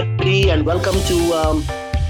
and 0.00 0.64
welcome 0.64 0.98
to 1.02 1.32
um, 1.34 1.60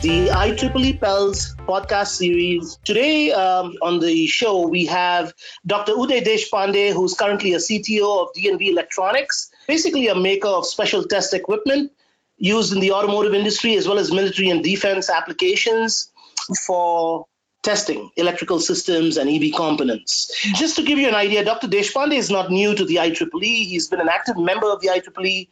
the 0.00 0.28
IEEE 0.28 1.00
Pels 1.00 1.56
podcast 1.66 2.06
series. 2.06 2.78
Today 2.84 3.32
um, 3.32 3.74
on 3.82 3.98
the 3.98 4.28
show, 4.28 4.68
we 4.68 4.86
have 4.86 5.34
Dr. 5.66 5.94
Uday 5.94 6.24
Deshpande, 6.24 6.92
who's 6.92 7.14
currently 7.14 7.52
a 7.54 7.56
CTO 7.56 8.22
of 8.22 8.32
D&V 8.32 8.70
Electronics, 8.70 9.50
basically 9.66 10.06
a 10.06 10.14
maker 10.14 10.46
of 10.46 10.66
special 10.66 11.02
test 11.02 11.34
equipment 11.34 11.90
used 12.36 12.72
in 12.72 12.78
the 12.78 12.92
automotive 12.92 13.34
industry 13.34 13.74
as 13.74 13.88
well 13.88 13.98
as 13.98 14.12
military 14.12 14.50
and 14.50 14.62
defense 14.62 15.10
applications 15.10 16.12
for 16.64 17.26
testing 17.64 18.08
electrical 18.16 18.60
systems 18.60 19.16
and 19.16 19.28
EV 19.28 19.52
components. 19.52 20.30
Just 20.54 20.76
to 20.76 20.84
give 20.84 21.00
you 21.00 21.08
an 21.08 21.16
idea, 21.16 21.44
Dr. 21.44 21.66
Deshpande 21.66 22.14
is 22.14 22.30
not 22.30 22.52
new 22.52 22.72
to 22.76 22.84
the 22.84 22.96
IEEE. 22.96 23.66
He's 23.66 23.88
been 23.88 24.00
an 24.00 24.08
active 24.08 24.38
member 24.38 24.70
of 24.70 24.80
the 24.80 24.88
IEEE 24.88 25.48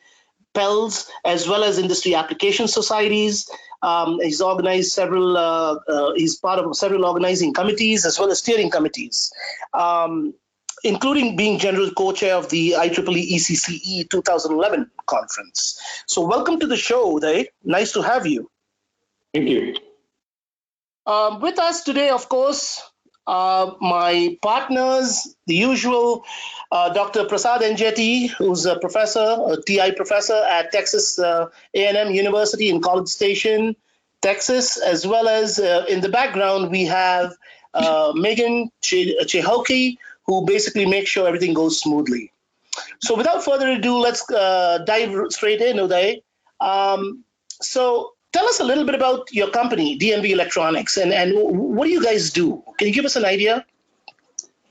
PELS, 0.55 1.11
as 1.25 1.49
well 1.49 1.65
as 1.65 1.79
industry 1.79 2.15
application 2.15 2.69
societies. 2.69 3.51
Um, 3.83 4.19
he's 4.21 4.41
organized 4.41 4.93
several, 4.93 5.37
uh, 5.37 5.77
uh, 5.89 6.13
he's 6.15 6.37
part 6.37 6.59
of 6.59 6.77
several 6.77 7.05
organizing 7.05 7.55
committees 7.55 8.05
as 8.05 8.19
well 8.19 8.31
as 8.31 8.39
steering 8.39 8.71
committees, 8.71 9.33
um, 9.73 10.35
including 10.83 11.37
being 11.37 11.59
general 11.59 11.91
co-chair 11.93 12.35
of 12.35 12.49
the 12.49 12.73
IEEE 12.73 13.35
ECCE 13.35 14.11
2011 14.11 14.91
conference. 15.07 15.81
So 16.07 16.27
welcome 16.27 16.59
to 16.61 16.67
the 16.67 16.77
show, 16.77 17.19
Uday. 17.19 17.47
Nice 17.63 17.93
to 17.93 18.03
have 18.03 18.27
you. 18.27 18.51
Thank 19.33 19.49
you. 19.49 19.77
Um, 21.07 21.41
with 21.41 21.59
us 21.59 21.85
today, 21.85 22.11
of 22.11 22.29
course, 22.29 22.83
uh, 23.29 23.75
my 23.79 24.39
partners, 24.41 25.37
the 25.47 25.55
usual, 25.55 26.25
uh, 26.73 26.89
Dr. 26.95 27.27
Prasad 27.27 27.61
Enjeti, 27.61 28.31
who's 28.31 28.65
a 28.65 28.79
professor, 28.79 29.37
a 29.49 29.61
TI 29.61 29.93
professor 29.93 30.43
at 30.51 30.73
Texas 30.73 31.19
uh, 31.19 31.49
A&M 31.75 32.11
University 32.11 32.71
in 32.71 32.81
College 32.81 33.09
Station, 33.09 33.77
Texas, 34.23 34.79
as 34.79 35.07
well 35.07 35.29
as 35.29 35.59
uh, 35.59 35.85
in 35.91 36.01
the 36.01 36.09
background 36.09 36.71
we 36.71 36.87
have 36.87 37.35
uh, 37.75 38.13
Megan 38.15 38.71
Chehoki, 38.83 39.99
who 40.25 40.47
basically 40.47 40.87
makes 40.87 41.11
sure 41.11 41.29
everything 41.29 41.53
goes 41.53 41.79
smoothly. 41.79 42.33
So 43.01 43.15
without 43.15 43.45
further 43.45 43.69
ado, 43.73 43.99
let's 43.99 44.25
dive 44.27 45.15
straight 45.31 45.61
in, 45.61 45.77
Uday. 45.77 46.23
Um, 46.61 47.25
so 47.61 48.15
tell 48.39 48.49
us 48.49 48.61
a 48.61 48.65
little 48.65 48.85
bit 48.85 48.95
about 48.95 49.33
your 49.33 49.51
company, 49.51 49.97
D&V 49.97 50.31
Electronics, 50.33 50.97
and, 50.97 51.13
and 51.13 51.33
what 51.77 51.85
do 51.87 51.91
you 51.91 52.03
guys 52.03 52.31
do? 52.31 52.63
Can 52.79 52.87
you 52.89 52.95
give 52.95 53.05
us 53.05 53.17
an 53.17 53.25
idea? 53.25 53.67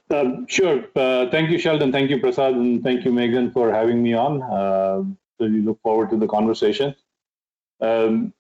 Um, 0.10 0.48
sure. 0.48 0.86
Uh, 0.96 1.30
thank 1.30 1.50
you, 1.52 1.60
Sheldon. 1.60 1.92
Thank 1.92 2.10
you, 2.10 2.20
Prasad, 2.20 2.54
and 2.54 2.82
thank 2.82 3.04
you, 3.04 3.12
Megan, 3.12 3.52
for 3.52 3.74
having 3.74 4.02
me 4.02 4.14
on. 4.14 4.42
Uh, 4.42 5.04
really 5.40 5.62
look 5.62 5.82
forward 5.82 6.10
to 6.12 6.18
the 6.18 6.28
conversation. 6.28 6.96
Um, 7.82 8.34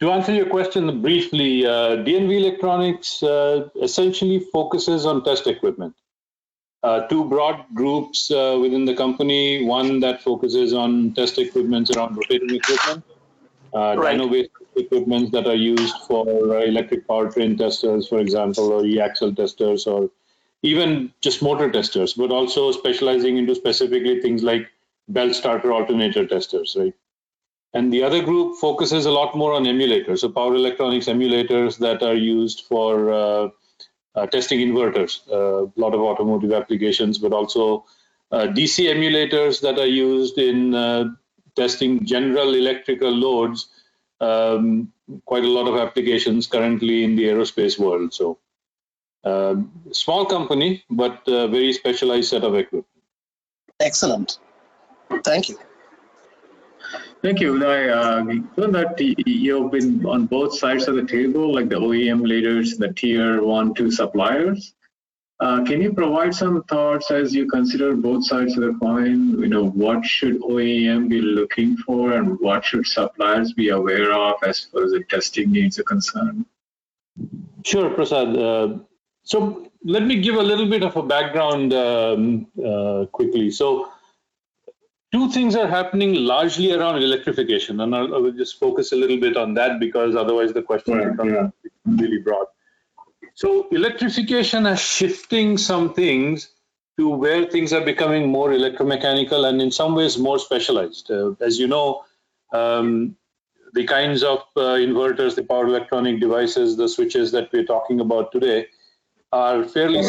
to 0.00 0.12
answer 0.12 0.32
your 0.32 0.46
question 0.46 1.02
briefly, 1.02 1.66
uh, 1.66 1.96
D&V 1.96 2.36
Electronics 2.36 3.22
uh, 3.22 3.68
essentially 3.82 4.38
focuses 4.52 5.06
on 5.06 5.24
test 5.24 5.48
equipment. 5.48 5.94
Uh, 6.84 7.00
two 7.08 7.24
broad 7.24 7.64
groups 7.74 8.30
uh, 8.30 8.58
within 8.60 8.84
the 8.84 8.94
company, 8.94 9.64
one 9.64 9.98
that 10.00 10.22
focuses 10.22 10.72
on 10.72 11.12
test 11.14 11.38
equipment 11.38 11.90
around 11.96 12.14
rotating 12.16 12.54
equipment, 12.54 13.02
uh, 13.74 13.94
Right. 13.96 14.18
dyno-based 14.18 14.50
equipment 14.76 15.32
that 15.32 15.46
are 15.46 15.54
used 15.54 15.96
for 16.06 16.26
uh, 16.28 16.60
electric 16.60 17.06
powertrain 17.06 17.58
testers, 17.58 18.08
for 18.08 18.18
example, 18.18 18.72
or 18.72 18.84
e-axle 18.86 19.34
testers, 19.34 19.86
or 19.86 20.10
even 20.62 21.12
just 21.20 21.42
motor 21.42 21.70
testers, 21.70 22.14
but 22.14 22.30
also 22.30 22.72
specializing 22.72 23.36
into 23.36 23.54
specifically 23.54 24.20
things 24.20 24.42
like 24.42 24.70
belt 25.08 25.34
starter 25.34 25.72
alternator 25.72 26.26
testers, 26.26 26.76
right? 26.78 26.94
And 27.74 27.92
the 27.92 28.04
other 28.04 28.22
group 28.22 28.56
focuses 28.58 29.04
a 29.06 29.10
lot 29.10 29.36
more 29.36 29.52
on 29.52 29.64
emulators, 29.64 30.20
so 30.20 30.28
power 30.28 30.54
electronics 30.54 31.06
emulators 31.06 31.78
that 31.78 32.02
are 32.02 32.14
used 32.14 32.62
for 32.68 33.12
uh, 33.12 33.48
uh, 34.14 34.26
testing 34.26 34.60
inverters, 34.60 35.20
uh, 35.30 35.64
a 35.66 35.72
lot 35.80 35.94
of 35.94 36.00
automotive 36.00 36.52
applications, 36.52 37.18
but 37.18 37.32
also 37.32 37.84
uh, 38.30 38.46
DC 38.46 38.86
emulators 38.86 39.60
that 39.60 39.78
are 39.78 39.86
used 39.86 40.38
in 40.38 40.74
uh, 40.74 41.04
testing 41.56 42.04
general 42.04 42.54
electrical 42.54 43.10
loads. 43.10 43.68
Um, 44.20 44.92
quite 45.26 45.44
a 45.44 45.48
lot 45.48 45.68
of 45.68 45.76
applications 45.76 46.46
currently 46.46 47.04
in 47.04 47.16
the 47.16 47.24
aerospace 47.24 47.78
world. 47.78 48.14
So, 48.14 48.38
uh, 49.24 49.56
small 49.92 50.24
company, 50.24 50.84
but 50.90 51.26
uh, 51.28 51.48
very 51.48 51.72
specialized 51.72 52.30
set 52.30 52.44
of 52.44 52.54
equipment. 52.54 52.86
Excellent. 53.80 54.38
Thank 55.24 55.48
you. 55.48 55.58
Thank 57.22 57.40
you. 57.40 57.54
Uday. 57.54 57.90
Uh, 57.90 58.22
given 58.54 58.72
that 58.72 59.00
you've 59.00 59.70
been 59.70 60.04
on 60.04 60.26
both 60.26 60.58
sides 60.58 60.88
of 60.88 60.94
the 60.96 61.04
table, 61.04 61.54
like 61.54 61.68
the 61.70 61.76
OEM 61.76 62.22
leaders, 62.22 62.76
the 62.76 62.92
tier 62.92 63.42
one, 63.42 63.72
two 63.74 63.90
suppliers, 63.90 64.74
can 65.40 65.80
you 65.82 65.92
provide 65.92 66.34
some 66.34 66.62
thoughts 66.64 67.10
as 67.10 67.34
you 67.34 67.46
consider 67.46 67.94
both 67.94 68.24
sides 68.26 68.56
of 68.56 68.64
the 68.64 68.78
coin? 68.80 69.38
You 69.40 69.48
know, 69.48 69.68
what 69.70 70.04
should 70.04 70.40
OEM 70.40 71.08
be 71.08 71.20
looking 71.20 71.76
for 71.76 72.12
and 72.12 72.38
what 72.40 72.64
should 72.64 72.86
suppliers 72.86 73.52
be 73.52 73.70
aware 73.70 74.12
of 74.12 74.34
as 74.46 74.60
far 74.60 74.84
as 74.84 74.92
the 74.92 75.04
testing 75.04 75.52
needs 75.52 75.78
are 75.78 75.84
concerned? 75.84 76.46
Sure, 77.64 77.90
Prasad. 77.90 78.36
Uh, 78.36 78.78
so 79.22 79.70
let 79.84 80.02
me 80.02 80.20
give 80.20 80.36
a 80.36 80.42
little 80.42 80.68
bit 80.68 80.82
of 80.82 80.96
a 80.96 81.02
background 81.02 81.72
um, 81.72 82.46
uh, 82.64 83.06
quickly. 83.06 83.50
So 83.50 83.88
two 85.12 85.30
things 85.30 85.56
are 85.56 85.66
happening 85.66 86.14
largely 86.14 86.72
around 86.72 87.02
electrification, 87.02 87.80
and 87.80 87.94
I'll, 87.94 88.30
just 88.32 88.58
focus 88.58 88.92
a 88.92 88.96
little 88.96 89.18
bit 89.18 89.36
on 89.36 89.54
that 89.54 89.80
because 89.80 90.16
otherwise 90.16 90.52
the 90.52 90.62
question 90.62 90.98
Right, 90.98 91.10
becomes 91.10 91.52
really 91.86 92.18
broad. 92.18 92.46
So 93.34 93.66
electrification 93.70 94.66
is 94.66 94.80
shifting 94.80 95.58
some 95.58 95.92
things 95.92 96.50
to 96.98 97.08
where 97.08 97.44
things 97.46 97.72
are 97.72 97.84
becoming 97.84 98.28
more 98.28 98.50
electromechanical 98.50 99.48
and 99.48 99.60
in 99.60 99.70
some 99.72 99.94
ways 99.94 100.16
more 100.16 100.38
specialized. 100.38 101.10
Uh, 101.10 101.34
as 101.40 101.58
you 101.58 101.66
know, 101.66 102.04
um, 102.52 103.16
the 103.72 103.84
kinds 103.84 104.22
of 104.22 104.38
uh, 104.56 104.78
inverters, 104.86 105.34
the 105.34 105.42
power 105.42 105.66
electronic 105.66 106.20
devices, 106.20 106.76
the 106.76 106.88
switches 106.88 107.32
that 107.32 107.52
we're 107.52 107.64
talking 107.64 107.98
about 108.00 108.30
today 108.30 108.68
are 109.32 109.64
fairly 109.64 110.04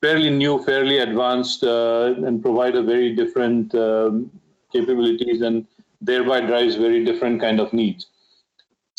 fairly 0.00 0.30
new, 0.30 0.62
fairly 0.64 0.98
advanced, 0.98 1.62
uh, 1.62 2.14
and 2.26 2.42
provide 2.42 2.74
a 2.74 2.82
very 2.82 3.14
different 3.14 3.72
um, 3.74 4.30
capabilities 4.72 5.42
and 5.42 5.66
thereby 6.00 6.40
drives 6.40 6.74
very 6.74 7.04
different 7.04 7.40
kind 7.40 7.60
of 7.60 7.72
needs. 7.72 8.06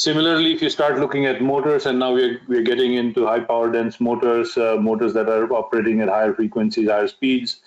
Similarly, 0.02 0.52
if 0.52 0.64
you 0.64 0.70
start 0.72 0.98
looking 0.98 1.28
at 1.28 1.44
motors, 1.44 1.86
and 1.86 2.00
now 2.00 2.12
we're, 2.12 2.42
we're 2.48 2.64
getting 2.64 2.96
into 2.96 3.28
high 3.28 3.42
power 3.42 3.72
dense 3.72 4.00
motors, 4.00 4.58
uh, 4.58 4.78
motors 4.80 5.14
that 5.14 5.30
are 5.30 5.48
operating 5.54 6.02
at 6.02 6.10
higher 6.10 6.34
frequencies, 6.34 6.90
higher 6.90 7.08
speeds, 7.08 7.62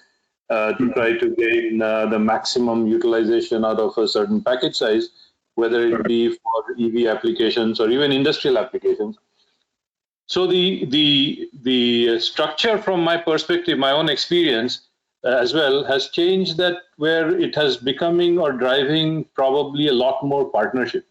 uh, 0.50 0.72
to 0.72 0.92
try 0.94 1.16
to 1.16 1.28
gain 1.36 1.80
uh, 1.80 2.06
the 2.06 2.18
maximum 2.18 2.88
utilization 2.88 3.64
out 3.64 3.78
of 3.78 3.96
a 3.98 4.08
certain 4.08 4.42
package 4.42 4.74
size, 4.74 5.10
whether 5.54 5.86
it 5.86 6.02
be 6.08 6.30
for 6.30 6.74
EV 6.76 7.06
applications 7.06 7.78
or 7.78 7.88
even 7.88 8.10
industrial 8.10 8.58
applications. 8.58 9.16
So 10.26 10.48
the 10.48 10.86
the 10.86 11.48
the 11.62 12.18
structure, 12.18 12.78
from 12.78 13.04
my 13.04 13.16
perspective, 13.16 13.78
my 13.78 13.92
own 13.92 14.08
experience 14.08 14.88
uh, 15.22 15.28
as 15.28 15.54
well, 15.54 15.84
has 15.84 16.08
changed. 16.08 16.56
That 16.56 16.78
where 16.96 17.38
it 17.38 17.54
has 17.54 17.76
becoming 17.76 18.40
or 18.40 18.50
driving 18.50 19.24
probably 19.36 19.86
a 19.86 19.92
lot 19.92 20.24
more 20.24 20.50
partnership. 20.50 21.06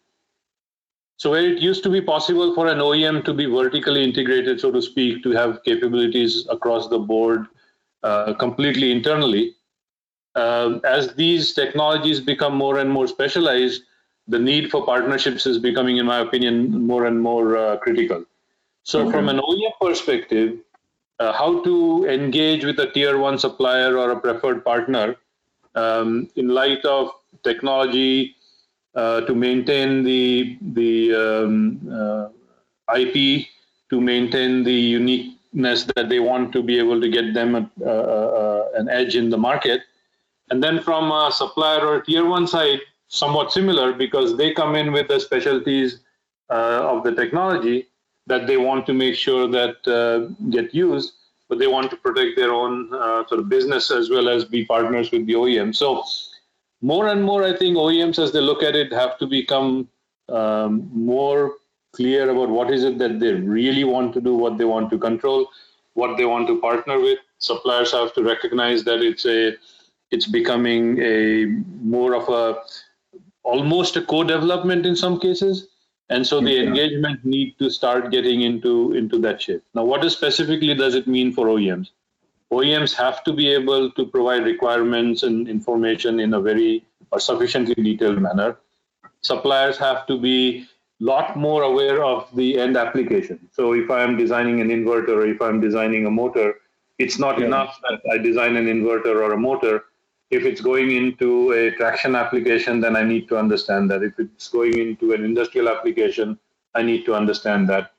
So 1.18 1.32
where 1.32 1.46
it 1.46 1.60
used 1.60 1.84
to 1.84 1.90
be 1.90 2.02
possible 2.02 2.54
for 2.54 2.68
an 2.68 2.80
OEM 2.80 3.24
to 3.26 3.34
be 3.34 3.46
vertically 3.46 4.04
integrated, 4.04 4.60
so 4.60 4.72
to 4.72 4.82
speak, 4.82 5.24
to 5.24 5.32
have 5.32 5.64
capabilities 5.64 6.46
across 6.50 6.90
the 6.90 7.00
board 7.00 7.48
uh, 8.04 8.34
completely 8.34 8.92
internally, 8.92 9.56
uh, 10.36 10.80
as 10.84 11.14
these 11.16 11.54
technologies 11.54 12.20
become 12.20 12.56
more 12.56 12.80
and 12.80 12.90
more 12.90 13.08
specialized, 13.08 13.84
the 14.28 14.40
need 14.40 14.72
for 14.72 14.86
partnerships 14.86 15.46
is 15.46 15.60
becoming, 15.60 15.98
in 15.98 16.06
my 16.06 16.20
opinion, 16.20 16.86
more 16.86 17.06
and 17.06 17.22
more 17.22 17.58
uh, 17.58 17.78
critical. 17.78 18.26
So 18.84 19.10
from 19.10 19.30
an 19.30 19.38
OEM 19.38 19.72
perspective, 19.80 20.60
uh, 21.20 21.32
how 21.32 21.64
to 21.64 22.06
engage 22.06 22.66
with 22.66 22.80
a 22.80 22.92
tier 22.92 23.18
one 23.18 23.38
supplier 23.38 23.98
or 23.98 24.12
a 24.12 24.20
preferred 24.20 24.66
partner 24.66 25.16
um, 25.76 26.30
in 26.36 26.50
light 26.50 26.84
of 26.84 27.12
technology 27.44 28.36
to 28.96 29.34
maintain 29.36 30.04
the 30.04 30.58
the 30.74 31.14
um, 31.16 31.80
uh, 31.92 32.30
IP, 32.96 33.48
to 33.90 34.02
maintain 34.02 34.64
the 34.64 34.74
uniqueness 34.74 35.86
that 35.96 36.10
they 36.10 36.20
want 36.20 36.52
to 36.54 36.62
be 36.62 36.78
able 36.78 37.00
to 37.02 37.10
get 37.10 37.34
them 37.34 37.56
a, 37.56 37.70
uh, 37.82 37.90
uh, 37.90 38.68
an 38.76 38.90
edge 38.90 39.16
in 39.16 39.30
the 39.30 39.38
market, 39.38 39.82
and 40.50 40.64
then 40.64 40.82
from 40.82 41.12
a 41.12 41.32
supplier 41.32 41.86
or 41.86 42.02
tier 42.02 42.26
one 42.26 42.48
side, 42.48 42.80
somewhat 43.08 43.52
similar 43.52 43.94
because 43.94 44.38
they 44.38 44.54
come 44.54 44.76
in 44.76 44.92
with 44.92 45.08
the 45.08 45.20
specialties 45.20 46.00
uh, 46.50 46.82
of 46.92 47.04
the 47.04 47.14
technology 47.14 47.88
that 48.28 48.48
they 48.48 48.58
want 48.58 48.86
to 48.86 48.94
make 48.94 49.16
sure 49.16 49.48
that 49.48 49.76
uh, 49.88 50.34
get 50.50 50.74
used, 50.74 51.14
but 51.50 51.60
they 51.60 51.68
want 51.68 51.90
to 51.92 51.98
protect 51.98 52.36
their 52.36 52.52
own 52.52 52.94
uh, 52.94 53.26
sort 53.28 53.40
of 53.40 53.50
business 53.50 53.92
as 53.92 54.10
well 54.10 54.30
as 54.30 54.46
be 54.46 54.66
partners 54.66 55.12
with 55.12 55.26
the 55.26 55.34
OEM. 55.34 55.76
So 55.76 56.04
more 56.84 57.08
and 57.08 57.24
more, 57.24 57.44
I 57.44 57.56
think 57.56 57.78
OEMs, 57.78 58.20
as 58.20 58.32
they 58.34 58.42
look 58.42 58.62
at 58.62 58.76
it, 58.76 58.92
have 58.92 59.18
to 59.20 59.26
become 59.26 59.88
um, 60.30 60.90
more 60.94 61.54
clear 61.94 62.30
about 62.30 62.50
what 62.50 62.70
is 62.72 62.84
it 62.84 62.98
that 62.98 63.20
they 63.20 63.34
really 63.34 63.86
want 63.86 64.14
to 64.16 64.22
do, 64.22 64.36
what 64.36 64.58
they 64.58 64.66
want 64.66 64.90
to 64.92 64.98
control, 64.98 65.48
what 65.94 66.18
they 66.18 66.26
want 66.26 66.48
to 66.48 66.60
partner 66.60 67.00
with. 67.00 67.20
Suppliers 67.38 67.94
have 67.94 68.14
to 68.16 68.24
recognize 68.24 68.84
that 68.84 69.02
it's 69.02 69.26
a 69.26 69.56
it's 70.12 70.28
becoming 70.28 71.00
a 71.02 71.46
more 71.82 72.16
of 72.16 72.28
a 72.30 72.60
almost 73.44 73.96
a 73.96 74.02
co-development 74.02 74.86
in 74.86 74.96
some 74.96 75.20
cases 75.20 75.68
and 76.10 76.26
so 76.28 76.40
the 76.40 76.52
Yeah. 76.52 76.64
engagement 76.64 77.26
need 77.26 77.58
to 77.60 77.70
start 77.70 78.12
getting 78.12 78.42
into 78.42 78.94
into 78.94 79.20
that 79.26 79.42
shape 79.42 79.64
now 79.74 79.84
what 79.84 80.06
is 80.06 80.14
specifically 80.14 80.76
does 80.84 80.96
it 80.96 81.08
mean 81.08 81.32
for 81.38 81.48
oems 81.48 81.90
oems 82.54 82.94
have 82.94 83.24
to 83.24 83.34
be 83.34 83.48
able 83.60 83.90
to 83.92 84.06
provide 84.16 84.44
requirements 84.44 85.24
and 85.24 85.48
information 85.48 86.20
in 86.20 86.34
a 86.34 86.42
very 86.42 86.86
or 87.12 87.20
sufficiently 87.20 87.76
detailed 87.90 88.22
manner 88.28 88.50
suppliers 89.22 89.78
have 89.78 90.06
to 90.08 90.20
be 90.20 90.38
a 90.62 91.04
lot 91.12 91.36
more 91.46 91.64
aware 91.64 92.04
of 92.04 92.28
the 92.42 92.50
end 92.66 92.76
application 92.86 93.40
so 93.52 93.74
if 93.74 93.90
i 93.98 94.02
am 94.08 94.18
designing 94.18 94.62
an 94.66 94.70
inverter 94.78 95.16
or 95.22 95.26
if 95.36 95.42
i'm 95.48 95.60
designing 95.68 96.06
a 96.12 96.14
motor 96.22 96.50
it's 97.06 97.20
not 97.26 97.40
Yeah. 97.40 97.48
enough 97.48 97.80
that 97.88 98.14
i 98.14 98.18
design 98.30 98.56
an 98.62 98.68
inverter 98.76 99.16
or 99.26 99.32
a 99.34 99.42
motor 99.48 99.76
if 100.34 100.46
it's 100.46 100.62
going 100.62 100.92
into 100.92 101.52
a 101.52 101.72
traction 101.72 102.16
application, 102.16 102.82
then 102.82 102.96
I 102.96 103.04
need 103.04 103.28
to 103.30 103.38
understand 103.38 103.92
that. 103.92 104.02
If 104.02 104.20
it's 104.20 104.48
going 104.48 104.78
into 104.80 105.14
an 105.14 105.24
industrial 105.24 105.70
application, 105.70 106.40
I 106.74 106.82
need 106.82 107.06
to 107.06 107.14
understand 107.14 107.70
that. 107.70 107.92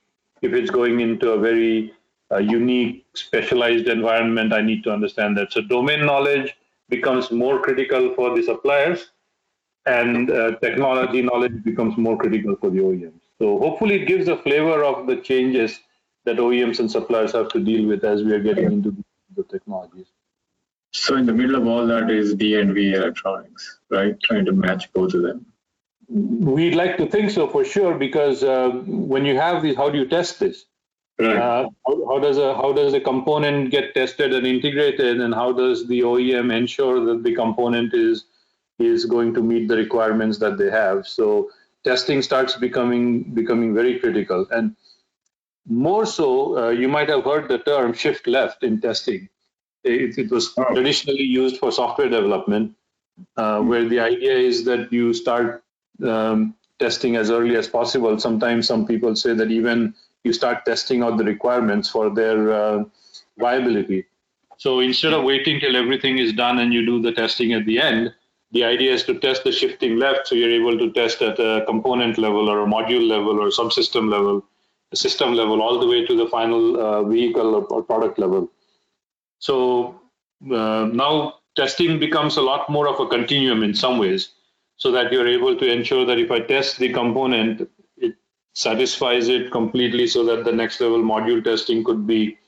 If 0.43 0.53
it's 0.53 0.71
going 0.71 1.01
into 1.01 1.31
a 1.31 1.39
very 1.39 1.95
uh, 2.33 2.39
unique, 2.39 3.07
specialized 3.15 3.89
environment, 3.89 4.53
I 4.53 4.63
need 4.63 4.83
to 4.85 4.93
understand 4.93 5.37
that. 5.39 5.53
So 5.53 5.61
domain 5.61 6.05
knowledge 6.07 6.55
becomes 6.89 7.31
more 7.31 7.61
critical 7.61 8.15
for 8.15 8.35
the 8.37 8.43
suppliers, 8.43 9.11
and 9.87 10.31
uh, 10.31 10.57
technology 10.59 11.23
knowledge 11.23 11.63
becomes 11.63 11.97
more 11.97 12.17
critical 12.17 12.57
for 12.57 12.71
the 12.71 12.79
OEMs. 12.79 13.21
So 13.39 13.59
hopefully, 13.59 14.03
it 14.03 14.07
gives 14.07 14.29
a 14.29 14.37
flavor 14.39 14.85
of 14.85 15.07
the 15.07 15.17
changes 15.17 15.81
that 16.25 16.37
OEMs 16.37 16.81
and 16.81 16.91
suppliers 16.91 17.33
have 17.33 17.49
to 17.51 17.61
deal 17.61 17.87
with 17.87 18.05
as 18.05 18.23
we 18.23 18.33
are 18.33 18.41
getting 18.41 18.73
into 18.73 18.97
the 19.37 19.43
technologies. 19.45 20.07
So 20.93 21.17
in 21.17 21.27
the 21.27 21.33
middle 21.33 21.57
of 21.57 21.67
all 21.67 21.87
that 21.89 22.11
is 22.11 22.35
D&V 22.35 22.95
Electronics, 22.95 23.81
right? 23.91 24.19
Trying 24.21 24.45
to 24.47 24.53
match 24.53 24.93
both 24.93 25.13
of 25.13 25.23
them. 25.23 25.45
We'd 26.09 26.77
like 26.77 26.97
to 26.99 27.07
think 27.07 27.31
so 27.31 27.49
for 27.49 27.65
sure, 27.65 27.99
because 27.99 28.45
uh, 28.45 28.71
when 28.87 29.25
you 29.25 29.37
have 29.37 29.63
these, 29.63 29.77
how 29.77 29.91
do 29.91 29.99
you 29.99 30.07
test 30.07 30.39
this? 30.39 30.67
Right. 31.19 31.37
Uh, 31.37 31.69
how, 31.87 32.07
how 32.09 32.19
does 32.19 32.39
a 32.39 32.55
how 32.55 32.73
does 32.73 32.93
a 32.93 33.01
component 33.01 33.71
get 33.71 33.95
tested 33.95 34.35
and 34.35 34.47
integrated, 34.47 35.21
and 35.21 35.33
how 35.33 35.53
does 35.53 35.87
the 35.87 36.01
OEM 36.01 36.53
ensure 36.53 37.05
that 37.05 37.23
the 37.23 37.35
component 37.35 37.95
is 37.95 38.25
is 38.81 39.05
going 39.05 39.33
to 39.35 39.43
meet 39.43 39.69
the 39.69 39.77
requirements 39.77 40.39
that 40.39 40.59
they 40.59 40.71
have? 40.71 41.07
So 41.07 41.51
testing 41.85 42.21
starts 42.21 42.57
becoming 42.57 43.33
becoming 43.35 43.75
very 43.75 44.01
critical, 44.01 44.47
and 44.51 44.75
more 45.69 46.05
so, 46.05 46.59
uh, 46.59 46.71
you 46.71 46.89
might 46.89 47.09
have 47.09 47.25
heard 47.25 47.49
the 47.49 47.59
term 47.59 47.93
shift 47.93 48.27
left 48.27 48.63
in 48.65 48.81
testing. 48.81 49.29
It, 49.85 50.19
it 50.19 50.31
was 50.31 50.53
Oh. 50.59 50.65
traditionally 50.75 51.23
used 51.23 51.59
for 51.59 51.71
software 51.73 52.09
development, 52.09 52.75
uh, 53.37 53.61
where 53.61 53.89
the 53.89 54.01
idea 54.01 54.35
is 54.35 54.65
that 54.65 54.93
you 54.93 55.13
start 55.15 55.63
um, 56.03 56.55
testing 56.79 57.17
as 57.17 57.31
early 57.31 57.57
as 57.57 57.69
possible. 57.69 58.19
Sometimes 58.19 58.67
some 58.67 58.87
people 58.87 59.15
say 59.17 59.33
that 59.35 59.51
even 59.51 59.95
you 60.25 60.33
start 60.33 60.65
testing 60.65 61.03
out 61.03 61.17
the 61.19 61.25
requirements 61.25 61.89
for 61.89 62.11
their 62.11 62.53
uh, 62.53 62.85
viability. 63.39 64.07
So 64.57 64.81
instead 64.81 65.13
of 65.13 65.25
waiting 65.25 65.61
till 65.61 65.77
everything 65.77 66.19
is 66.19 66.33
done 66.33 66.59
and 66.59 66.73
you 66.73 66.85
do 66.85 67.01
the 67.01 67.13
testing 67.13 67.53
at 67.53 67.67
the 67.67 67.79
end, 67.81 68.15
the 68.53 68.65
idea 68.65 68.93
is 68.93 69.03
to 69.05 69.19
test 69.19 69.45
the 69.45 69.53
shifting 69.53 69.97
left 69.99 70.29
so 70.29 70.35
you're 70.35 70.51
able 70.51 70.79
to 70.79 70.93
test 70.93 71.21
at 71.23 71.39
a 71.39 71.65
component 71.67 72.19
level 72.19 72.49
or 72.49 72.63
a 72.63 72.67
module 72.67 73.07
level 73.07 73.41
or 73.41 73.49
subsystem 73.49 74.09
level, 74.11 74.45
a 74.93 74.97
system 74.97 75.35
level, 75.35 75.61
all 75.61 75.81
the 75.81 75.87
way 75.87 76.07
to 76.07 76.17
the 76.17 76.29
final 76.29 76.81
uh, 76.81 77.03
vehicle 77.03 77.55
or, 77.57 77.65
or 77.65 77.83
product 77.83 78.19
level. 78.19 78.51
So 79.41 80.01
uh, 80.51 80.89
now 80.93 81.35
testing 81.57 81.99
becomes 81.99 82.37
a 82.37 82.43
lot 82.43 82.71
more 82.71 82.89
of 82.89 83.01
a 83.01 83.09
continuum 83.09 83.63
in 83.65 83.75
some 83.75 83.99
ways, 83.99 84.31
so 84.77 84.91
that 84.93 85.13
you're 85.13 85.29
able 85.29 85.57
to 85.57 85.71
ensure 85.71 86.05
that 86.07 86.19
if 86.19 86.31
I 86.31 86.41
test 86.41 86.79
the 86.79 86.93
component, 86.93 87.69
satisfies 88.55 89.29
it 89.29 89.51
completely 89.51 90.07
so 90.07 90.25
that 90.25 90.45
the 90.45 90.53
next 90.53 90.81
level 90.81 91.03
module 91.03 91.43
testing 91.43 91.85
could 91.85 92.07
be 92.07 92.39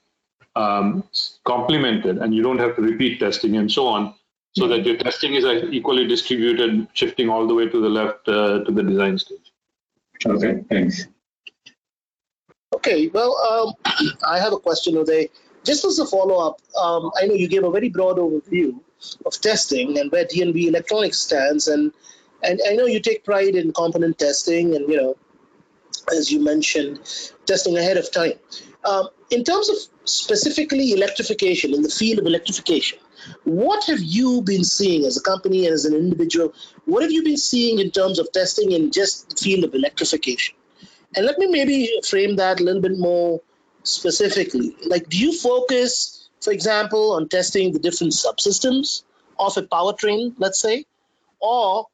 um, 0.54 1.04
complemented 1.44 2.18
and 2.18 2.34
you 2.34 2.42
don't 2.42 2.58
have 2.58 2.74
to 2.76 2.82
repeat 2.82 3.20
testing 3.20 3.56
and 3.56 3.70
so 3.70 3.86
on, 3.86 4.14
so 4.56 4.66
that 4.68 4.86
your 4.86 4.96
testing 4.96 5.34
is 5.34 5.44
equally 5.70 6.06
distributed, 6.06 6.88
shifting 6.94 7.28
all 7.28 7.46
the 7.46 7.54
way 7.54 7.68
to 7.68 7.80
the 7.80 7.88
left 7.88 8.26
uh, 8.28 8.64
to 8.64 8.72
the 8.72 8.82
design 8.82 9.18
stage. 9.18 9.52
Okay, 10.24 10.64
thanks. 10.70 11.06
Okay, 12.74 13.08
well, 13.08 13.36
um, 13.50 13.94
I 14.28 14.38
have 14.38 14.52
a 14.52 14.58
question, 14.58 14.94
today 14.94 15.28
Just 15.64 15.84
as 15.84 15.98
a 15.98 16.06
follow-up, 16.06 16.60
um, 16.80 17.10
I 17.20 17.26
know 17.26 17.34
you 17.34 17.48
gave 17.48 17.64
a 17.64 17.70
very 17.70 17.90
broad 17.90 18.16
overview 18.16 18.78
of 19.26 19.40
testing 19.40 19.98
and 19.98 20.10
where 20.10 20.24
D&V 20.24 20.68
Electronics 20.68 21.20
stands, 21.20 21.68
and 21.68 21.92
and 22.42 22.60
I 22.68 22.76
know 22.76 22.86
you 22.86 23.00
take 23.00 23.24
pride 23.24 23.56
in 23.56 23.72
component 23.72 24.18
testing, 24.18 24.74
and 24.76 24.88
you 24.88 24.96
know, 24.96 25.16
as 26.12 26.30
you 26.30 26.40
mentioned, 26.40 27.00
testing 27.46 27.76
ahead 27.76 27.96
of 27.96 28.10
time. 28.12 28.34
Um, 28.84 29.08
in 29.30 29.42
terms 29.42 29.68
of 29.68 29.76
specifically 30.04 30.92
electrification 30.92 31.74
in 31.74 31.82
the 31.82 31.88
field 31.88 32.20
of 32.20 32.26
electrification, 32.26 32.98
what 33.44 33.84
have 33.84 34.00
you 34.00 34.42
been 34.42 34.64
seeing 34.64 35.04
as 35.04 35.16
a 35.16 35.22
company 35.22 35.66
and 35.66 35.74
as 35.74 35.84
an 35.84 35.94
individual? 35.94 36.54
What 36.84 37.02
have 37.02 37.10
you 37.10 37.24
been 37.24 37.36
seeing 37.36 37.80
in 37.80 37.90
terms 37.90 38.18
of 38.18 38.30
testing 38.32 38.72
in 38.72 38.92
just 38.92 39.30
the 39.30 39.36
field 39.36 39.64
of 39.64 39.74
electrification? 39.74 40.54
And 41.16 41.26
let 41.26 41.38
me 41.38 41.46
maybe 41.46 42.00
frame 42.08 42.36
that 42.36 42.60
a 42.60 42.62
little 42.62 42.82
bit 42.82 42.98
more 42.98 43.40
specifically. 43.82 44.76
Like, 44.86 45.08
do 45.08 45.18
you 45.18 45.36
focus, 45.36 46.28
for 46.40 46.52
example, 46.52 47.12
on 47.12 47.28
testing 47.28 47.72
the 47.72 47.78
different 47.78 48.12
subsystems 48.12 49.02
of 49.38 49.56
a 49.56 49.62
powertrain, 49.62 50.34
let's 50.38 50.60
say, 50.60 50.84
or 51.40 51.86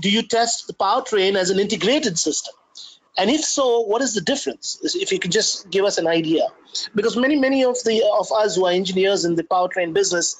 do 0.00 0.10
you 0.10 0.22
test 0.22 0.66
the 0.66 0.72
powertrain 0.72 1.36
as 1.36 1.50
an 1.50 1.58
integrated 1.58 2.18
system? 2.18 2.54
And 3.16 3.30
if 3.30 3.44
so, 3.44 3.80
what 3.80 4.00
is 4.00 4.14
the 4.14 4.20
difference? 4.20 4.80
If 4.82 5.12
you 5.12 5.18
could 5.18 5.32
just 5.32 5.70
give 5.70 5.84
us 5.84 5.98
an 5.98 6.06
idea, 6.06 6.48
because 6.94 7.16
many 7.16 7.36
many 7.36 7.64
of 7.64 7.76
the 7.84 8.02
of 8.18 8.32
us 8.32 8.56
who 8.56 8.64
are 8.66 8.72
engineers 8.72 9.24
in 9.24 9.34
the 9.34 9.42
powertrain 9.42 9.92
business, 9.92 10.36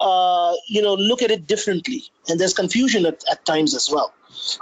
uh, 0.00 0.54
you 0.68 0.82
know, 0.82 0.94
look 0.94 1.22
at 1.22 1.30
it 1.30 1.46
differently, 1.46 2.02
and 2.28 2.40
there's 2.40 2.54
confusion 2.54 3.06
at, 3.06 3.22
at 3.30 3.44
times 3.44 3.74
as 3.74 3.88
well. 3.88 4.12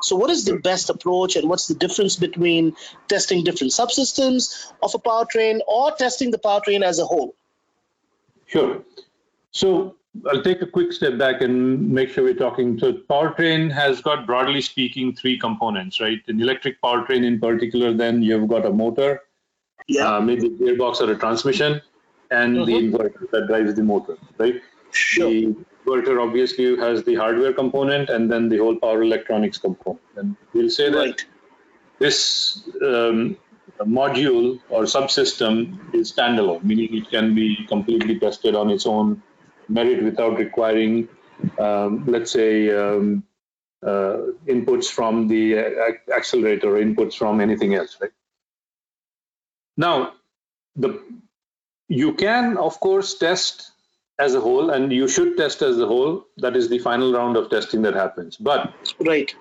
So, 0.03 0.17
what 0.17 0.29
is 0.29 0.45
the 0.45 0.59
best 0.59 0.91
approach, 0.91 1.37
and 1.37 1.49
what's 1.49 1.67
the 1.67 1.75
difference 1.75 2.17
between 2.17 2.76
testing 3.09 3.43
different 3.43 3.73
subsystems 3.73 4.71
of 4.83 4.95
a 4.95 4.99
powertrain 4.99 5.61
or 5.67 5.93
testing 5.93 6.31
the 6.31 6.38
powertrain 6.38 6.83
as 6.83 6.99
a 6.99 7.07
whole? 7.07 7.35
Sure. 8.47 8.83
So 9.53 9.97
I'll 10.26 10.43
take 10.43 10.61
a 10.61 10.67
quick 10.67 10.93
step 10.93 11.19
back 11.19 11.40
and 11.40 11.88
make 11.88 12.11
sure 12.11 12.25
we're 12.25 12.35
talking. 12.35 12.79
So 12.79 12.93
powertrain 12.93 13.71
has 13.71 14.00
got, 14.00 14.26
broadly 14.26 14.61
speaking, 14.61 15.14
three 15.14 15.38
components, 15.38 16.00
right? 16.00 16.21
An 16.26 16.40
electric 16.40 16.81
powertrain 16.83 17.25
in 17.25 17.38
particular, 17.38 17.93
then 17.93 18.23
you've 18.23 18.49
got 18.49 18.67
a 18.67 18.71
motor, 18.71 19.23
Yeah, 19.87 20.17
uh, 20.17 20.21
maybe 20.21 20.47
a 20.47 20.50
gearbox 20.50 21.00
or 21.00 21.12
a 21.12 21.17
transmission, 21.17 21.81
and 22.31 22.57
the 22.57 22.73
inverter 22.73 23.31
that 23.31 23.47
drives 23.47 23.75
the 23.75 23.83
motor, 23.83 24.19
right? 24.38 24.61
sure. 24.90 25.31
The 25.31 25.55
inverter 25.87 26.21
obviously 26.21 26.76
has 26.76 27.05
the 27.05 27.14
hardware 27.14 27.52
component 27.52 28.11
and 28.11 28.31
then 28.31 28.49
the 28.49 28.59
whole 28.59 28.76
power 28.76 29.02
electronics 29.02 29.59
component. 29.59 30.02
And 30.17 30.37
we'll 30.52 30.71
say 30.71 30.90
that 30.90 31.25
this 32.00 32.69
um, 32.83 33.37
module 33.81 34.61
or 34.69 34.83
subsystem 34.85 35.95
is 35.95 36.12
standalone, 36.12 36.64
meaning 36.64 36.97
it 36.97 37.11
can 37.11 37.35
be 37.35 37.64
completely 37.69 38.19
tested 38.19 38.57
on 38.57 38.71
its 38.71 38.87
own 38.87 39.23
merit 39.71 40.05
without 40.05 40.39
requiring, 40.39 41.11
um, 41.59 42.05
let's 42.07 42.33
say, 42.33 42.71
um, 42.77 43.25
uh, 43.87 44.19
inputs 44.49 44.87
from 44.89 45.29
the 45.29 45.59
uh, 45.59 46.15
accelerator 46.17 46.77
or 46.77 46.81
inputs 46.81 47.15
from 47.15 47.41
anything 47.41 47.75
else, 47.75 47.99
right? 48.03 48.12
Now, 49.77 50.15
the 50.77 51.03
you 51.89 52.15
can, 52.15 52.59
of 52.59 52.81
course, 52.81 53.19
test 53.19 53.73
as 54.19 54.35
a 54.35 54.41
whole, 54.41 54.71
and 54.71 54.93
you 54.93 55.09
should 55.09 55.37
test 55.39 55.62
as 55.62 55.79
a 55.81 55.87
whole. 55.87 56.27
That 56.39 56.57
is 56.57 56.69
the 56.69 56.79
final 56.81 57.12
round 57.12 57.37
of 57.39 57.50
testing 57.50 57.83
that 57.83 57.95
happens. 57.95 58.37
But 58.39 58.75
Right. 59.00 59.35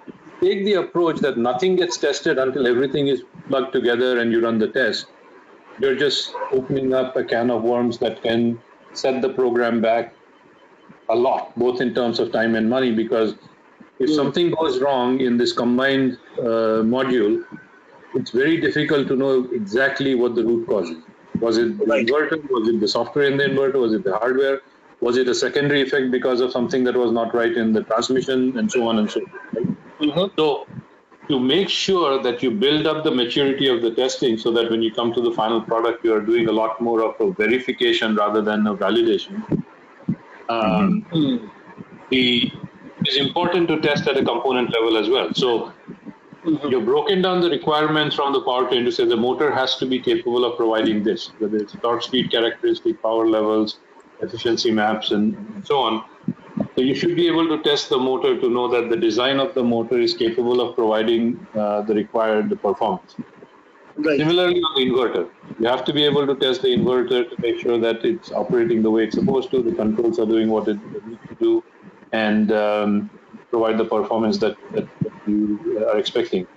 take 0.43 0.65
the 0.65 0.75
approach 0.75 1.19
that 1.21 1.38
nothing 1.38 1.77
gets 1.77 1.98
tested 1.98 2.39
until 2.39 2.67
everything 2.67 3.07
is 3.07 3.24
plugged 3.50 3.74
together 3.74 4.19
and 4.19 4.31
you 4.31 4.41
run 4.41 4.59
the 4.59 4.69
test, 4.69 5.13
you're 5.77 5.98
just 5.98 6.39
opening 6.51 6.93
up 6.93 7.17
a 7.17 7.25
can 7.25 7.51
of 7.51 7.63
worms 7.63 8.00
that 8.00 8.21
can 8.24 8.63
set 8.93 9.21
the 9.21 9.29
program 9.33 9.81
back 9.81 10.15
a 11.09 11.15
lot, 11.15 11.57
both 11.57 11.81
in 11.81 11.93
terms 11.93 12.19
of 12.19 12.31
time 12.31 12.55
and 12.55 12.69
money. 12.69 12.91
Because 12.91 13.35
if 13.99 14.09
something 14.11 14.51
goes 14.51 14.79
wrong 14.79 15.19
in 15.19 15.37
this 15.37 15.51
combined 15.51 16.17
uh, 16.37 16.81
module, 16.95 17.43
it's 18.15 18.31
very 18.31 18.59
difficult 18.59 19.07
to 19.07 19.15
know 19.15 19.47
exactly 19.51 20.15
what 20.15 20.35
the 20.35 20.43
root 20.43 20.67
cause 20.67 20.89
is. 20.89 20.97
Was 21.41 21.57
it 21.57 21.77
the 21.77 21.85
Right. 21.85 22.05
inverter? 22.07 22.37
Was 22.49 22.69
it 22.69 22.79
the 22.79 22.87
software 22.87 23.25
in 23.25 23.37
the 23.37 23.45
inverter? 23.45 23.79
Was 23.85 23.93
it 23.93 24.03
the 24.03 24.17
hardware? 24.17 24.61
Was 25.01 25.17
it 25.17 25.27
a 25.29 25.35
secondary 25.35 25.81
effect 25.81 26.11
because 26.11 26.41
of 26.41 26.51
something 26.51 26.83
that 26.83 26.95
was 26.95 27.11
not 27.11 27.33
right 27.33 27.55
in 27.55 27.71
the 27.71 27.83
transmission, 27.83 28.57
and 28.57 28.71
so 28.71 28.87
on 28.87 28.99
and 28.99 29.09
so 29.09 29.21
forth? 29.21 29.43
Right? 29.53 29.67
Mhm. 30.01 30.31
So, 30.37 30.67
to 31.29 31.39
make 31.39 31.69
sure 31.69 32.21
that 32.23 32.43
you 32.43 32.51
build 32.51 32.87
up 32.87 33.03
the 33.03 33.11
maturity 33.11 33.67
of 33.67 33.81
the 33.81 33.91
testing 33.91 34.37
so 34.37 34.51
that 34.51 34.69
when 34.71 34.81
you 34.81 34.91
come 34.91 35.13
to 35.13 35.21
the 35.21 35.31
final 35.31 35.61
product, 35.61 36.03
you 36.03 36.13
are 36.13 36.21
doing 36.21 36.47
a 36.47 36.51
lot 36.51 36.81
more 36.81 37.01
of 37.07 37.21
a 37.25 37.31
verification 37.41 38.15
rather 38.15 38.41
than 38.41 38.65
a 38.67 38.75
validation. 38.75 39.63
Um, 40.50 41.06
Mm. 41.13 41.51
the, 42.10 42.51
it's 43.06 43.18
important 43.18 43.68
to 43.70 43.79
test 43.79 44.08
at 44.08 44.18
a 44.18 44.24
component 44.25 44.72
level 44.74 44.98
as 44.98 45.10
well. 45.10 45.29
So, 45.34 45.72
Mhm. 46.46 46.72
you've 46.72 46.86
broken 46.86 47.22
down 47.22 47.41
the 47.41 47.50
requirements 47.50 48.15
from 48.15 48.34
the 48.34 48.41
powertrain 48.41 48.84
to 48.86 48.91
say 48.91 49.06
the 49.06 49.18
motor 49.18 49.51
has 49.51 49.75
to 49.77 49.86
be 49.86 50.00
capable 50.00 50.46
of 50.46 50.58
providing 50.58 51.03
this, 51.03 51.34
whether 51.38 51.58
it's 51.58 51.75
torque 51.75 52.01
speed 52.01 52.32
characteristic, 52.32 53.01
power 53.01 53.27
levels, 53.27 53.79
efficiency 54.22 54.72
maps, 54.72 55.12
and, 55.12 55.36
and 55.53 55.65
so 55.65 55.79
on. 55.79 56.03
So 56.75 56.82
you 56.82 56.96
should 56.96 57.15
be 57.15 57.27
able 57.27 57.48
to 57.50 57.62
test 57.63 57.89
the 57.89 57.98
motor 57.98 58.39
to 58.39 58.50
know 58.50 58.68
that 58.70 58.89
the 58.89 58.98
design 58.98 59.39
of 59.39 59.53
the 59.53 59.63
motor 59.63 60.00
is 60.00 60.13
capable 60.15 60.62
of 60.62 60.75
providing 60.75 61.48
uh, 61.56 61.82
the 61.84 61.94
required 61.94 62.50
performance. 62.62 63.18
Right. 64.01 64.18
Similarly, 64.18 64.62
on 64.62 64.75
the 64.75 64.86
inverter, 64.89 65.29
you 65.60 65.68
have 65.68 65.84
to 65.84 65.91
be 65.91 66.06
able 66.06 66.25
to 66.25 66.34
test 66.34 66.62
the 66.62 66.70
inverter 66.70 67.29
to 67.29 67.41
make 67.41 67.60
sure 67.60 67.77
that 67.79 68.06
it's 68.06 68.32
operating 68.32 68.82
the 68.82 68.89
way 68.89 69.03
it's 69.03 69.15
supposed 69.15 69.51
to, 69.51 69.62
the 69.62 69.74
controls 69.74 70.20
are 70.20 70.25
doing 70.25 70.50
what 70.50 70.70
it 70.70 70.77
needs 71.06 71.20
to 71.27 71.36
do, 71.36 71.63
and 72.13 72.53
um, 72.53 73.10
provide 73.50 73.77
the 73.77 73.84
performance 73.84 74.38
that, 74.38 74.56
that, 74.72 74.88
you 75.27 75.86
are 75.89 75.98
expecting. 75.98 76.48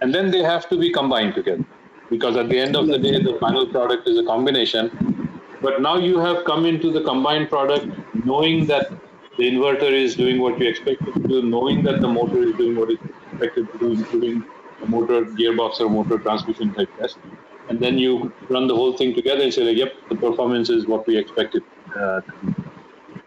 And 0.00 0.14
then 0.14 0.30
they 0.30 0.44
have 0.44 0.68
to 0.68 0.78
be 0.78 0.92
combined 0.92 1.34
together, 1.34 1.64
because 2.08 2.36
at 2.36 2.48
the 2.48 2.58
end 2.58 2.76
of 2.76 2.86
the 2.86 2.98
day, 2.98 3.20
the 3.20 3.36
final 3.40 3.66
product 3.66 4.06
is 4.06 4.16
a 4.18 4.24
combination. 4.24 5.28
But 5.60 5.82
now 5.82 5.96
you 5.96 6.20
have 6.20 6.44
come 6.44 6.64
into 6.66 6.92
the 6.92 7.02
combined 7.02 7.48
product 7.48 7.86
knowing 8.24 8.66
that 8.66 8.92
the 9.38 9.50
inverter 9.50 9.90
is 9.90 10.14
doing 10.14 10.40
what 10.40 10.56
you 10.60 10.68
expect 10.68 11.02
it 11.02 11.14
to 11.14 11.20
do, 11.20 11.42
knowing 11.42 11.82
that 11.82 12.00
the 12.00 12.08
motor 12.08 12.44
is 12.44 12.54
doing 12.54 12.76
what 12.76 12.90
it's 12.90 13.02
expected 13.32 13.72
to 13.72 13.78
do, 13.78 13.92
including 13.92 14.44
motor 14.86 15.22
gearbox 15.24 15.80
or 15.80 15.88
motor 15.88 16.18
transmission 16.18 16.74
type 16.74 16.90
test. 16.98 17.18
And 17.68 17.78
then 17.80 17.98
you 17.98 18.32
run 18.48 18.66
the 18.66 18.74
whole 18.74 18.96
thing 18.96 19.14
together 19.14 19.42
and 19.42 19.54
say, 19.54 19.64
like, 19.64 19.76
yep, 19.76 19.94
the 20.08 20.16
performance 20.16 20.68
is 20.68 20.86
what 20.86 21.06
we 21.06 21.16
expected. 21.16 21.62
Uh. 21.96 22.20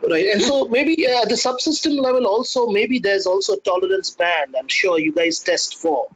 Right. 0.07 0.27
And 0.27 0.41
so 0.41 0.65
maybe 0.65 1.07
uh, 1.07 1.23
at 1.23 1.29
the 1.29 1.35
subsystem 1.35 1.99
level 1.99 2.27
also, 2.27 2.67
maybe 2.67 2.99
there's 2.99 3.25
also 3.25 3.53
a 3.53 3.59
tolerance 3.61 4.11
band. 4.11 4.55
I'm 4.57 4.67
sure 4.67 4.99
you 4.99 5.11
guys 5.11 5.39
test 5.39 5.77
for 5.77 6.07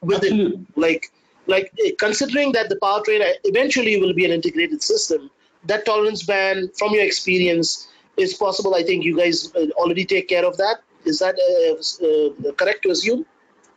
with 0.00 0.24
it. 0.24 0.32
Absolutely. 0.32 0.66
Like, 0.74 1.12
like 1.46 1.72
eh, 1.84 1.92
considering 1.98 2.52
that 2.52 2.68
the 2.68 2.76
powertrain 2.76 3.20
uh, 3.20 3.34
eventually 3.44 4.00
will 4.00 4.14
be 4.14 4.24
an 4.24 4.32
integrated 4.32 4.82
system, 4.82 5.30
that 5.64 5.84
tolerance 5.84 6.22
band, 6.22 6.70
from 6.76 6.92
your 6.92 7.04
experience, 7.04 7.88
is 8.16 8.34
possible. 8.34 8.74
I 8.74 8.82
think 8.82 9.04
you 9.04 9.16
guys 9.16 9.54
uh, 9.54 9.66
already 9.76 10.04
take 10.04 10.28
care 10.28 10.44
of 10.44 10.56
that. 10.56 10.80
Is 11.04 11.20
that 11.20 11.36
uh, 11.38 12.48
uh, 12.48 12.52
correct 12.52 12.82
to 12.82 12.90
assume? 12.90 13.26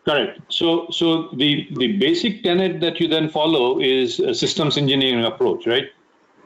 Correct. 0.10 0.40
So, 0.50 0.88
so 0.90 1.30
the, 1.34 1.68
the 1.72 1.98
basic 1.98 2.42
tenet 2.44 2.80
that 2.82 3.00
you 3.00 3.08
then 3.08 3.30
follow 3.30 3.80
is 3.80 4.20
a 4.20 4.34
systems 4.34 4.78
engineering 4.78 5.24
approach, 5.24 5.68
right? 5.68 5.88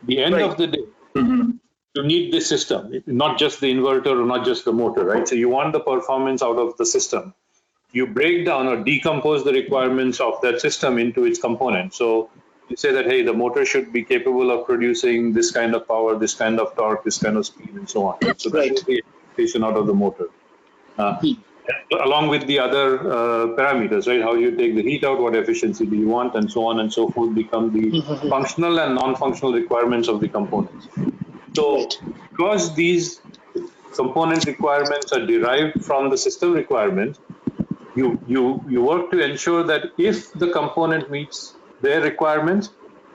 The 0.03 0.22
end 0.24 0.36
Right. 0.36 0.43
of 0.50 0.58
the 0.58 0.67
day, 0.67 0.84
Mhm. 1.15 1.60
you 1.96 2.03
need 2.03 2.34
the 2.34 2.41
system, 2.41 2.91
not 3.05 3.38
just 3.38 3.62
the 3.62 3.70
inverter 3.74 4.13
or 4.22 4.25
not 4.25 4.43
just 4.50 4.65
the 4.65 4.74
motor, 4.74 5.05
right? 5.05 5.25
So 5.27 5.36
you 5.36 5.48
want 5.48 5.72
the 5.72 5.79
performance 5.79 6.43
out 6.43 6.58
of 6.58 6.75
the 6.77 6.86
system. 6.86 7.34
You 7.93 8.08
break 8.08 8.46
down 8.46 8.67
or 8.67 8.75
decompose 8.84 9.46
the 9.46 9.53
requirements 9.53 10.20
of 10.20 10.41
that 10.41 10.60
system 10.60 10.98
into 10.98 11.24
its 11.24 11.39
components. 11.39 11.98
So 11.98 12.29
you 12.67 12.75
say 12.75 12.91
that, 12.91 13.05
hey, 13.05 13.22
the 13.22 13.34
motor 13.43 13.65
should 13.65 13.93
be 13.93 14.03
capable 14.03 14.51
of 14.51 14.65
producing 14.65 15.32
this 15.34 15.51
kind 15.51 15.74
of 15.75 15.88
power, 15.88 16.17
this 16.17 16.34
kind 16.34 16.60
of 16.60 16.75
torque, 16.75 17.03
this 17.05 17.20
kind 17.20 17.38
of 17.38 17.46
speed, 17.46 17.74
and 17.75 17.89
so 17.89 18.08
on. 18.08 18.17
So 18.38 18.50
Right. 18.50 18.72
is 18.72 18.84
the 18.84 18.98
expectation 19.03 19.63
out 19.63 19.77
of 19.77 19.88
the 19.88 19.93
motor. 19.93 20.29
Uh, 20.98 21.13
along 22.01 22.27
with 22.27 22.46
the 22.48 22.60
other 22.60 23.00
uh, 23.00 23.48
parameters, 23.58 24.08
right? 24.08 24.22
How 24.22 24.34
you 24.34 24.55
take 24.55 24.75
the 24.75 24.82
heat 24.82 25.03
out, 25.03 25.20
what 25.20 25.36
efficiency 25.36 25.86
do 25.86 25.96
you 25.96 26.08
want, 26.08 26.36
and 26.36 26.51
so 26.51 26.65
on 26.65 26.79
and 26.79 26.91
so 26.91 27.10
forth 27.10 27.34
become 27.36 27.72
the 27.74 28.01
functional 28.29 28.79
and 28.79 28.96
non-functional 28.96 29.53
requirements 29.53 30.08
of 30.08 30.20
the 30.20 30.27
components. 30.27 30.88
So, 31.55 31.88
because 32.32 32.75
these 32.75 33.22
component 33.96 34.46
requirements 34.46 35.12
are 35.13 35.25
derived 35.25 35.84
from 35.84 36.10
the 36.10 36.17
system 36.17 36.53
requirements, 36.53 37.20
you 37.96 38.20
you 38.27 38.62
you 38.67 38.82
work 38.82 39.12
to 39.12 39.24
ensure 39.24 39.63
that 39.63 39.91
if 39.98 40.32
the 40.34 40.50
component 40.51 41.12
meets 41.12 41.55
their 41.82 42.01
requirements, 42.01 42.70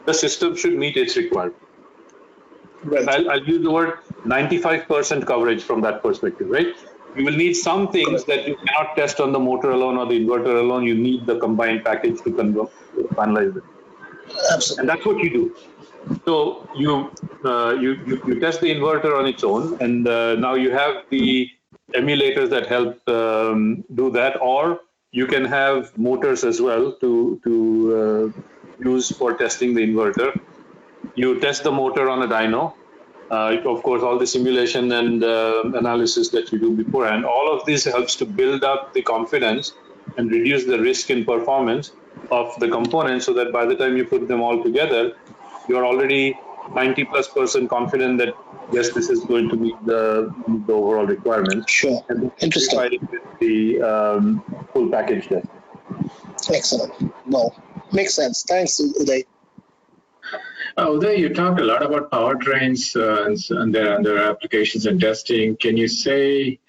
the 0.07 0.14
system 0.14 0.55
should 0.57 0.75
meet 0.75 0.97
its 0.97 1.17
requirements. 1.17 1.64
Right. 2.85 3.09
I'll, 3.09 3.31
I'll 3.31 3.45
use 3.45 3.62
the 3.62 3.71
word 3.71 3.95
95% 4.25 5.26
coverage 5.26 5.64
from 5.64 5.81
that 5.81 6.02
perspective, 6.02 6.49
right? 6.49 6.69
You 7.17 7.25
will 7.25 7.37
need 7.37 7.55
some 7.55 7.91
things 7.91 8.25
that 8.25 8.47
you 8.47 8.57
cannot 8.57 8.97
test 8.97 9.21
on 9.21 9.33
the 9.33 9.38
motor 9.38 9.71
alone 9.71 9.97
or 9.97 10.07
the 10.07 10.19
inverter 10.21 10.61
alone. 10.61 10.85
You 10.85 10.95
need 10.95 11.27
the 11.27 11.38
combined 11.38 11.85
package 11.85 12.21
to 12.23 12.33
convert, 12.33 12.71
to 12.95 13.03
finalize 13.15 13.57
it, 13.57 13.62
Absolutely. 14.53 14.81
and 14.81 14.88
that's 14.88 15.07
what 15.07 15.19
you 15.19 15.31
do. 15.31 15.57
So 16.25 16.69
you 16.77 17.11
uh, 17.45 17.77
you, 17.81 17.93
you 18.07 18.23
you 18.27 18.41
test 18.41 18.61
the 18.61 18.71
inverter 18.75 19.19
on 19.19 19.27
its 19.27 19.43
own, 19.43 19.77
and 19.81 20.07
uh, 20.07 20.35
now 20.37 20.55
you 20.55 20.71
have 20.71 21.05
the 21.11 21.50
emulators 21.95 22.50
that 22.50 22.67
help 22.67 23.09
um, 23.09 23.85
do 23.95 24.11
that, 24.11 24.41
or 24.41 24.81
you 25.11 25.27
can 25.27 25.45
have 25.45 25.97
motors 25.99 26.45
as 26.45 26.61
well 26.61 26.93
to 27.00 27.41
to 27.45 27.55
uh, 28.00 28.43
use 28.91 29.11
for 29.11 29.37
testing 29.37 29.75
the 29.75 29.81
inverter 29.81 30.33
you 31.15 31.41
test 31.41 31.65
the 31.65 31.73
motor 31.73 32.09
on 32.09 32.23
a 32.23 32.29
dyno. 32.29 32.75
Uh, 33.31 33.59
of 33.65 33.83
course, 33.83 34.03
all 34.03 34.19
the 34.19 34.27
simulation 34.27 34.91
and 34.93 35.23
uh, 35.23 35.63
analysis 35.75 36.31
that 36.31 36.51
you 36.51 36.59
do 36.59 36.75
beforehand, 36.75 37.27
all 37.27 37.53
of 37.53 37.65
this 37.67 37.85
helps 37.85 38.17
to 38.17 38.25
build 38.25 38.65
up 38.65 38.95
the 38.95 39.03
confidence 39.03 39.75
and 40.17 40.31
reduce 40.31 40.65
the 40.65 40.81
risk 40.81 41.11
in 41.11 41.25
performance 41.25 41.93
of 42.31 42.59
the 42.59 42.69
components 42.69 43.27
so 43.27 43.35
that 43.35 43.53
by 43.53 43.67
the 43.67 43.75
time 43.75 43.97
you 43.97 44.05
put 44.05 44.27
them 44.29 44.41
all 44.41 44.63
together, 44.63 45.15
you're 45.69 45.85
already 45.85 46.39
90 46.75 47.05
plus 47.05 47.29
percent 47.29 47.69
confident 47.69 48.19
that 48.19 48.35
yes, 48.73 48.91
this 48.91 49.09
is 49.09 49.25
going 49.25 49.49
to 49.49 49.57
meet 49.57 49.77
the, 49.85 50.33
the 50.67 50.73
overall 50.73 51.07
requirements. 51.07 51.71
Sure. 51.71 52.05
And 52.09 52.31
Interesting. 52.41 53.09
the 53.41 53.83
um, 53.83 54.45
full 54.73 54.91
package 54.91 55.29
test. 55.29 55.47
Excellent. 56.53 57.13
Well, 57.27 57.55
makes 57.93 58.15
sense. 58.15 58.43
Thanks, 58.43 58.81
Uday. 58.81 59.25
Uh, 60.79 60.91
Uday, 60.91 61.19
you 61.19 61.29
talked 61.29 61.59
a 61.59 61.65
lot 61.65 61.83
about 61.83 62.09
powertrains 62.09 62.95
uh, 62.95 63.25
and, 63.25 63.37
and 63.61 63.75
their, 63.75 63.97
and 63.97 64.07
their 64.07 64.19
applications 64.19 64.87
and 64.87 65.01
testing. 65.01 65.57
Can 65.57 65.77
you 65.77 65.89
say 65.89 66.61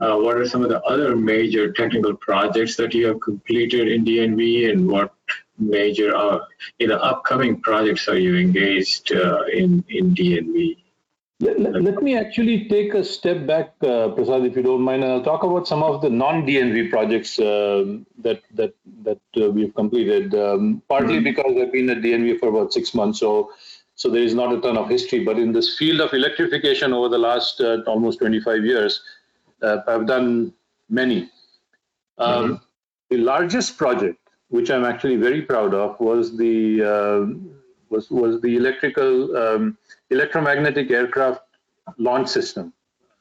uh, 0.00 0.18
what 0.18 0.36
are 0.36 0.46
some 0.46 0.62
of 0.62 0.68
the 0.68 0.82
other 0.82 1.16
major 1.16 1.72
technical 1.72 2.12
projects 2.14 2.76
that 2.76 2.92
you 2.92 3.06
have 3.06 3.20
completed 3.22 3.88
in 3.88 4.04
D&V 4.04 4.68
and 4.70 4.86
what 4.86 5.14
major 5.58 6.14
uh, 6.14 6.40
you 6.78 6.88
know, 6.88 6.96
upcoming 6.96 7.58
projects 7.62 8.06
are 8.06 8.18
you 8.18 8.36
engaged 8.36 9.12
uh, 9.12 9.44
in, 9.50 9.82
in 9.88 10.12
D&V? 10.12 10.83
Let, 11.44 11.60
let- 11.60 11.82
let 11.82 12.02
me 12.02 12.16
actually 12.16 12.68
take 12.68 12.94
a 12.94 13.04
step 13.04 13.46
back, 13.46 13.74
uh, 13.82 14.08
Prasad, 14.16 14.44
if 14.46 14.56
you 14.56 14.62
don't 14.62 14.80
mind, 14.82 15.04
and 15.04 15.12
I'll 15.12 15.22
talk 15.22 15.42
about 15.42 15.68
some 15.68 15.82
of 15.82 16.00
the 16.00 16.08
non-D&V 16.08 16.88
projects 16.88 17.38
um, 17.38 18.06
that 18.26 18.40
that 18.52 18.72
that 19.02 19.20
uh, 19.42 19.50
we've 19.50 19.74
completed. 19.74 20.34
Um, 20.34 20.82
partly 20.88 21.20
because 21.20 21.52
I've 21.60 21.72
been 21.72 21.90
at 21.90 22.00
D&V 22.02 22.38
for 22.38 22.48
about 22.48 22.72
six 22.72 22.94
months, 22.94 23.20
so 23.20 23.50
so 23.94 24.08
there 24.10 24.22
is 24.22 24.34
not 24.34 24.54
a 24.54 24.60
ton 24.60 24.78
of 24.78 24.88
history. 24.88 25.20
But 25.24 25.38
in 25.38 25.52
this 25.52 25.76
field 25.76 26.00
of 26.00 26.14
electrification 26.14 26.92
over 26.94 27.08
the 27.10 27.18
last 27.18 27.60
uh, 27.60 27.78
almost 27.86 28.20
25 28.20 28.64
years, 28.64 29.02
uh, 29.62 29.78
I've 29.86 30.06
done 30.06 30.52
many. 30.88 31.30
Um, 32.18 32.60
The 33.10 33.18
largest 33.18 33.76
project, 33.76 34.18
which 34.48 34.70
I'm 34.70 34.84
actually 34.84 35.16
very 35.16 35.42
proud 35.42 35.74
of, 35.74 36.00
was 36.00 36.36
the 36.36 36.54
um 36.82 37.53
was 37.94 38.10
was 38.22 38.40
the 38.46 38.56
electrical 38.56 39.36
um, 39.42 39.76
electromagnetic 40.10 40.90
aircraft 41.00 41.42
launch 42.08 42.28
system 42.28 42.72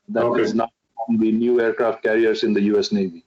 that 0.10 0.26
is 0.46 0.50
Okay. 0.52 0.58
now 0.64 0.70
on 1.08 1.18
the 1.26 1.32
new 1.32 1.60
aircraft 1.62 2.04
carriers 2.04 2.44
in 2.44 2.54
the 2.54 2.62
U.S. 2.74 2.92
Navy. 2.92 3.24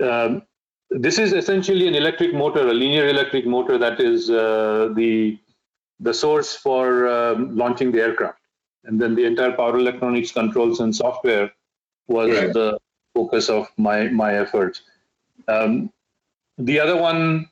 Um, 0.00 0.42
this 0.90 1.18
is 1.18 1.32
essentially 1.32 1.88
an 1.88 1.94
electric 1.94 2.34
motor, 2.34 2.68
a 2.68 2.72
linear 2.74 3.08
electric 3.08 3.46
motor 3.46 3.78
that 3.78 4.00
is 4.00 4.30
uh, 4.30 4.92
the 4.96 5.38
the 6.00 6.14
source 6.14 6.54
for 6.56 7.08
um, 7.08 7.56
launching 7.56 7.92
the 7.92 8.00
aircraft, 8.00 8.40
and 8.84 9.00
then 9.00 9.14
the 9.14 9.24
entire 9.24 9.52
power 9.52 9.76
electronics 9.78 10.32
controls 10.32 10.80
and 10.80 10.94
software 10.94 11.50
was 12.08 12.30
Right. 12.30 12.52
the 12.52 12.78
focus 13.14 13.48
of 13.48 13.68
my 13.76 14.08
my 14.08 14.34
efforts. 14.44 14.82
Um, 15.48 15.92
the 16.58 16.78
other 16.80 16.96
one, 16.96 17.48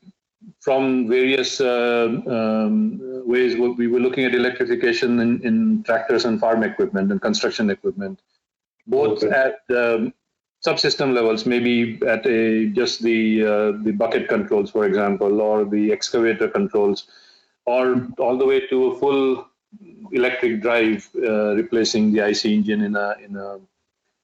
from 0.61 1.09
various 1.09 1.61
uh, 1.61 2.09
um, 2.27 3.01
ways, 3.27 3.57
we 3.57 3.69
we 3.71 3.87
were 3.87 4.01
looking 4.01 4.25
at 4.25 4.35
electrification 4.35 5.19
in, 5.21 5.43
in 5.43 5.83
tractors 5.83 6.25
and 6.25 6.39
farm 6.41 6.63
equipment 6.63 7.11
and 7.11 7.21
construction 7.21 7.71
equipment, 7.71 8.21
both 8.87 9.23
Okay. 9.23 9.35
at 9.35 9.77
um, 9.77 10.13
subsystem 10.65 11.13
levels, 11.13 11.47
maybe 11.47 11.99
at 12.07 12.27
a 12.27 12.67
just 12.67 13.03
the 13.03 13.45
uh, 13.45 13.73
the 13.85 13.93
bucket 13.93 14.29
controls, 14.29 14.71
for 14.71 14.87
example, 14.87 15.41
or 15.41 15.65
the 15.65 15.93
excavator 15.93 16.49
controls, 16.49 17.09
or 17.67 18.09
all 18.19 18.37
the 18.39 18.47
way 18.47 18.67
to 18.69 18.93
a 18.93 18.99
full 18.99 19.47
electric 20.13 20.61
drive 20.61 21.09
uh, 21.17 21.55
replacing 21.55 22.13
the 22.13 22.21
IC 22.29 22.45
engine 22.47 22.83
in 22.83 22.97
a 22.97 23.17
in 23.25 23.37
a 23.37 23.59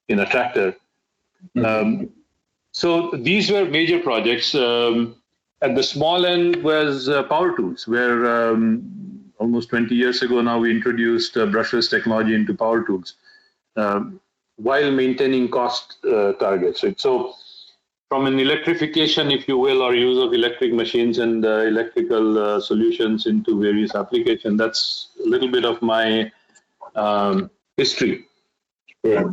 in 0.09 0.21
a 0.21 0.27
tractor. 0.27 0.75
Um, 1.65 2.11
so 2.73 3.11
these 3.13 3.51
were 3.51 3.65
major 3.65 3.99
projects. 4.01 4.55
Um, 4.55 5.17
at 5.61 5.75
the 5.75 5.83
small 5.83 6.27
end 6.27 6.63
was 6.63 7.09
uh, 7.09 7.23
power 7.25 7.57
tools, 7.57 7.89
where 7.89 8.51
um, 8.51 9.31
almost 9.39 9.71
20 9.71 9.95
years 9.95 10.23
ago 10.23 10.41
now 10.41 10.59
we 10.59 10.71
introduced 10.71 11.37
uh, 11.37 11.47
brushless 11.47 11.91
technology 11.91 12.35
into 12.35 12.55
power 12.55 12.85
tools 12.85 13.15
um, 13.77 14.21
while 14.57 14.91
maintaining 14.91 15.49
cost 15.49 15.97
uh, 16.05 16.33
targets. 16.35 16.83
Right? 16.83 17.01
So 17.01 17.35
from 18.09 18.27
an 18.27 18.39
electrification, 18.39 19.31
if 19.31 19.47
you 19.49 19.59
will, 19.59 19.83
or 19.83 19.95
use 19.95 20.19
of 20.19 20.33
electric 20.33 20.73
machines 20.73 21.19
and 21.19 21.45
uh, 21.45 21.59
electrical 21.59 22.39
uh, 22.39 22.61
solutions 22.61 23.27
into 23.27 23.61
various 23.61 23.95
applications, 23.95 24.59
that's 24.59 25.09
a 25.25 25.29
little 25.29 25.51
bit 25.51 25.65
of 25.65 25.81
my 25.83 26.31
um, 26.95 27.51
history. 27.77 28.25
Yeah. 29.05 29.25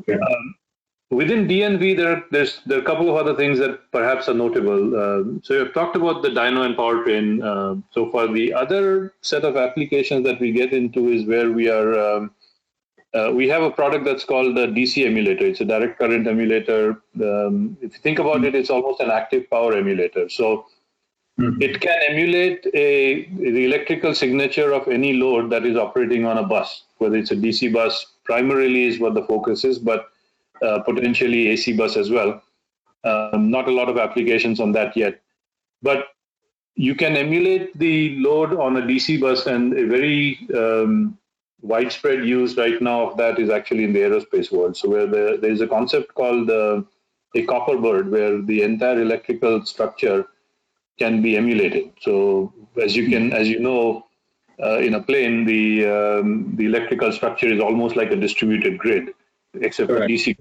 Within 1.12 1.48
D&V, 1.48 1.94
there 1.94 2.14
are, 2.14 2.24
there's 2.32 2.62
there 2.66 2.80
are 2.80 2.82
a 2.82 2.86
couple 2.86 3.10
of 3.10 3.16
other 3.16 3.36
things 3.36 3.60
that 3.60 3.92
perhaps 3.92 4.28
are 4.28 4.34
notable. 4.34 5.00
Um, 5.00 5.42
so 5.44 5.54
you've 5.54 5.74
talked 5.74 5.96
about 5.96 6.24
the 6.24 6.30
dyno 6.30 6.66
and 6.66 6.76
powertrain 6.76 7.44
uh, 7.44 7.80
so 7.92 8.12
far. 8.12 8.28
The 8.28 8.52
other 8.54 9.14
set 9.22 9.44
of 9.44 9.56
applications 9.56 10.26
that 10.26 10.40
we 10.40 10.52
get 10.52 10.74
into 10.74 11.10
is 11.10 11.26
where 11.26 11.52
we 11.52 11.70
are. 11.70 12.00
Um, 12.00 12.32
uh, 13.14 13.32
we 13.32 13.48
have 13.48 13.62
a 13.62 13.72
product 13.72 14.04
that's 14.04 14.26
called 14.26 14.58
the 14.58 14.68
DC 14.68 15.06
emulator. 15.06 15.46
It's 15.46 15.62
a 15.62 15.66
direct 15.66 16.00
current 16.00 16.28
emulator. 16.28 17.02
Um, 17.22 17.78
if 17.82 17.94
you 17.94 18.00
think 18.00 18.20
about 18.20 18.44
it, 18.44 18.56
it's 18.56 18.72
almost 18.72 19.00
an 19.00 19.12
active 19.12 19.50
power 19.50 19.74
emulator. 19.78 20.28
So 20.28 20.66
Mhm. 21.40 21.62
it 21.62 21.80
can 21.82 22.00
emulate 22.10 22.66
a 22.74 23.26
the 23.26 23.66
electrical 23.66 24.14
signature 24.16 24.74
of 24.74 24.88
any 24.88 25.14
load 25.14 25.50
that 25.52 25.66
is 25.66 25.78
operating 25.78 26.26
on 26.26 26.38
a 26.38 26.44
bus, 26.44 26.84
whether 26.98 27.18
it's 27.18 27.32
a 27.32 27.36
DC 27.36 27.72
bus. 27.72 28.14
Primarily 28.24 28.86
is 28.86 29.00
what 29.00 29.14
the 29.14 29.24
focus 29.24 29.64
is, 29.66 29.78
but 29.78 30.08
uh, 30.62 30.80
potentially 30.80 31.50
AC 31.50 31.74
bus 31.74 31.98
as 31.98 32.10
well. 32.10 32.42
Um, 33.04 33.52
not 33.52 33.68
a 33.68 33.72
lot 33.72 33.90
of 33.90 33.98
applications 33.98 34.60
on 34.60 34.72
that 34.72 34.98
yet, 34.98 35.22
but 35.82 36.08
you 36.76 36.96
can 36.96 37.16
emulate 37.16 37.78
the 37.78 38.18
load 38.18 38.54
on 38.54 38.78
a 38.78 38.82
DC 38.82 39.22
bus, 39.22 39.46
and 39.46 39.74
a 39.74 39.86
very 39.86 40.40
um, 40.56 41.18
widespread 41.62 42.26
use 42.26 42.58
right 42.58 42.82
now 42.82 43.10
of 43.10 43.18
that 43.18 43.40
is 43.40 43.50
actually 43.50 43.84
in 43.84 43.94
the 43.94 44.00
aerospace 44.00 44.52
world. 44.52 44.76
So 44.76 44.90
where 44.90 45.08
the, 45.08 45.38
there 45.42 45.52
is 45.52 45.62
a 45.62 45.68
concept 45.68 46.14
called 46.14 46.50
uh, 46.50 46.82
a 47.36 47.46
copper 47.46 47.78
bird, 47.78 48.12
where 48.12 48.42
the 48.42 48.62
entire 48.62 49.02
electrical 49.02 49.66
structure 49.66 50.26
can 51.00 51.22
be 51.22 51.38
emulated. 51.38 51.92
So 52.02 52.54
as 52.82 52.96
you 52.96 53.10
can, 53.10 53.34
as 53.34 53.48
you 53.48 53.60
know, 53.60 54.06
uh, 54.62 54.78
in 54.80 54.94
a 54.96 55.02
plane, 55.02 55.46
the 55.46 55.86
um, 55.86 56.56
the 56.56 56.66
electrical 56.66 57.12
structure 57.12 57.48
is 57.48 57.60
almost 57.60 57.96
like 57.96 58.12
a 58.12 58.16
distributed 58.16 58.78
grid, 58.78 59.14
except 59.62 59.90
for 59.90 59.98
Correct. 59.98 60.12
DC. 60.12 60.38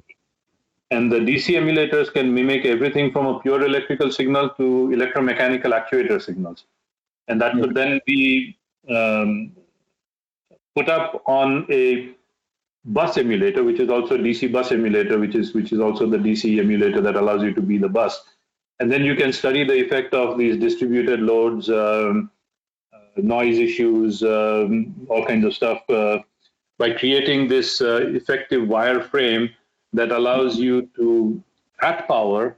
And 0.90 1.10
the 1.10 1.18
DC 1.18 1.54
emulators 1.54 2.12
can 2.12 2.32
mimic 2.32 2.64
everything 2.66 3.10
from 3.10 3.26
a 3.26 3.40
pure 3.40 3.64
electrical 3.64 4.10
signal 4.12 4.50
to 4.50 4.92
electromechanical 4.94 5.72
actuator 5.72 6.22
signals, 6.22 6.66
and 7.28 7.40
that 7.40 7.54
could 7.54 7.74
then 7.74 8.00
be 8.06 8.56
um, 8.88 9.52
put 10.76 10.88
up 10.88 11.22
on 11.26 11.66
a 11.70 12.10
bus 12.84 13.16
emulator, 13.16 13.64
which 13.64 13.80
is 13.80 13.88
also 13.88 14.16
a 14.16 14.18
DC 14.18 14.52
bus 14.52 14.72
emulator, 14.72 15.18
which 15.18 15.34
is 15.34 15.54
which 15.54 15.72
is 15.72 15.80
also 15.80 16.08
the 16.08 16.18
DC 16.18 16.58
emulator 16.60 17.00
that 17.00 17.16
allows 17.16 17.42
you 17.42 17.54
to 17.54 17.62
be 17.62 17.78
the 17.78 17.88
bus 17.88 18.22
and 18.80 18.90
then 18.90 19.04
you 19.04 19.14
can 19.14 19.32
study 19.32 19.64
the 19.64 19.84
effect 19.84 20.14
of 20.14 20.36
these 20.36 20.56
distributed 20.56 21.20
loads, 21.20 21.70
um, 21.70 22.30
uh, 22.92 22.98
noise 23.16 23.58
issues, 23.58 24.22
um, 24.22 24.94
all 25.08 25.24
kinds 25.24 25.44
of 25.44 25.54
stuff 25.54 25.88
uh, 25.88 26.18
by 26.78 26.92
creating 26.92 27.48
this 27.48 27.80
uh, 27.80 28.06
effective 28.08 28.66
wire 28.68 29.00
frame 29.02 29.50
that 29.92 30.10
allows 30.10 30.58
you 30.58 30.88
to, 30.96 31.42
at 31.82 32.06
power, 32.08 32.56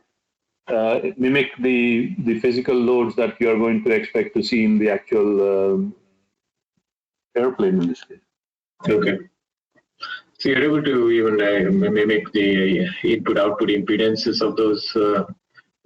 uh, 0.68 0.98
mimic 1.16 1.50
the 1.60 2.14
the 2.24 2.40
physical 2.40 2.74
loads 2.74 3.14
that 3.14 3.40
you 3.40 3.48
are 3.48 3.56
going 3.56 3.84
to 3.84 3.90
expect 3.90 4.34
to 4.34 4.42
see 4.42 4.64
in 4.64 4.78
the 4.78 4.90
actual 4.90 5.74
um, 5.74 5.94
airplane 7.36 7.80
in 7.80 7.88
this 7.88 8.02
case. 8.02 8.18
Okay. 8.88 9.18
So 10.38 10.48
you're 10.50 10.64
able 10.64 10.82
to 10.82 11.10
even 11.10 11.40
uh, 11.40 11.70
mimic 11.70 12.30
the 12.32 12.88
input-output 13.04 13.68
impedances 13.68 14.42
of 14.42 14.56
those 14.56 14.94
uh, 14.96 15.24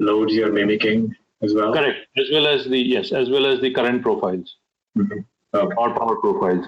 loads 0.01 0.33
you're 0.35 0.53
mimicking 0.53 1.14
as 1.43 1.55
well. 1.55 1.73
Correct, 1.73 1.99
as 2.16 2.29
well 2.33 2.47
as 2.47 2.64
the 2.64 2.79
yes, 2.79 3.12
as 3.12 3.31
well 3.31 3.47
as 3.47 3.61
the 3.61 3.73
current 3.73 4.03
profiles. 4.03 4.57
Mhm. 4.99 5.25
Okay. 5.53 5.75
or 5.77 5.95
power 5.95 6.16
profiles. 6.16 6.66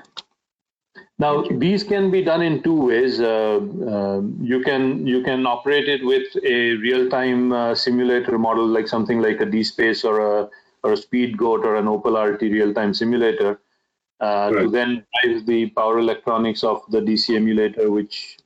Now, 1.19 1.43
these 1.43 1.85
can 1.85 2.11
be 2.11 2.23
done 2.25 2.43
in 2.43 2.63
two 2.63 2.87
ways. 2.87 3.21
Uh, 3.21 3.61
uh, 3.87 4.21
you 4.41 4.61
can 4.63 5.07
you 5.07 5.23
can 5.23 5.47
operate 5.47 5.89
it 5.89 6.05
with 6.05 6.27
a 6.45 6.75
real-time 6.77 7.53
uh, 7.53 7.75
simulator 7.75 8.39
model, 8.39 8.67
like 8.67 8.89
something 8.89 9.21
like 9.21 9.41
a 9.41 9.47
DSpace 9.47 10.05
or 10.05 10.21
a 10.21 10.51
or 10.83 10.93
a 10.93 10.97
Speedgoat 10.97 11.65
or 11.65 11.77
an 11.77 11.87
Opal 11.87 12.17
RT 12.21 12.43
real-time 12.43 12.93
simulator, 12.93 13.61
uh, 14.21 14.51
to 14.51 14.69
then 14.69 15.05
drive 15.23 15.47
the 15.47 15.67
power 15.71 15.99
electronics 15.99 16.65
of 16.65 16.83
the 16.91 17.01
DC 17.01 17.37
emulator, 17.37 17.91
which 17.91 18.39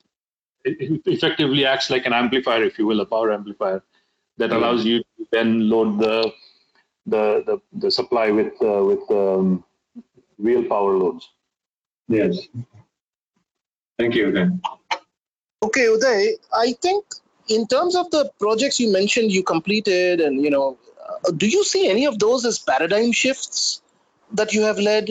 effectively 0.64 1.64
acts 1.64 1.88
like 1.88 2.04
an 2.04 2.12
amplifier, 2.12 2.62
if 2.62 2.78
you 2.78 2.86
will, 2.86 3.00
a 3.00 3.06
power 3.06 3.32
amplifier 3.32 3.82
that 4.36 4.50
Mhm. 4.50 4.56
allows 4.56 4.84
you 4.84 4.98
to 4.98 5.26
then 5.32 5.70
load 5.70 5.98
the 5.98 6.32
the 7.06 7.42
the, 7.46 7.60
the 7.84 7.90
supply 7.90 8.30
with 8.30 8.52
uh, 8.60 8.82
with 8.84 9.10
um, 9.10 9.64
real 10.38 10.64
power 10.64 10.98
loads. 10.98 11.30
Yes. 12.08 12.38
Thank 13.98 14.14
you 14.14 14.30
then. 14.32 14.60
Okay, 15.62 15.86
Uday, 15.86 16.34
I 16.52 16.74
think 16.80 17.04
in 17.48 17.66
terms 17.66 17.96
of 17.96 18.10
the 18.10 18.30
projects 18.38 18.78
you 18.78 18.92
mentioned 18.92 19.32
you 19.32 19.42
completed, 19.42 20.20
and 20.20 20.42
you 20.42 20.50
know, 20.50 20.78
uh, 21.08 21.30
do 21.30 21.48
you 21.48 21.64
see 21.64 21.88
any 21.88 22.06
of 22.06 22.18
those 22.18 22.44
as 22.44 22.58
paradigm 22.58 23.12
shifts 23.12 23.80
that 24.32 24.52
you 24.52 24.62
have 24.62 24.78
led? 24.78 25.10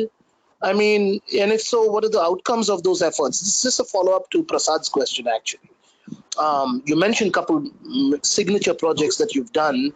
I 0.61 0.73
mean, 0.73 1.21
and 1.37 1.51
if 1.51 1.61
so, 1.61 1.83
what 1.91 2.05
are 2.05 2.09
the 2.09 2.21
outcomes 2.21 2.69
of 2.69 2.83
those 2.83 3.01
efforts? 3.01 3.39
This 3.39 3.65
is 3.65 3.79
a 3.79 3.83
follow 3.83 4.13
up 4.13 4.29
to 4.31 4.43
Prasad's 4.43 4.89
question, 4.89 5.27
actually. 5.27 5.69
Um, 6.37 6.83
you 6.85 6.95
mentioned 6.95 7.29
a 7.29 7.33
couple 7.33 7.61
mm, 7.61 8.25
signature 8.25 8.73
projects 8.73 9.17
that 9.17 9.35
you've 9.35 9.51
done, 9.53 9.91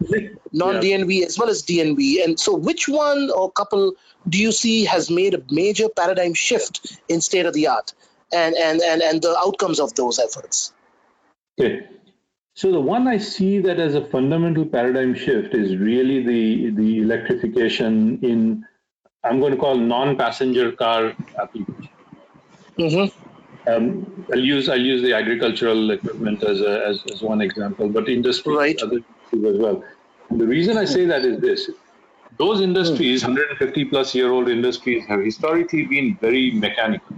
non 0.52 0.80
D&V 0.80 1.26
as 1.26 1.38
well 1.38 1.50
as 1.50 1.62
D&V. 1.64 2.24
And 2.24 2.40
so, 2.40 2.56
which 2.56 2.88
one 2.88 3.30
or 3.32 3.52
couple 3.52 3.94
do 4.28 4.38
you 4.38 4.52
see 4.52 4.86
has 4.86 5.10
made 5.10 5.34
a 5.34 5.42
major 5.50 5.90
paradigm 5.90 6.34
shift 6.34 7.00
in 7.08 7.22
state 7.22 7.46
of 7.46 7.54
the 7.54 7.68
art 7.68 7.94
and, 8.32 8.56
and, 8.56 8.82
and, 8.82 9.02
and 9.02 9.22
the 9.22 9.36
outcomes 9.38 9.80
of 9.80 9.96
those 9.96 10.20
efforts? 10.20 10.74
Okay. 11.60 11.88
So 12.54 12.72
the 12.72 12.82
one 12.82 13.08
I 13.08 13.18
see 13.18 13.60
that 13.60 13.80
as 13.80 13.96
a 13.96 14.06
fundamental 14.06 14.66
paradigm 14.66 15.16
shift 15.16 15.54
is 15.54 15.78
really 15.78 16.24
the 16.26 16.72
the 16.72 17.00
electrification 17.00 18.20
in 18.22 18.66
I'm 19.24 19.40
going 19.40 19.52
to 19.52 19.58
call 19.58 19.76
non-passenger 19.76 20.74
car 20.74 21.14
application. 21.40 21.90
Mm-hmm. 22.78 23.29
Um, 23.68 24.26
I'll 24.32 24.40
use 24.40 24.70
I'll 24.70 24.80
use 24.80 25.02
the 25.02 25.14
agricultural 25.14 25.92
equipment 25.92 26.44
as 26.44 26.62
a, 26.62 26.86
as, 26.86 27.04
as 27.12 27.22
one 27.22 27.42
example, 27.42 27.90
but 27.90 28.08
industry 28.10 28.56
Right. 28.56 28.82
other 28.82 28.98
industries 28.98 29.56
as 29.56 29.60
well. 29.60 29.84
And 30.30 30.40
the 30.40 30.48
reason 30.48 30.78
I 30.78 30.86
say 30.86 31.06
that 31.06 31.26
is 31.26 31.40
this: 31.42 31.70
those 32.38 32.62
industries, 32.62 33.24
150 33.24 33.86
plus 33.86 34.16
year 34.16 34.32
old 34.32 34.50
industries, 34.50 35.06
have 35.08 35.20
historically 35.22 35.86
been 35.86 36.18
very 36.22 36.52
mechanical. 36.52 37.18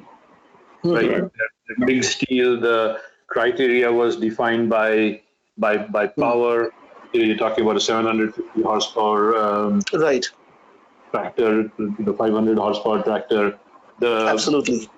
Right, 0.84 1.10
Right. 1.10 1.32
The 1.80 1.86
big 1.86 2.04
steel. 2.04 2.60
The 2.60 3.00
criteria 3.28 3.92
was 3.92 4.18
defined 4.18 4.70
by 4.70 5.22
by 5.58 5.78
by 5.78 6.08
power. 6.08 6.74
You're 7.14 7.38
talking 7.38 7.64
about 7.64 7.76
a 7.76 7.82
750 7.82 8.62
horsepower 8.64 9.36
um, 9.38 9.82
Right. 9.94 10.26
tractor, 11.14 11.72
the 11.78 12.14
500 12.14 12.58
horsepower 12.58 13.04
tractor. 13.04 13.60
The 14.00 14.28
Absolutely. 14.30 14.90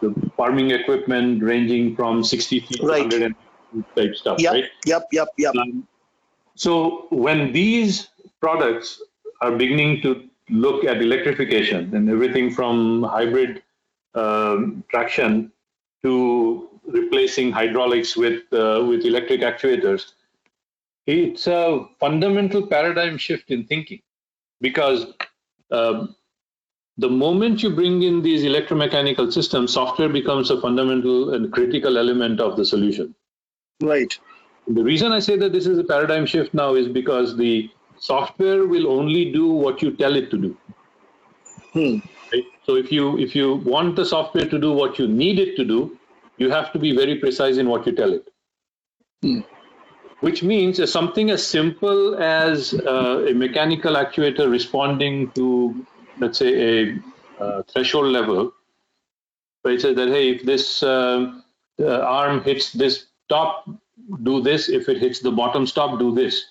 The 0.00 0.14
farming 0.36 0.70
equipment 0.70 1.42
ranging 1.42 1.94
from 1.96 2.22
60 2.24 2.60
feet 2.60 2.80
Right. 2.82 3.10
to 3.10 3.18
100 3.18 3.22
and 3.72 3.84
type 3.96 4.14
stuff, 4.16 4.40
Yep. 4.40 4.52
right? 4.52 4.64
Yep. 4.86 5.08
Yep. 5.12 5.28
Yep. 5.38 5.54
Um, 5.56 5.86
so 6.54 7.06
when 7.10 7.52
these 7.52 8.08
products 8.40 9.00
are 9.40 9.52
beginning 9.56 10.00
to 10.02 10.28
look 10.50 10.84
at 10.84 11.00
electrification 11.02 11.94
and 11.94 12.08
everything 12.08 12.50
from 12.50 13.02
hybrid 13.02 13.62
um, 14.14 14.82
traction 14.90 15.52
to 16.02 16.68
replacing 16.86 17.52
hydraulics 17.52 18.16
with 18.16 18.42
uh, 18.52 18.82
with 18.88 19.04
electric 19.04 19.42
actuators, 19.42 20.12
it's 21.06 21.46
a 21.46 21.86
fundamental 22.00 22.66
paradigm 22.66 23.18
shift 23.18 23.50
in 23.50 23.64
thinking 23.66 24.00
because 24.60 25.06
um, 25.70 26.16
the 26.98 27.08
moment 27.08 27.62
you 27.62 27.70
bring 27.70 28.02
in 28.02 28.22
these 28.22 28.42
electromechanical 28.42 29.32
systems, 29.32 29.72
software 29.72 30.08
becomes 30.08 30.50
a 30.50 30.60
fundamental 30.60 31.32
and 31.34 31.52
critical 31.52 31.96
element 31.96 32.40
of 32.40 32.56
the 32.56 32.64
solution. 32.64 33.14
Right. 33.80 34.18
The 34.66 34.82
reason 34.82 35.12
I 35.12 35.20
say 35.20 35.36
that 35.36 35.52
this 35.52 35.66
is 35.66 35.78
a 35.78 35.84
paradigm 35.84 36.26
shift 36.26 36.52
now 36.52 36.74
is 36.74 36.88
because 36.88 37.36
the 37.36 37.70
software 37.98 38.66
will 38.66 38.88
only 38.88 39.32
do 39.32 39.46
what 39.48 39.80
you 39.80 39.92
tell 39.92 40.16
it 40.16 40.30
to 40.30 40.38
do. 40.38 40.56
Hmm. 41.72 41.98
Right? 42.32 42.44
So 42.64 42.74
if 42.74 42.90
you 42.92 43.18
if 43.18 43.34
you 43.34 43.54
want 43.54 43.96
the 43.96 44.04
software 44.04 44.46
to 44.46 44.58
do 44.58 44.72
what 44.72 44.98
you 44.98 45.06
need 45.06 45.38
it 45.38 45.56
to 45.56 45.64
do, 45.64 45.98
you 46.36 46.50
have 46.50 46.72
to 46.72 46.78
be 46.78 46.94
very 46.94 47.16
precise 47.16 47.56
in 47.56 47.68
what 47.68 47.86
you 47.86 47.92
tell 47.92 48.12
it. 48.12 48.28
Hmm. 49.22 49.40
Which 50.20 50.42
means 50.42 50.90
something 50.90 51.30
as 51.30 51.46
simple 51.46 52.16
as 52.16 52.74
uh, 52.74 53.26
a 53.28 53.32
mechanical 53.32 53.94
actuator 53.94 54.50
responding 54.50 55.30
to, 55.32 55.86
let's 56.20 56.38
say, 56.38 56.52
a 56.90 57.02
uh, 57.40 57.62
threshold 57.64 58.06
level, 58.06 58.52
where 59.62 59.74
it 59.74 59.80
says 59.80 59.96
that 59.96 60.08
hey, 60.08 60.30
if 60.30 60.44
this 60.44 60.82
uh, 60.82 61.40
arm 61.80 62.42
hits 62.42 62.72
this 62.72 63.06
top, 63.28 63.68
do 64.22 64.40
this. 64.40 64.68
If 64.68 64.88
it 64.88 64.98
hits 64.98 65.20
the 65.20 65.30
bottom 65.30 65.66
stop, 65.66 65.98
do 65.98 66.14
this. 66.14 66.44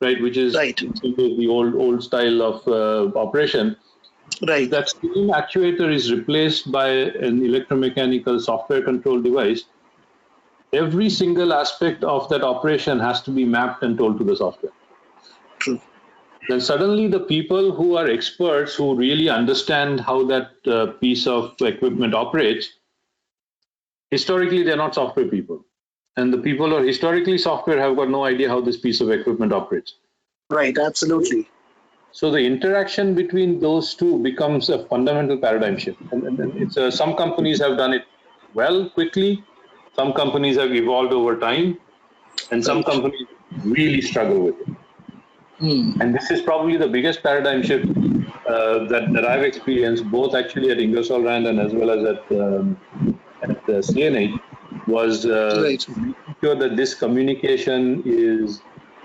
Right, 0.00 0.22
which 0.22 0.36
is 0.36 0.54
Right. 0.54 0.76
the 0.76 1.46
old 1.50 1.74
old 1.74 2.04
style 2.04 2.40
of 2.40 2.68
uh, 2.68 3.18
operation 3.18 3.76
Right. 4.46 4.70
that 4.70 4.88
same 4.88 5.30
actuator 5.30 5.92
is 5.92 6.12
replaced 6.12 6.70
by 6.70 6.88
an 6.88 7.40
electromechanical 7.40 8.40
software 8.40 8.82
control 8.82 9.20
device, 9.20 9.64
every 10.72 11.10
single 11.10 11.52
aspect 11.52 12.04
of 12.04 12.28
that 12.28 12.42
operation 12.42 12.98
has 12.98 13.22
to 13.22 13.30
be 13.30 13.44
mapped 13.44 13.82
and 13.82 13.98
told 13.98 14.18
to 14.18 14.24
the 14.24 14.36
software. 14.36 14.72
True. 15.58 15.80
Then 16.48 16.60
suddenly, 16.60 17.08
the 17.08 17.20
people 17.20 17.72
who 17.72 17.96
are 17.96 18.06
experts 18.06 18.74
who 18.74 18.94
really 18.94 19.28
understand 19.28 20.00
how 20.00 20.24
that 20.26 20.50
uh, 20.66 20.86
piece 20.92 21.26
of 21.26 21.54
equipment 21.60 22.14
operates, 22.14 22.68
historically, 24.10 24.62
they're 24.62 24.76
not 24.76 24.94
software 24.94 25.26
people. 25.26 25.64
And 26.16 26.32
the 26.32 26.38
people 26.38 26.70
who 26.70 26.76
are 26.76 26.84
historically 26.84 27.38
software 27.38 27.78
have 27.78 27.96
got 27.96 28.10
no 28.10 28.24
idea 28.24 28.48
how 28.48 28.60
this 28.60 28.76
piece 28.76 29.00
of 29.00 29.10
equipment 29.10 29.52
operates. 29.52 29.94
Right. 30.50 30.76
Absolutely. 30.76 31.48
So 32.12 32.30
the 32.30 32.38
interaction 32.38 33.14
between 33.14 33.60
those 33.60 33.94
two 33.94 34.18
becomes 34.22 34.70
a 34.70 34.84
fundamental 34.86 35.36
paradigm 35.38 35.76
shift. 35.76 36.00
And, 36.10 36.24
and, 36.24 36.40
and 36.40 36.56
it's 36.62 36.76
uh, 36.76 36.90
some 36.90 37.14
companies 37.14 37.60
have 37.60 37.76
done 37.76 37.92
it 37.92 38.06
well, 38.54 38.88
quickly. 38.90 39.44
Some 39.94 40.12
companies 40.12 40.56
have 40.56 40.72
evolved 40.72 41.12
over 41.12 41.36
time, 41.38 41.78
and 42.50 42.64
some 42.64 42.82
companies 42.82 43.26
really 43.64 44.00
struggle 44.00 44.40
with 44.40 44.60
it. 44.60 44.74
Hmm. 45.58 46.00
And 46.00 46.14
this 46.14 46.30
is 46.30 46.40
probably 46.40 46.76
the 46.76 46.86
biggest 46.86 47.22
paradigm 47.22 47.62
shift 47.62 47.88
uh, 48.48 48.84
that, 48.86 49.12
that 49.12 49.24
I've 49.24 49.42
experienced, 49.42 50.08
both 50.10 50.34
actually 50.34 50.70
at 50.70 50.78
Ingersoll 50.78 51.22
Rand 51.22 51.46
and 51.46 51.58
as 51.58 51.72
well 51.72 51.90
as 51.90 52.04
at, 52.04 52.40
um, 52.40 52.78
at 53.42 53.50
uh, 53.50 53.82
CNH, 53.82 54.38
was 54.86 55.26
uh, 55.26 55.62
Right. 55.64 55.86
sure 56.42 56.54
that 56.54 56.76
this 56.76 56.94
communication 56.94 58.02
is 58.06 58.60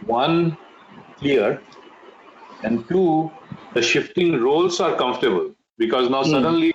one, 0.06 0.56
clear, 1.18 1.62
and 2.64 2.88
two, 2.88 3.32
the 3.74 3.82
shifting 3.82 4.40
roles 4.40 4.80
are 4.80 4.96
comfortable 4.96 5.52
because 5.80 6.10
now 6.10 6.22
suddenly, 6.22 6.74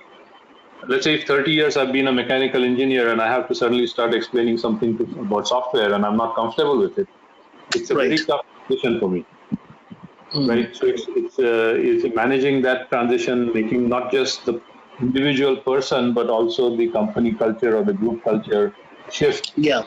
let's 0.87 1.05
say 1.05 1.15
if 1.15 1.25
30 1.25 1.51
years 1.51 1.77
I've 1.77 1.93
been 1.93 2.07
a 2.07 2.11
mechanical 2.11 2.63
engineer 2.65 3.11
and 3.11 3.21
I 3.21 3.27
have 3.27 3.47
to 3.47 3.55
suddenly 3.55 3.87
start 3.87 4.13
explaining 4.13 4.57
something 4.57 4.97
to, 4.97 5.03
about 5.21 5.47
software 5.47 5.93
and 5.93 6.05
I'm 6.05 6.17
not 6.17 6.35
comfortable 6.35 6.77
with 6.77 6.99
it, 6.99 7.07
it's 7.73 7.89
a 7.89 7.95
very 7.95 8.17
tough 8.17 8.45
position 8.67 8.99
for 8.99 9.09
me 9.09 9.25
Hmm. 10.31 10.47
right? 10.47 10.75
So 10.75 10.87
it's 10.87 11.05
it's, 11.15 11.39
uh, 11.39 11.73
it's 11.77 12.15
managing 12.15 12.61
that 12.63 12.89
transition, 12.89 13.51
making 13.53 13.89
not 13.89 14.11
just 14.11 14.45
the 14.45 14.61
individual 15.01 15.57
person, 15.57 16.13
but 16.13 16.29
also 16.29 16.75
the 16.75 16.91
company 16.91 17.33
culture 17.35 17.75
or 17.77 17.83
the 17.83 17.93
group 17.93 18.23
culture 18.23 18.75
shift 19.09 19.53
Yeah. 19.55 19.83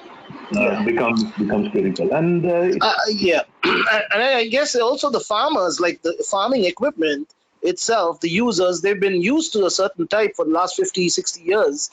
uh, 0.56 0.84
becomes 0.84 1.24
becomes 1.32 1.68
critical. 1.70 2.12
And 2.12 2.44
uh, 2.46 2.68
Uh, 2.80 2.94
yeah, 3.10 3.42
and 3.64 4.22
I 4.22 4.48
guess 4.48 4.74
also 4.76 5.10
the 5.10 5.20
farmers, 5.20 5.80
like 5.80 6.02
the 6.02 6.24
farming 6.28 6.64
equipment 6.64 7.32
itself, 7.62 8.20
the 8.20 8.28
users, 8.30 8.80
they've 8.80 8.98
been 8.98 9.20
used 9.22 9.52
to 9.52 9.66
a 9.66 9.70
certain 9.70 10.08
type 10.08 10.32
for 10.34 10.44
the 10.44 10.50
last 10.50 10.76
50, 10.76 11.08
60 11.08 11.42
years. 11.42 11.90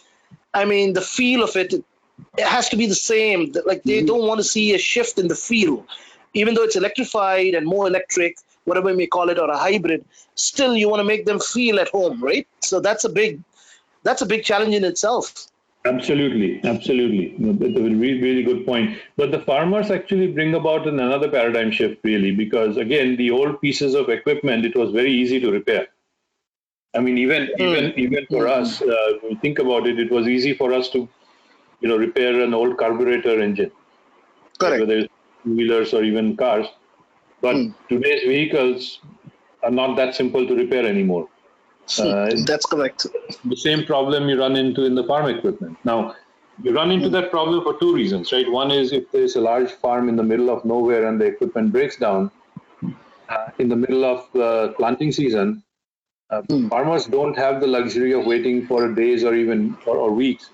I 0.53 0.65
mean, 0.65 0.93
the 0.93 1.01
feel 1.01 1.43
of 1.43 1.55
it, 1.55 1.73
it 1.73 2.47
has 2.47 2.69
to 2.69 2.77
be 2.77 2.88
the 2.88 2.95
same. 2.95 3.53
Like 3.65 3.83
they 3.83 4.01
don't 4.03 4.25
want 4.27 4.39
to 4.39 4.43
see 4.43 4.73
a 4.73 4.79
shift 4.79 5.19
in 5.19 5.27
the 5.27 5.35
feel, 5.35 5.85
even 6.33 6.53
though 6.53 6.63
it's 6.63 6.75
electrified 6.75 7.53
and 7.53 7.65
more 7.65 7.87
electric, 7.87 8.37
whatever 8.65 8.91
you 8.91 8.97
may 8.97 9.07
call 9.07 9.29
it, 9.29 9.39
or 9.39 9.49
a 9.49 9.57
hybrid. 9.57 10.05
Still, 10.35 10.75
you 10.75 10.89
want 10.89 10.99
to 10.99 11.03
make 11.03 11.25
them 11.25 11.39
feel 11.39 11.79
at 11.79 11.89
home, 11.89 12.23
right? 12.23 12.47
So 12.61 12.79
that's 12.79 13.03
a 13.03 13.09
big, 13.09 13.41
that's 14.03 14.21
a 14.21 14.25
big 14.25 14.43
challenge 14.43 14.75
in 14.75 14.83
itself. 14.83 15.47
Absolutely, 15.85 16.59
absolutely. 16.65 17.35
That's 17.39 17.77
a 17.77 17.81
really, 17.81 18.21
really 18.21 18.43
good 18.43 18.65
point. 18.65 18.97
But 19.15 19.31
the 19.31 19.39
farmers 19.39 19.89
actually 19.89 20.27
bring 20.27 20.53
about 20.53 20.87
an- 20.87 20.99
another 20.99 21.29
paradigm 21.29 21.71
shift, 21.71 22.01
really, 22.03 22.31
because 22.31 22.77
again, 22.77 23.15
the 23.15 23.31
old 23.31 23.61
pieces 23.61 23.95
of 23.95 24.09
equipment, 24.09 24.65
it 24.65 24.75
was 24.75 24.91
very 24.91 25.11
easy 25.11 25.39
to 25.39 25.51
repair. 25.51 25.87
I 26.95 26.99
mean, 26.99 27.17
even 27.17 27.49
even 27.59 27.93
even 27.97 28.25
for 28.29 28.47
us, 28.47 28.81
uh, 28.81 29.13
think 29.41 29.59
about 29.59 29.87
it, 29.87 29.99
it 29.99 30.11
was 30.11 30.27
easy 30.27 30.53
for 30.53 30.73
us 30.73 30.89
to, 30.89 31.07
you 31.81 31.87
know, 31.87 31.97
repair 31.97 32.41
an 32.41 32.53
old 32.53 32.77
carburetor 32.77 33.39
engine, 33.39 33.71
Correct. 34.57 34.79
whether 34.81 34.97
it's 34.97 35.13
wheelers 35.43 35.93
or 35.93 36.04
even 36.04 36.36
cars. 36.38 36.67
But 37.41 37.56
Hmm. 37.56 37.69
today's 37.89 38.23
vehicles 38.23 38.99
are 39.63 39.71
not 39.71 39.95
that 39.97 40.15
simple 40.15 40.47
to 40.47 40.56
repair 40.56 40.86
anymore 40.86 41.28
Uh, 41.97 42.32
that's 42.45 42.65
correct. 42.65 43.08
the 43.43 43.56
same 43.58 43.86
problem 43.86 44.30
you 44.30 44.39
run 44.39 44.56
into 44.56 44.84
in 44.86 44.95
the 44.95 45.04
farm 45.06 45.28
equipment. 45.36 45.78
Now, 45.84 46.15
you 46.62 46.73
run 46.73 46.91
into 46.91 47.10
that 47.10 47.32
problem 47.32 47.63
for 47.63 47.78
two 47.80 47.93
reasons, 47.93 48.32
right? 48.32 48.49
One 48.52 48.71
is 48.71 48.91
if 48.93 49.06
there's 49.12 49.36
a 49.36 49.41
large 49.41 49.71
farm 49.71 50.10
in 50.10 50.15
the 50.15 50.23
middle 50.23 50.49
of 50.49 50.65
nowhere 50.65 51.08
and 51.08 51.19
the 51.21 51.25
equipment 51.25 51.71
breaks 51.71 51.97
down 51.97 52.32
uh, 53.30 53.47
in 53.60 53.69
the 53.69 53.75
middle 53.75 54.04
of 54.06 54.28
the 54.34 54.73
planting 54.78 55.12
season, 55.12 55.63
uh, 56.30 56.41
Mm. 56.52 56.69
farmers 56.69 57.06
don't 57.06 57.38
have 57.38 57.62
the 57.62 57.67
luxury 57.67 58.13
of 58.13 58.25
waiting 58.25 58.65
for 58.67 58.93
days 58.93 59.23
or 59.23 59.36
even 59.36 59.78
or, 59.86 59.97
or 59.97 60.12
weeks 60.13 60.52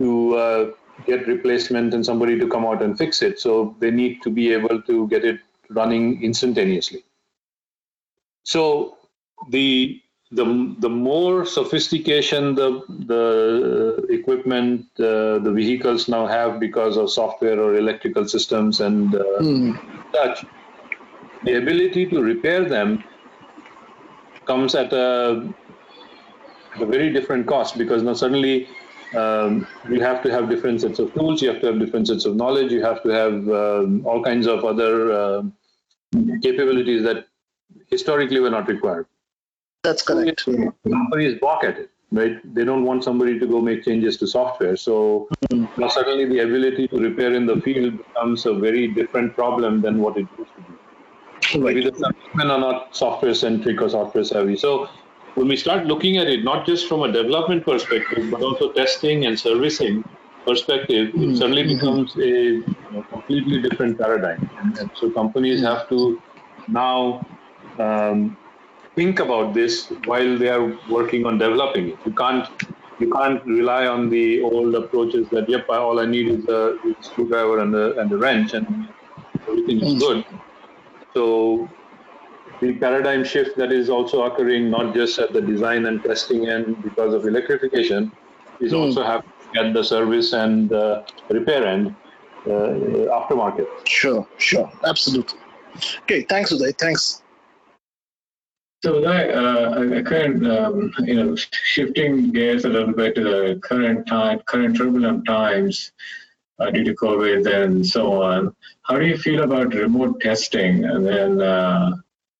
to 0.00 0.34
uh, 0.36 0.70
get 1.02 1.26
replacement 1.26 1.92
and 1.94 2.04
somebody 2.04 2.38
to 2.38 2.48
come 2.48 2.64
out 2.64 2.82
and 2.82 2.96
fix 2.96 3.22
it. 3.22 3.40
So 3.40 3.76
they 3.80 3.90
need 3.90 4.22
to 4.22 4.30
be 4.30 4.52
able 4.52 4.82
to 4.82 5.08
get 5.08 5.24
it 5.24 5.40
running 5.70 6.22
instantaneously. 6.22 7.04
So 8.44 8.98
the 9.50 10.00
the 10.30 10.74
the 10.78 10.88
more 10.88 11.44
sophistication 11.44 12.54
the 12.54 12.82
the 13.06 14.06
equipment 14.10 14.86
uh, 14.98 15.38
the 15.38 15.52
vehicles 15.54 16.08
now 16.08 16.26
have 16.26 16.58
because 16.60 16.96
of 16.96 17.10
software 17.10 17.60
or 17.60 17.74
electrical 17.76 18.26
systems 18.26 18.80
and 18.80 19.14
uh, 19.14 19.40
Hmm. 19.40 19.72
such, 20.14 20.44
the 21.42 21.58
ability 21.58 22.06
to 22.10 22.22
repair 22.22 22.64
them 22.68 23.04
comes 24.46 24.74
at 24.74 24.92
a, 24.92 25.52
at 26.74 26.82
a 26.82 26.86
very 26.86 27.12
different 27.12 27.46
cost 27.46 27.76
because 27.78 28.02
now 28.02 28.14
suddenly 28.14 28.68
um, 29.16 29.66
you 29.88 30.00
have 30.00 30.22
to 30.22 30.30
have 30.30 30.48
different 30.48 30.80
sets 30.80 30.98
of 30.98 31.12
tools, 31.14 31.42
you 31.42 31.48
have 31.52 31.60
to 31.60 31.66
have 31.68 31.78
different 31.78 32.08
sets 32.08 32.24
of 32.24 32.36
knowledge, 32.36 32.72
you 32.72 32.82
have 32.82 33.02
to 33.02 33.08
have 33.10 33.34
um, 33.48 34.06
all 34.06 34.22
kinds 34.22 34.46
of 34.46 34.64
other 34.64 35.12
um 35.12 35.52
capabilities 36.42 37.02
that 37.02 37.26
historically 37.90 38.40
were 38.40 38.50
not 38.50 38.68
required 38.68 39.06
That's 39.82 40.02
correct. 40.02 40.44
companies 40.90 41.38
balk 41.40 41.64
at 41.64 41.78
it, 41.78 41.90
right? 42.12 42.36
They 42.54 42.64
don't 42.64 42.84
want 42.84 43.04
somebody 43.04 43.38
to 43.38 43.46
go 43.46 43.60
make 43.60 43.84
changes 43.84 44.16
to 44.18 44.26
software. 44.26 44.76
So 44.76 45.28
now 45.76 45.88
suddenly 45.88 46.26
the 46.26 46.40
ability 46.40 46.88
to 46.88 46.96
repair 46.98 47.34
in 47.34 47.46
the 47.46 47.60
field 47.60 47.98
becomes 47.98 48.46
a 48.46 48.54
very 48.54 48.88
different 48.94 49.34
problem 49.36 49.80
than 49.82 49.98
what 49.98 50.16
it 50.16 50.28
used 50.38 50.54
to 50.56 50.62
be. 50.62 50.74
Maybe 51.54 51.82
Right. 51.82 51.84
the 51.84 51.92
servicemen 52.02 52.50
are 52.50 52.60
not 52.60 52.96
software 52.96 53.34
centric 53.34 53.80
or 53.82 53.88
software 53.88 54.24
savvy. 54.24 54.56
So 54.56 54.88
when 55.34 55.48
we 55.48 55.56
start 55.56 55.86
looking 55.86 56.16
at 56.18 56.28
it, 56.28 56.44
not 56.44 56.66
just 56.66 56.88
from 56.88 57.02
a 57.02 57.10
development 57.10 57.64
perspective, 57.64 58.30
but 58.30 58.42
also 58.42 58.72
testing 58.72 59.26
and 59.26 59.38
servicing 59.38 60.04
perspective, 60.46 61.08
it 61.08 61.14
hmm. 61.14 61.34
suddenly 61.34 61.62
hmm. 61.62 61.74
becomes 61.74 62.16
a 62.16 62.20
you 62.20 62.76
know, 62.92 63.02
completely 63.10 63.60
different 63.60 63.98
paradigm. 63.98 64.48
And, 64.60 64.78
and 64.78 64.90
so 64.94 65.10
companies 65.10 65.60
hmm. 65.60 65.66
have 65.66 65.88
to 65.88 66.20
now 66.68 67.26
um, 67.78 68.36
think 68.94 69.18
about 69.18 69.54
this 69.54 69.92
while 70.04 70.38
they 70.38 70.48
are 70.48 70.78
working 70.88 71.26
on 71.26 71.38
developing 71.38 71.90
it. 71.90 71.98
You 72.04 72.12
can't 72.12 72.48
you 73.00 73.10
can't 73.10 73.44
rely 73.44 73.86
on 73.86 74.08
the 74.08 74.40
old 74.42 74.72
approaches 74.76 75.28
that 75.30 75.48
yep, 75.48 75.68
all 75.68 75.98
I 75.98 76.06
need 76.06 76.28
is 76.28 76.44
a 76.48 76.78
is 76.84 76.94
a 77.00 77.02
screwdriver 77.02 77.58
and 77.58 77.74
the 77.74 77.98
and 77.98 78.08
the 78.08 78.16
wrench 78.16 78.54
and 78.54 78.88
everything 79.48 79.80
is 79.80 80.00
good. 80.00 80.24
So 81.12 81.68
the 82.64 82.72
paradigm 82.84 83.22
shift 83.24 83.56
that 83.56 83.72
is 83.72 83.90
also 83.90 84.22
occurring 84.24 84.70
not 84.70 84.94
just 84.94 85.18
at 85.18 85.32
the 85.32 85.40
design 85.40 85.86
and 85.86 86.02
testing 86.02 86.48
end 86.48 86.82
because 86.82 87.12
of 87.12 87.26
electrification 87.26 88.10
is 88.60 88.72
also 88.72 89.02
happening 89.02 89.56
at 89.62 89.74
the 89.74 89.82
service 89.82 90.32
and 90.32 90.72
uh, 90.72 91.02
repair 91.28 91.66
end 91.66 91.94
uh, 92.46 93.18
aftermarket. 93.18 93.66
Sure, 93.86 94.26
sure, 94.38 94.70
absolutely. 94.84 95.38
Okay, 96.02 96.22
thanks, 96.22 96.52
Uday. 96.52 96.72
Thanks. 96.78 97.22
So 98.84 99.00
that 99.00 99.30
uh, 99.30 100.02
current, 100.02 100.46
um, 100.46 100.92
you 101.10 101.16
know, 101.18 101.36
shifting 101.74 102.30
gears 102.32 102.64
a 102.64 102.68
little 102.68 102.94
bit 102.94 103.14
to 103.16 103.24
the 103.24 103.60
current 103.62 104.06
time, 104.06 104.40
current 104.46 104.76
turbulent 104.76 105.26
times 105.26 105.92
uh, 106.58 106.70
due 106.70 106.84
to 106.84 106.94
COVID 106.94 107.40
and 107.60 107.86
so 107.94 108.22
on. 108.22 108.54
How 108.82 108.98
do 108.98 109.06
you 109.06 109.16
feel 109.16 109.42
about 109.42 109.74
remote 109.74 110.20
testing? 110.20 110.84
And 110.84 111.06
then, 111.06 111.40
uh, 111.40 111.92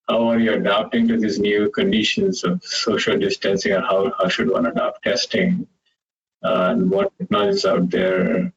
how 0.08 0.28
are 0.28 0.38
you 0.38 0.52
adapting 0.52 1.08
to 1.08 1.16
these 1.16 1.38
new 1.38 1.70
conditions 1.70 2.44
of 2.44 2.62
social 2.64 3.16
distancing, 3.18 3.72
or 3.72 3.80
how, 3.80 4.12
how 4.18 4.28
should 4.28 4.50
one 4.50 4.66
adapt 4.66 5.02
testing, 5.02 5.66
uh, 6.42 6.68
and 6.70 6.90
what 6.90 7.12
technologies 7.18 7.64
out 7.64 7.90
there 7.90 8.52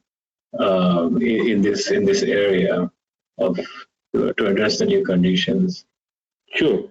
um, 0.58 1.20
in, 1.22 1.48
in 1.48 1.62
this 1.62 1.90
in 1.90 2.04
this 2.04 2.22
area 2.22 2.90
of 3.38 3.56
to, 4.12 4.32
to 4.34 4.46
address 4.46 4.78
the 4.78 4.86
new 4.86 5.04
conditions? 5.04 5.84
Sure. 6.54 6.84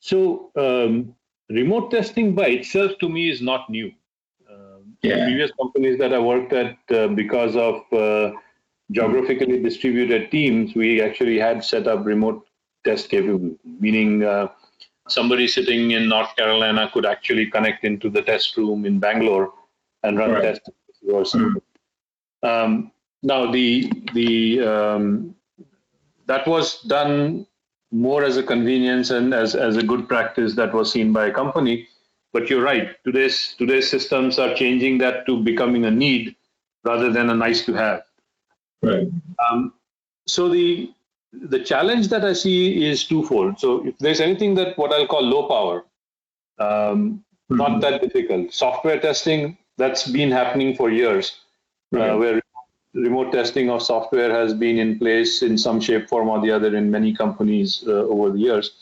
So 0.00 0.50
um, 0.56 1.14
remote 1.50 1.90
testing 1.90 2.34
by 2.34 2.46
itself 2.46 2.92
to 3.00 3.08
me 3.08 3.30
is 3.30 3.42
not 3.42 3.68
new. 3.68 3.92
Um, 4.50 4.96
Yeah. 5.02 5.24
Previous 5.24 5.50
companies 5.60 5.98
that 5.98 6.12
I 6.12 6.18
worked 6.18 6.52
at, 6.52 6.76
uh, 6.90 7.08
because 7.08 7.56
of 7.56 7.74
uh, 7.92 8.32
geographically 8.90 9.62
distributed 9.62 10.30
teams, 10.30 10.74
we 10.74 11.00
actually 11.02 11.38
had 11.38 11.64
set 11.64 11.86
up 11.86 12.04
remote 12.04 12.46
test 12.84 13.08
capability, 13.10 13.56
meaning 13.78 14.22
uh, 14.24 14.48
somebody 15.08 15.46
sitting 15.48 15.90
in 15.92 16.08
North 16.08 16.34
Carolina 16.36 16.90
could 16.92 17.06
actually 17.06 17.46
connect 17.46 17.84
into 17.84 18.08
the 18.10 18.22
test 18.22 18.56
room 18.56 18.84
in 18.86 18.98
Bangalore 18.98 19.52
and 20.02 20.18
run 20.18 20.32
Right. 20.32 20.42
tests. 20.42 20.68
or 21.08 21.24
something. 21.24 21.62
Um, 22.42 22.92
now 23.22 23.50
the 23.50 23.90
the 24.14 24.60
um, 24.60 25.34
that 26.26 26.46
was 26.46 26.80
done 26.82 27.46
more 27.90 28.22
as 28.24 28.36
a 28.36 28.42
convenience 28.42 29.10
and 29.10 29.34
as, 29.34 29.54
as 29.54 29.76
a 29.76 29.82
good 29.82 30.08
practice 30.08 30.54
that 30.54 30.72
was 30.72 30.92
seen 30.92 31.12
by 31.12 31.26
a 31.26 31.32
company. 31.32 31.88
But 32.32 32.48
you're 32.48 32.62
right. 32.62 33.02
Today's 33.04 33.54
today's 33.58 33.90
systems 33.90 34.38
are 34.38 34.54
changing 34.54 34.98
that 34.98 35.26
to 35.26 35.42
becoming 35.42 35.84
a 35.86 35.90
need 35.90 36.36
rather 36.84 37.10
than 37.12 37.30
a 37.30 37.34
nice 37.34 37.64
to 37.66 37.72
have. 37.74 38.02
Right. 38.82 39.08
Um, 39.50 39.72
so 40.26 40.48
the 40.48 40.92
the 41.32 41.60
challenge 41.60 42.08
that 42.08 42.24
I 42.24 42.32
see 42.32 42.84
is 42.84 43.04
twofold. 43.06 43.58
So 43.58 43.86
if 43.86 43.96
there's 43.98 44.20
anything 44.20 44.54
that 44.56 44.76
what 44.76 44.92
I'll 44.92 45.06
call 45.06 45.22
low 45.22 45.48
power, 45.48 45.84
um, 46.58 47.24
not 47.48 47.80
that 47.80 48.02
difficult. 48.02 48.52
Software 48.52 49.00
testing 49.00 49.56
that's 49.76 50.06
been 50.08 50.30
happening 50.30 50.76
for 50.76 50.90
years, 50.90 51.40
Right. 51.92 52.10
uh, 52.10 52.16
where 52.18 52.40
remote 52.94 53.32
testing 53.32 53.70
of 53.70 53.82
software 53.82 54.30
has 54.32 54.54
been 54.54 54.78
in 54.78 54.98
place 54.98 55.42
in 55.42 55.56
some 55.58 55.80
shape, 55.80 56.08
form, 56.08 56.28
or 56.28 56.40
the 56.40 56.50
other 56.50 56.76
in 56.76 56.90
many 56.90 57.12
companies 57.12 57.84
uh, 57.86 57.92
over 57.92 58.30
the 58.30 58.38
years. 58.38 58.72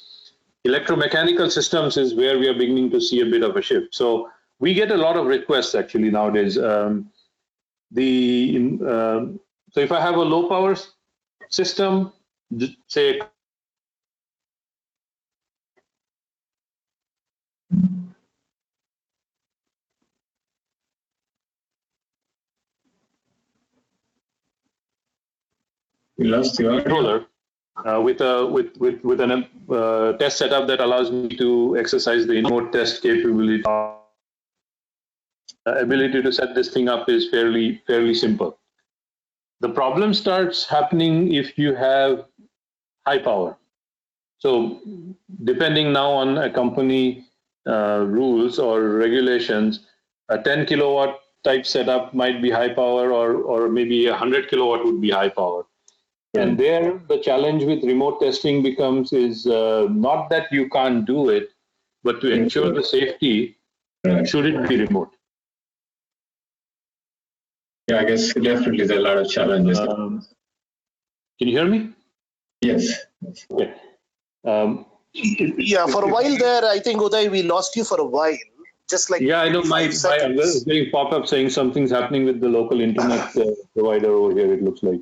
Electromechanical 0.66 1.50
systems 1.50 1.96
is 1.96 2.14
where 2.14 2.38
we 2.38 2.48
are 2.48 2.54
beginning 2.54 2.90
to 2.90 3.00
see 3.00 3.20
a 3.20 3.26
bit 3.26 3.42
of 3.42 3.56
a 3.56 3.62
shift. 3.62 3.94
So 3.94 4.30
we 4.58 4.74
get 4.74 4.90
a 4.90 4.96
lot 4.96 5.16
of 5.16 5.26
requests 5.26 5.74
actually 5.74 6.11
nowadays. 6.11 6.58
Um, 6.58 7.11
the 7.90 8.56
um, 8.56 9.40
so 9.72 9.80
if 9.80 9.92
I 9.92 10.00
have 10.00 10.16
a 10.16 10.22
low 10.22 10.48
power 10.48 10.76
system, 11.48 12.12
say 12.87 13.20
We 26.18 26.26
lost 26.26 26.58
you. 26.58 26.68
controller 26.68 27.26
uh, 27.87 28.00
with 28.02 28.20
a 28.20 28.44
with 28.46 28.76
with 28.78 29.02
with 29.04 29.20
an 29.20 29.46
uh, 29.70 30.12
test 30.14 30.38
setup 30.38 30.66
that 30.66 30.80
allows 30.80 31.12
me 31.12 31.28
to 31.37 31.76
exercise 31.78 32.26
the 32.26 32.34
remote 32.34 32.72
test 32.72 33.02
capability. 33.02 33.62
Uh, 33.66 33.94
ability 35.66 36.22
to 36.22 36.32
set 36.32 36.54
this 36.56 36.70
thing 36.72 36.88
up 36.88 37.08
is 37.08 37.28
fairly 37.28 37.82
fairly 37.87 38.14
simple. 38.14 38.58
The 39.61 39.68
problem 39.68 40.12
starts 40.12 40.66
happening 40.66 41.34
if 41.34 41.56
you 41.58 41.74
have 41.74 42.26
high 43.09 43.18
power. 43.18 43.57
So 44.38 44.53
depending 45.44 45.92
now 45.92 46.11
on 46.23 46.38
a 46.38 46.51
company 46.61 47.25
uh, 47.66 48.05
rules 48.18 48.59
or 48.59 48.83
regulations, 49.05 49.81
a 50.29 50.38
10 50.38 50.66
kilowatt 50.66 51.21
type 51.44 51.66
setup 51.66 52.14
might 52.14 52.40
be 52.42 52.51
high 52.51 52.73
power, 52.83 53.12
or 53.18 53.29
or 53.55 53.68
maybe 53.79 54.07
a 54.07 54.11
100 54.11 54.49
kilowatt 54.51 54.85
would 54.85 55.01
be 55.01 55.11
high 55.11 55.33
power. 55.40 55.64
And 56.35 56.59
there, 56.62 57.01
the 57.09 57.18
challenge 57.27 57.64
with 57.64 57.83
remote 57.90 58.21
testing 58.21 58.62
becomes 58.62 59.12
is 59.12 59.47
uh, 59.47 59.87
not 59.90 60.29
that 60.33 60.53
you 60.57 60.68
can't 60.75 61.07
do 61.07 61.31
it, 61.31 61.49
but 62.09 62.21
to 62.21 62.31
ensure 62.31 62.73
the 62.81 62.83
safety, 62.83 63.55
Right. 64.07 64.29
should 64.33 64.47
it 64.47 64.68
be 64.68 64.77
remote? 64.83 65.14
Yeah, 67.88 68.01
I 68.01 68.05
guess 68.11 68.33
definitely 68.35 68.87
there 68.87 68.99
are 68.99 69.01
a 69.01 69.09
lot 69.09 69.18
of 69.23 69.31
challenges. 69.37 69.81
Um, 69.81 70.12
can 71.38 71.49
you 71.49 71.57
hear 71.59 71.66
me? 71.66 71.81
Yes. 72.61 73.07
Okay. 73.51 73.75
Um, 74.44 74.87
Yeah, 75.14 75.87
for 75.87 76.05
a 76.05 76.09
while 76.09 76.37
there, 76.37 76.64
I 76.64 76.79
think 76.79 77.01
Uday, 77.01 77.31
we 77.31 77.42
lost 77.42 77.77
you 77.77 77.85
for 77.85 77.99
a 78.01 78.05
while. 78.05 78.37
Just 78.88 79.11
like 79.11 79.21
yeah, 79.21 79.42
I 79.42 79.51
know 79.51 79.62
my, 79.64 79.87
my 80.03 80.18
I 80.23 80.35
getting 80.64 80.90
pop 80.90 81.12
up 81.12 81.27
saying 81.27 81.51
something's 81.51 81.90
happening 81.90 82.25
with 82.25 82.40
the 82.40 82.49
local 82.49 82.81
internet 82.81 83.37
uh, 83.37 83.44
provider 83.75 84.11
over 84.12 84.33
here. 84.33 84.53
It 84.53 84.62
looks 84.62 84.83
like. 84.83 85.01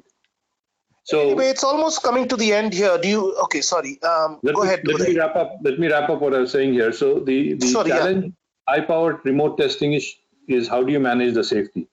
So 1.04 1.20
Anyway, 1.20 1.50
it's 1.50 1.62
almost 1.62 2.02
coming 2.02 2.26
to 2.26 2.36
the 2.36 2.52
end 2.52 2.72
here. 2.72 2.98
Do 2.98 3.08
you? 3.08 3.34
Okay, 3.44 3.60
sorry. 3.60 4.02
Um, 4.02 4.40
go 4.44 4.62
me, 4.62 4.66
ahead. 4.66 4.80
let 4.88 5.08
me 5.08 5.16
wrap 5.16 5.36
up. 5.36 5.58
Let 5.62 5.78
me 5.78 5.86
wrap 5.86 6.10
up 6.10 6.20
what 6.20 6.34
I 6.34 6.38
was 6.38 6.50
saying 6.50 6.72
here. 6.72 6.92
So 6.92 7.20
the 7.20 7.52
the 7.54 7.66
Sorry, 7.68 7.90
yeah. 7.90 7.98
challenge 7.98 8.34
high-powered 8.68 9.20
remote 9.24 9.56
testing 9.58 9.92
is 9.92 10.14
is 10.48 10.68
how 10.68 10.82
do 10.82 10.92
you 10.92 11.00
manage 11.00 11.34
the 11.34 11.44
safety? 11.44 11.88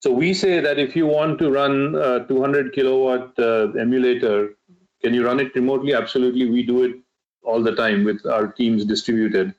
So 0.00 0.12
we 0.12 0.34
say 0.34 0.60
that 0.60 0.78
if 0.78 0.94
you 0.94 1.06
want 1.06 1.38
to 1.40 1.50
run 1.50 1.94
a 1.94 2.26
200 2.26 2.72
kilowatt 2.72 3.38
uh, 3.38 3.72
emulator, 3.72 4.54
can 5.02 5.14
you 5.14 5.24
run 5.24 5.40
it 5.40 5.54
remotely? 5.54 5.94
Absolutely, 5.94 6.50
we 6.50 6.62
do 6.62 6.84
it 6.84 6.96
all 7.42 7.62
the 7.62 7.74
time 7.74 8.04
with 8.04 8.24
our 8.26 8.48
teams 8.48 8.84
distributed. 8.84 9.54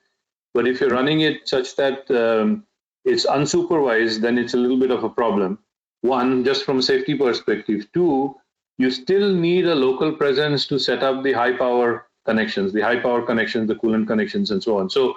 But 0.54 0.68
if 0.68 0.80
you're 0.80 0.90
running 0.90 1.22
it 1.22 1.48
such 1.48 1.76
that 1.76 2.10
um, 2.12 2.66
it's 3.06 3.26
unsupervised, 3.26 4.22
then 4.22 4.38
it's 4.38 4.54
a 4.54 4.58
little 4.58 4.80
bit 4.80 4.92
of 4.92 5.04
a 5.04 5.10
problem. 5.10 5.60
One, 6.02 6.44
just 6.44 6.66
from 6.66 6.80
a 6.80 6.82
safety 6.84 7.16
perspective. 7.18 7.88
Two, 7.94 8.36
you 8.78 8.90
still 8.90 9.34
need 9.34 9.66
a 9.66 9.76
local 9.76 10.14
presence 10.14 10.66
to 10.68 10.80
set 10.80 11.04
up 11.04 11.24
the 11.24 11.34
high 11.34 11.56
power 11.56 12.08
connections, 12.26 12.74
the 12.74 12.82
high 12.82 13.00
power 13.00 13.22
connections, 13.22 13.68
the 13.68 13.76
coolant 13.76 14.08
connections, 14.08 14.52
and 14.52 14.64
so 14.64 14.78
on. 14.78 14.90
So, 14.90 15.16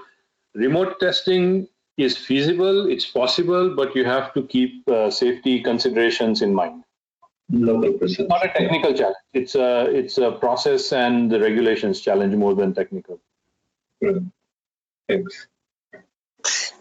remote 0.54 0.98
testing 0.98 1.68
is 1.96 2.16
feasible, 2.16 2.88
it's 2.90 3.06
possible, 3.06 3.74
but 3.76 3.94
you 3.94 4.04
have 4.04 4.32
to 4.34 4.42
keep 4.42 4.88
uh, 4.88 5.10
safety 5.10 5.62
considerations 5.62 6.42
in 6.42 6.54
mind. 6.54 6.84
Local 7.52 7.92
presence. 7.92 8.20
It's 8.20 8.28
not 8.30 8.46
a 8.46 8.48
technical 8.48 8.94
challenge. 8.94 9.16
It's 9.34 9.54
a 9.54 9.84
it's 9.94 10.16
a 10.16 10.32
process 10.32 10.90
and 10.92 11.30
the 11.30 11.38
regulations 11.38 12.00
challenge 12.00 12.34
more 12.34 12.54
than 12.54 12.72
technical. 12.74 13.20
Good. 14.02 14.30
Thanks. 15.06 15.48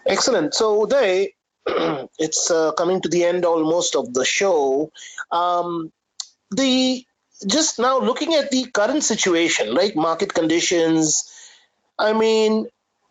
Excellent. 0.08 0.54
So 0.54 0.86
Uday, 0.86 1.34
it's 2.18 2.50
uh, 2.50 2.72
coming 2.72 3.02
to 3.02 3.10
the 3.10 3.26
end 3.26 3.44
almost 3.44 3.98
of 3.98 4.14
the 4.14 4.24
show. 4.24 4.92
Um, 5.30 5.92
the 6.52 7.06
just 7.46 7.78
now 7.78 8.00
looking 8.00 8.34
at 8.36 8.50
the 8.50 8.64
current 8.66 9.04
situation, 9.04 9.76
right? 9.76 9.94
Market 9.94 10.34
conditions. 10.34 11.30
I 12.00 12.14
mean, 12.14 12.68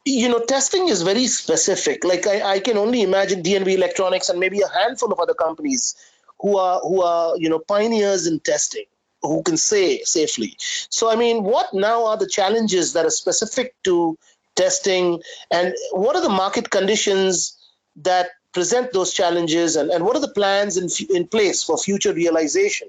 you 0.07 0.31
know, 0.31 0.41
testing 0.41 0.89
is 0.89 1.03
very 1.03 1.27
specific. 1.27 2.05
Like 2.05 2.27
I, 2.27 2.55
I 2.55 2.61
can 2.61 2.79
only 2.79 3.03
imagine 3.03 3.43
D&V 3.43 3.75
Electronics 3.75 4.31
and 4.31 4.41
maybe 4.41 4.63
a 4.63 4.69
handful 4.69 5.13
of 5.13 5.21
other 5.21 5.35
companies 5.35 5.95
who 6.41 6.57
are 6.57 6.81
who 6.81 7.03
are 7.03 7.37
you 7.37 7.49
know 7.49 7.59
pioneers 7.59 8.27
in 8.27 8.41
testing 8.41 8.85
who 9.23 9.43
can 9.43 9.57
say 9.57 10.03
safely. 10.03 10.57
So 10.59 11.11
I 11.11 11.17
mean, 11.17 11.45
what 11.45 11.73
now 11.73 12.07
are 12.07 12.17
the 12.17 12.29
challenges 12.29 12.95
that 12.95 13.05
are 13.05 13.11
specific 13.11 13.75
to 13.85 14.19
testing, 14.57 15.21
and 15.51 15.75
what 15.93 16.17
are 16.17 16.23
the 16.23 16.29
market 16.29 16.71
conditions 16.71 17.57
that 17.97 18.31
present 18.53 18.93
those 18.93 19.13
challenges, 19.13 19.77
and, 19.77 19.91
and 19.91 20.05
what 20.05 20.17
are 20.17 20.21
the 20.21 20.33
plans 20.33 20.77
in 20.77 20.89
in 21.15 21.27
place 21.27 21.63
for 21.63 21.77
future 21.79 22.13
realization 22.13 22.89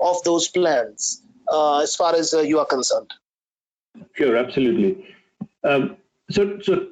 of 0.00 0.22
those 0.24 0.48
plans 0.48 1.22
uh, 1.48 1.80
as 1.80 1.96
far 1.96 2.14
as 2.14 2.34
uh, 2.34 2.40
you 2.40 2.58
are 2.58 2.66
concerned? 2.66 3.12
Sure, 4.14 4.36
absolutely. 4.36 5.06
Um, 5.64 5.96
so, 6.30 6.58
so 6.60 6.88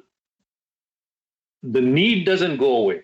the 1.63 1.81
need 1.81 2.25
doesn't 2.25 2.57
go 2.57 2.77
away. 2.77 3.01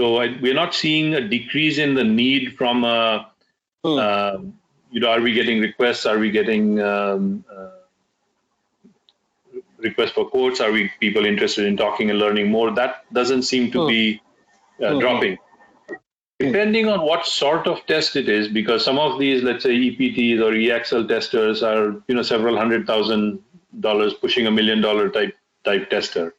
So 0.00 0.16
I, 0.16 0.34
we're 0.40 0.54
not 0.54 0.74
seeing 0.74 1.14
a 1.14 1.20
decrease 1.20 1.76
in 1.76 1.94
the 1.94 2.04
need 2.04 2.56
from, 2.56 2.84
uh, 2.84 3.24
Hmm. 3.84 3.98
uh, 3.98 4.38
you 4.90 5.00
know, 5.00 5.10
are 5.10 5.20
we 5.20 5.32
getting 5.34 5.60
requests? 5.60 6.06
Are 6.06 6.18
we 6.18 6.30
getting 6.30 6.80
um, 6.80 7.44
uh, 7.54 7.68
requests 9.76 10.12
for 10.12 10.24
quotes? 10.24 10.62
Are 10.62 10.72
we 10.72 10.90
people 11.00 11.26
interested 11.26 11.66
in 11.66 11.76
talking 11.76 12.08
and 12.08 12.18
learning 12.18 12.50
more? 12.50 12.70
That 12.70 13.12
doesn't 13.12 13.42
seem 13.42 13.70
to 13.72 13.82
Hmm. 13.82 13.88
be 13.88 14.22
uh, 14.82 14.94
Hmm. 14.94 14.98
dropping. 15.00 15.38
Depending 16.38 16.88
on 16.88 17.02
what 17.02 17.26
sort 17.26 17.66
of 17.66 17.84
test 17.84 18.16
it 18.16 18.30
is, 18.30 18.48
because 18.48 18.82
some 18.82 18.98
of 18.98 19.18
these, 19.18 19.42
let's 19.42 19.64
say 19.64 19.74
EPTs 19.76 20.40
or 20.40 20.54
e-axle 20.54 21.06
testers 21.06 21.62
are, 21.62 21.84
you 22.08 22.14
know, 22.14 22.22
several 22.22 22.56
hundred 22.56 22.86
thousand 22.86 23.40
dollars, 23.80 24.14
pushing 24.14 24.46
a 24.46 24.50
million 24.50 24.80
dollar 24.80 25.10
type 25.10 25.36
type 25.62 25.90
tester. 25.90 26.34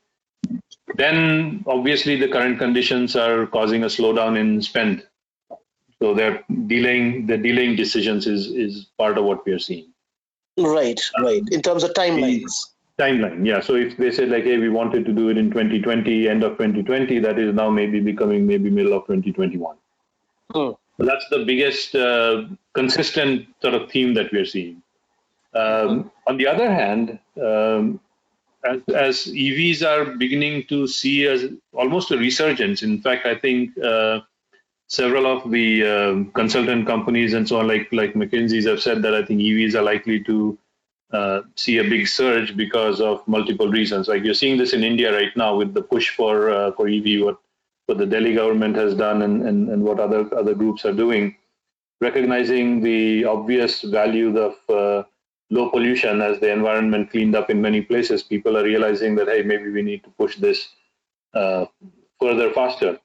Then 0.96 1.64
obviously 1.68 2.16
the 2.16 2.28
current 2.28 2.60
conditions 2.60 3.16
are 3.16 3.48
causing 3.48 3.84
a 3.84 3.88
slowdown 3.88 4.38
in 4.38 4.62
spend. 4.62 5.06
So 6.02 6.14
they're 6.14 6.44
delaying 6.68 7.28
the 7.28 7.38
delaying 7.38 7.76
decisions 7.76 8.26
is 8.26 8.48
is 8.48 8.88
part 8.98 9.18
of 9.18 9.26
what 9.26 9.46
we 9.46 9.54
are 9.54 9.60
seeing. 9.60 9.94
Right, 10.58 11.00
right. 11.20 11.44
In 11.52 11.62
terms 11.62 11.84
of 11.84 11.94
timelines. 11.94 12.52
Timeline, 13.00 13.46
yeah. 13.46 13.62
So 13.62 13.76
if 13.76 13.98
they 13.98 14.12
said 14.12 14.30
like, 14.30 14.44
hey, 14.44 14.58
we 14.58 14.70
wanted 14.70 15.06
to 15.06 15.14
do 15.14 15.30
it 15.30 15.38
in 15.38 15.50
2020, 15.50 16.28
end 16.28 16.44
of 16.44 16.54
2020, 16.54 17.20
that 17.20 17.40
is 17.40 17.54
now 17.54 17.70
maybe 17.70 18.00
becoming 18.00 18.46
maybe 18.46 18.70
middle 18.70 18.94
of 18.94 19.04
2021. 19.04 19.76
Hmm. 20.54 20.72
So 20.98 21.06
that's 21.06 21.26
the 21.30 21.46
biggest 21.46 21.96
uh, 21.96 22.44
consistent 22.74 23.48
sort 23.62 23.76
of 23.76 23.90
theme 23.90 24.14
that 24.16 24.32
we're 24.32 24.46
seeing. 24.46 24.82
Um, 25.54 26.12
on 26.28 26.38
the 26.38 26.48
other 26.48 26.70
hand, 26.70 27.20
um, 27.42 28.00
as, 28.64 28.82
as, 28.94 29.18
EVs 29.26 29.86
are 29.86 30.18
beginning 30.18 30.66
to 30.68 30.88
see 30.88 31.28
as 31.28 31.46
almost 31.74 32.12
a 32.12 32.18
resurgence, 32.18 32.84
in 32.84 33.02
fact, 33.02 33.26
I 33.26 33.36
think 33.36 33.78
uh, 33.78 34.22
several 34.88 35.26
of 35.26 35.50
the 35.50 35.88
um, 35.88 36.32
consultant 36.32 36.86
companies 36.86 37.34
and 37.34 37.48
so 37.48 37.60
on, 37.60 37.68
like 37.68 37.88
like 37.92 38.14
McKinsey's, 38.14 38.68
have 38.68 38.82
said 38.82 39.02
that 39.04 39.16
I 39.16 39.24
think 39.26 39.40
EVs 39.40 39.76
are 39.76 39.82
likely 39.82 40.24
to 40.26 40.58
uh, 41.12 41.42
see 41.56 41.78
a 41.78 41.84
big 41.84 42.08
surge 42.08 42.56
because 42.56 43.02
of 43.02 43.28
multiple 43.28 43.70
reasons. 43.70 44.08
Like 44.08 44.24
you're 44.24 44.34
seeing 44.34 44.58
this 44.58 44.74
in 44.74 44.84
India 44.84 45.14
right 45.14 45.36
now 45.36 45.56
with 45.56 45.74
the 45.74 45.82
push 45.82 46.10
for 46.10 46.50
uh, 46.50 46.72
for 46.74 46.88
EV, 46.88 47.24
what 47.24 47.38
what 47.88 47.98
the 47.98 48.06
Delhi 48.06 48.36
government 48.36 48.76
has 48.76 48.94
done, 48.96 49.22
and, 49.22 49.44
and 49.44 49.70
and 49.70 49.84
what 49.84 50.00
other 50.00 50.28
other 50.38 50.54
groups 50.54 50.86
are 50.86 50.94
doing, 50.94 51.36
recognizing 52.00 52.82
the 52.82 53.26
obvious 53.26 53.82
value 53.82 54.38
of 54.38 54.56
uh, 54.70 55.04
low 55.52 55.70
pollution 55.70 56.22
as 56.22 56.40
the 56.40 56.50
environment 56.52 57.12
cleaned 57.12 57.36
up 57.36 57.50
in 57.50 57.62
many 57.62 57.82
places. 57.82 58.24
People 58.24 58.58
are 58.58 58.64
realizing 58.64 59.16
that 59.16 59.28
hey, 59.28 59.44
maybe 59.44 59.70
we 59.70 59.82
need 59.84 60.04
to 60.04 60.10
push 60.12 60.38
this 60.38 60.70
uh, 61.34 61.66
further 62.20 62.52
faster. 62.54 62.98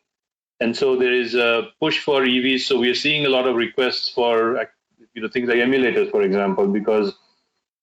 And 0.60 0.74
so 0.74 0.96
there 0.96 1.12
is 1.12 1.34
a 1.34 1.68
push 1.80 1.98
for 1.98 2.22
EVs. 2.22 2.60
So 2.60 2.78
we 2.78 2.88
are 2.88 2.94
seeing 2.94 3.26
a 3.26 3.28
lot 3.28 3.46
of 3.46 3.56
requests 3.56 4.08
for 4.08 4.66
you 5.12 5.22
know 5.22 5.28
things 5.28 5.48
like 5.48 5.58
emulators, 5.58 6.10
for 6.10 6.22
example, 6.22 6.68
because 6.68 7.14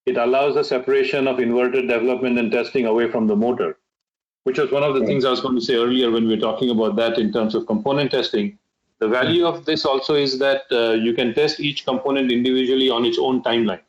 it 0.06 0.18
allows 0.18 0.56
the 0.56 0.64
separation 0.64 1.28
of 1.28 1.38
inverter 1.38 1.88
development 1.88 2.40
and 2.40 2.52
testing 2.52 2.86
away 2.86 3.12
from 3.12 3.28
the 3.28 3.36
motor, 3.36 3.78
which 4.44 4.58
was 4.58 4.72
one 4.72 4.84
of 4.84 4.96
the 4.96 5.06
things 5.06 5.24
I 5.26 5.30
was 5.30 5.42
going 5.42 5.56
to 5.56 5.62
say 5.62 5.76
earlier 5.76 6.10
when 6.10 6.28
we 6.28 6.36
were 6.36 6.42
talking 6.42 6.70
about 6.70 6.96
that 6.96 7.18
in 7.18 7.32
terms 7.32 7.54
of 7.54 7.68
component 7.68 8.12
testing. 8.12 8.58
The 9.00 9.08
value 9.10 9.46
of 9.46 9.66
this 9.66 9.86
also 9.86 10.16
is 10.16 10.40
that 10.40 10.62
uh, 10.72 10.92
you 10.92 11.14
can 11.14 11.34
test 11.34 11.60
each 11.60 11.84
component 11.86 12.32
individually 12.32 12.90
on 12.90 13.04
its 13.04 13.18
own 13.20 13.44
timeline. 13.44 13.82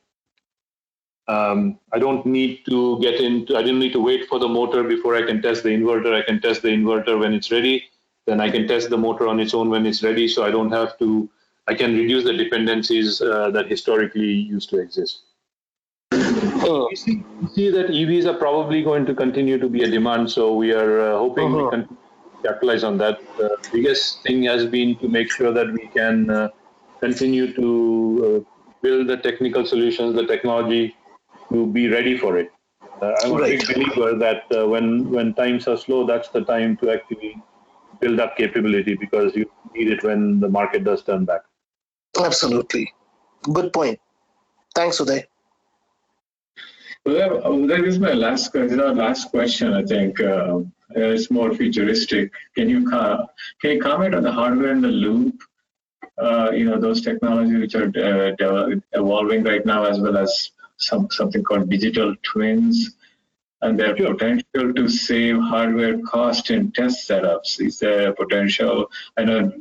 Um, 1.26 1.78
I 1.92 1.98
don't 1.98 2.24
need 2.26 2.64
to 2.68 3.00
get 3.00 3.20
into, 3.20 3.56
I 3.56 3.62
didn't 3.62 3.78
need 3.78 3.92
to 3.94 4.00
wait 4.00 4.28
for 4.28 4.38
the 4.38 4.48
motor 4.48 4.82
before 4.84 5.16
I 5.16 5.22
can 5.22 5.40
test 5.40 5.62
the 5.62 5.70
inverter. 5.70 6.14
I 6.14 6.22
can 6.22 6.40
test 6.40 6.62
the 6.62 6.68
inverter 6.68 7.18
when 7.18 7.32
it's 7.32 7.50
ready. 7.50 7.84
Then 8.26 8.40
I 8.40 8.50
can 8.50 8.68
test 8.68 8.90
the 8.90 8.98
motor 8.98 9.26
on 9.26 9.40
its 9.40 9.54
own 9.54 9.70
when 9.70 9.86
it's 9.86 10.02
ready. 10.02 10.28
So 10.28 10.44
I 10.44 10.50
don't 10.50 10.70
have 10.70 10.98
to, 10.98 11.28
I 11.66 11.74
can 11.74 11.96
reduce 11.96 12.24
the 12.24 12.34
dependencies 12.34 13.22
uh, 13.22 13.50
that 13.52 13.68
historically 13.68 14.32
used 14.32 14.68
to 14.70 14.78
exist. 14.80 15.22
Uh, 16.12 16.86
We 16.90 16.96
see, 16.96 17.24
we 17.40 17.48
see 17.48 17.70
that 17.70 17.88
EVs 17.88 18.26
are 18.26 18.38
probably 18.38 18.82
going 18.82 19.06
to 19.06 19.14
continue 19.14 19.58
to 19.58 19.68
be 19.68 19.82
a 19.82 19.90
demand, 19.90 20.30
so 20.30 20.54
we 20.54 20.72
are 20.72 21.00
uh, 21.00 21.18
hoping 21.18 21.48
Uh-huh. 21.54 21.64
we 21.64 21.70
can 21.70 21.98
capitalize 22.42 22.84
on 22.84 22.98
that. 22.98 23.18
The 23.38 23.56
biggest 23.72 24.22
thing 24.22 24.42
has 24.44 24.66
been 24.66 24.96
to 24.96 25.08
make 25.08 25.30
sure 25.30 25.52
that 25.52 25.72
we 25.72 25.88
can 25.88 26.30
uh, 26.30 26.48
continue 27.00 27.52
to 27.54 27.68
uh, 28.26 28.50
build 28.82 29.08
the 29.08 29.16
technical 29.16 29.64
solutions, 29.66 30.14
the 30.14 30.26
technology 30.26 30.94
to 31.54 31.66
be 31.66 31.88
ready 31.88 32.16
for 32.18 32.36
it. 32.38 32.50
Uh, 33.02 33.12
I'm 33.22 33.32
a 33.32 33.42
big 33.42 33.66
believer 33.66 34.16
that 34.18 34.42
uh, 34.56 34.66
when 34.68 35.10
when 35.10 35.34
times 35.34 35.66
are 35.68 35.76
slow, 35.76 36.06
that's 36.06 36.28
the 36.30 36.42
time 36.44 36.76
to 36.78 36.90
actually 36.90 37.34
build 38.00 38.20
up 38.20 38.36
capability 38.36 38.94
because 38.94 39.34
you 39.36 39.50
need 39.74 39.90
it 39.90 40.02
when 40.02 40.40
the 40.40 40.48
market 40.48 40.84
does 40.84 41.02
turn 41.04 41.24
back. 41.24 41.42
absolutely. 42.18 42.92
Good 43.52 43.72
point. 43.72 44.00
Thanks, 44.74 44.98
Uday. 45.00 45.24
Well, 47.06 47.40
Uday, 47.42 47.84
this 47.84 47.94
is 47.94 48.00
my 48.00 48.12
last, 48.12 48.52
this 48.52 48.72
is 48.72 48.78
our 48.78 48.94
last 48.94 49.30
question. 49.30 49.74
I 49.74 49.82
think 49.84 50.20
uh, 50.20 50.60
it's 50.90 51.30
more 51.30 51.54
futuristic. 51.54 52.32
Can 52.56 52.68
you 52.68 52.88
co- 52.88 53.26
can 53.60 53.72
you 53.72 53.80
comment 53.80 54.14
on 54.14 54.22
the 54.22 54.32
hardware 54.32 54.72
in 54.72 54.80
the 54.80 54.88
loop? 54.88 55.42
Uh, 56.16 56.50
you 56.52 56.64
know 56.64 56.80
those 56.80 57.02
technologies 57.02 57.60
which 57.60 57.74
are 57.74 57.88
uh, 57.88 58.34
devel- 58.40 58.82
evolving 58.92 59.44
right 59.44 59.66
now, 59.66 59.84
as 59.84 60.00
well 60.00 60.16
as 60.16 60.50
some 60.76 61.08
something 61.10 61.42
called 61.42 61.68
digital 61.70 62.14
twins, 62.22 62.96
and 63.62 63.78
their 63.78 63.96
Sure. 63.96 64.14
potential 64.14 64.72
to 64.74 64.88
save 64.88 65.38
hardware 65.38 65.98
cost 66.00 66.50
in 66.50 66.70
test 66.72 67.08
setups. 67.08 67.60
Is 67.60 67.78
there 67.78 68.10
a 68.10 68.14
potential? 68.14 68.90
I 69.16 69.24
know 69.24 69.52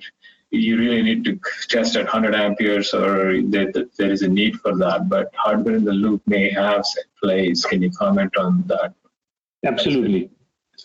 you 0.52 0.78
really 0.78 1.02
need 1.02 1.24
to 1.26 1.40
test 1.68 1.96
at 1.96 2.06
100 2.06 2.36
amperes 2.36 2.94
or 2.94 3.42
there, 3.42 3.72
there 3.72 4.12
is 4.12 4.22
a 4.22 4.28
need 4.28 4.60
for 4.60 4.76
that, 4.78 5.10
but 5.10 5.32
hardware 5.34 5.76
in 5.76 5.84
the 5.84 5.94
loop 5.94 6.22
may 6.28 6.52
have 6.52 6.86
set 6.86 7.06
place. 7.22 7.66
Can 7.66 7.82
you 7.82 7.90
comment 7.92 8.38
on 8.38 8.64
that? 8.68 8.94
Absolutely. 9.66 10.30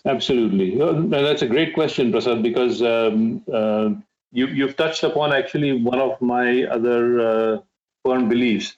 Absolutely. 0.05 0.77
That's 1.09 1.41
a 1.41 1.47
great 1.47 1.73
question, 1.73 2.11
Prasad, 2.11 2.41
because 2.41 2.81
um, 2.81 3.43
uh, 3.53 3.89
you, 4.31 4.47
you've 4.47 4.75
touched 4.75 5.03
upon 5.03 5.33
actually 5.33 5.73
one 5.73 5.99
of 5.99 6.19
my 6.21 6.63
other 6.63 7.19
uh, 7.19 7.57
firm 8.03 8.29
beliefs 8.29 8.77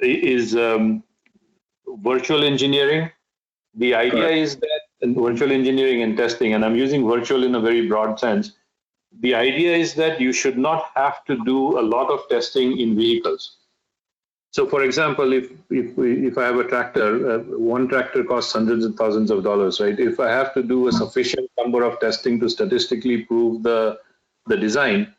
is 0.00 0.56
um, 0.56 1.02
virtual 1.86 2.44
engineering. 2.44 3.10
The 3.74 3.94
idea 3.94 4.22
Correct. 4.22 4.36
is 4.36 4.56
that 4.56 4.80
virtual 5.02 5.52
engineering 5.52 6.02
and 6.02 6.16
testing, 6.16 6.54
and 6.54 6.64
I'm 6.64 6.76
using 6.76 7.06
virtual 7.06 7.44
in 7.44 7.54
a 7.54 7.60
very 7.60 7.86
broad 7.86 8.18
sense. 8.18 8.52
The 9.20 9.34
idea 9.34 9.76
is 9.76 9.94
that 9.94 10.20
you 10.20 10.32
should 10.32 10.58
not 10.58 10.90
have 10.94 11.24
to 11.26 11.42
do 11.44 11.78
a 11.78 11.82
lot 11.82 12.10
of 12.10 12.28
testing 12.28 12.78
in 12.78 12.96
vehicles. 12.96 13.56
So, 14.50 14.66
for 14.66 14.84
example, 14.84 15.34
if 15.34 15.50
if 15.68 15.98
if 15.98 16.38
I 16.38 16.44
have 16.44 16.58
a 16.58 16.64
tractor, 16.64 17.30
uh, 17.30 17.38
one 17.74 17.88
tractor 17.88 18.24
costs 18.24 18.52
hundreds 18.52 18.86
of 18.86 18.94
thousands 18.96 19.30
of 19.30 19.44
dollars, 19.44 19.80
right? 19.80 19.98
If 19.98 20.18
I 20.18 20.30
have 20.30 20.54
to 20.54 20.62
do 20.62 20.88
a 20.88 20.92
sufficient 20.92 21.50
number 21.58 21.82
of 21.82 22.00
testing 22.00 22.40
to 22.40 22.48
statistically 22.48 23.24
prove 23.24 23.62
the 23.62 23.98
the 24.46 24.56
design, 24.56 25.14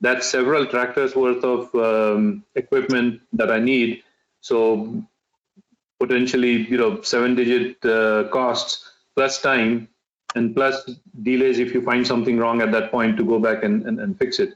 that's 0.00 0.30
several 0.30 0.64
tractors 0.64 1.14
worth 1.14 1.44
of 1.44 1.74
um, 1.74 2.44
equipment 2.54 3.20
that 3.34 3.50
I 3.50 3.58
need. 3.58 4.02
So 4.40 5.02
potentially, 6.00 6.66
you 6.68 6.76
know, 6.76 7.02
seven-digit 7.02 7.84
uh, 7.84 8.28
costs 8.28 8.92
plus 9.16 9.40
time 9.42 9.88
and 10.34 10.54
plus 10.54 10.90
delays 11.22 11.58
if 11.58 11.74
you 11.74 11.82
find 11.82 12.06
something 12.06 12.38
wrong 12.38 12.62
at 12.62 12.70
that 12.72 12.90
point 12.90 13.16
to 13.16 13.24
go 13.24 13.38
back 13.38 13.64
and, 13.64 13.86
and, 13.86 13.98
and 14.00 14.18
fix 14.18 14.38
it. 14.38 14.54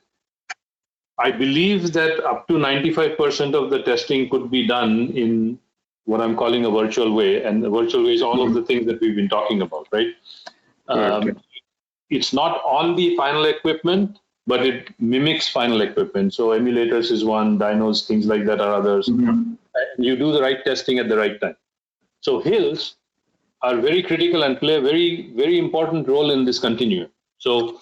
I 1.18 1.30
believe 1.30 1.92
that 1.92 2.24
up 2.24 2.48
to 2.48 2.54
95% 2.54 3.54
of 3.54 3.70
the 3.70 3.82
testing 3.82 4.28
could 4.28 4.50
be 4.50 4.66
done 4.66 5.08
in 5.14 5.58
what 6.04 6.20
I'm 6.20 6.36
calling 6.36 6.64
a 6.64 6.70
virtual 6.70 7.14
way. 7.14 7.42
And 7.44 7.62
the 7.62 7.70
virtual 7.70 8.04
way 8.04 8.14
is 8.14 8.22
all 8.22 8.44
of 8.46 8.54
the 8.54 8.62
things 8.62 8.86
that 8.86 9.00
we've 9.00 9.14
been 9.14 9.28
talking 9.28 9.62
about, 9.62 9.88
right? 9.92 10.14
Um, 10.88 11.40
it's 12.10 12.32
not 12.32 12.60
on 12.64 12.96
the 12.96 13.16
final 13.16 13.44
equipment, 13.44 14.18
but 14.46 14.66
it 14.66 14.88
mimics 15.00 15.48
final 15.48 15.80
equipment. 15.80 16.34
So 16.34 16.48
emulators 16.48 17.10
is 17.10 17.24
one, 17.24 17.58
dynos, 17.58 18.06
things 18.06 18.26
like 18.26 18.44
that 18.46 18.60
are 18.60 18.74
others. 18.74 19.08
And 19.74 20.04
you 20.04 20.16
do 20.16 20.32
the 20.32 20.40
right 20.40 20.64
testing 20.64 20.98
at 20.98 21.08
the 21.08 21.16
right 21.16 21.40
time. 21.40 21.56
So 22.20 22.40
HILs 22.40 22.96
are 23.62 23.76
very 23.80 24.02
critical 24.02 24.42
and 24.42 24.58
play 24.58 24.74
a 24.76 24.80
very, 24.80 25.32
very 25.34 25.58
important 25.58 26.08
role 26.08 26.30
in 26.30 26.44
this 26.44 26.58
continuum. 26.58 27.10
So 27.38 27.80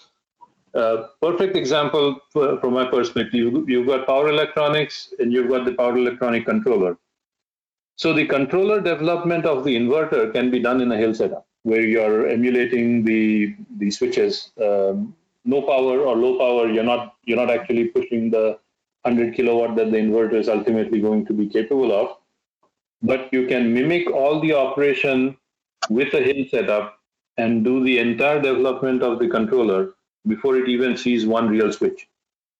uh, 0.74 1.09
perfect 1.20 1.57
example 1.57 2.20
for, 2.33 2.61
from 2.61 2.74
my 2.74 2.87
perspective, 2.87 3.35
you- 3.35 3.64
you've 3.68 3.87
got 3.87 4.07
power 4.07 4.29
electronics 4.29 5.12
and 5.18 5.33
you've 5.33 5.48
got 5.48 5.64
the 5.64 5.74
power 5.74 5.96
electronic 5.96 6.44
controller. 6.46 6.96
So 7.96 8.12
the 8.12 8.26
controller 8.26 8.81
development 8.81 9.44
of 9.44 9.64
the 9.64 9.76
inverter 9.76 10.33
can 10.33 10.50
be 10.50 10.61
done 10.61 10.81
in 10.81 10.90
a 10.92 10.96
HIL 10.96 11.14
setup 11.14 11.46
where 11.64 11.83
you're 11.83 12.29
emulating 12.29 13.05
the 13.05 13.55
the 13.79 13.90
switches. 13.90 14.53
Um, 14.62 15.14
no 15.44 15.61
power 15.62 16.00
or 16.00 16.16
low 16.16 16.38
power, 16.38 16.68
you're 16.70 16.85
not 16.85 17.14
you're 17.24 17.37
not 17.37 17.50
actually 17.50 17.88
pushing 17.88 18.31
the 18.31 18.59
100 19.03 19.35
kilowatt 19.35 19.77
that 19.77 19.91
the 19.91 19.99
inverter 19.99 20.35
is 20.35 20.49
ultimately 20.49 21.01
going 21.01 21.27
to 21.27 21.33
be 21.33 21.47
capable 21.49 21.93
of. 21.93 22.17
But 23.03 23.33
you 23.33 23.47
can 23.47 23.73
mimic 23.73 24.11
all 24.11 24.41
the 24.41 24.55
operation 24.55 25.37
with 25.89 26.12
a 26.14 26.20
HIL 26.20 26.47
setup 26.51 26.99
and 27.37 27.64
do 27.64 27.83
the 27.83 27.99
entire 27.99 28.41
development 28.41 29.03
of 29.03 29.18
the 29.18 29.29
controller 29.29 29.95
before 30.27 30.57
it 30.57 30.68
even 30.68 30.97
sees 30.97 31.27
one 31.27 31.49
real 31.49 31.72
switch. 31.72 32.09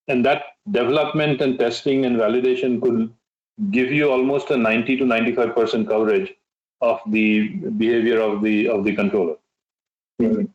And 0.09 0.25
that 0.25 0.45
development 0.71 1.41
and 1.43 1.59
testing 1.59 2.07
and 2.07 2.17
validation 2.17 2.81
could 2.81 3.13
give 3.71 3.93
you 3.93 4.11
almost 4.11 4.51
a 4.51 4.57
90 4.57 4.97
to 4.97 5.05
95% 5.05 5.89
coverage 5.89 6.35
of 6.81 7.01
the 7.07 7.49
behavior 7.83 8.21
of 8.21 8.43
the 8.43 8.69
of 8.69 8.85
the 8.85 8.95
controller. 8.95 9.37
Mhm. 10.21 10.49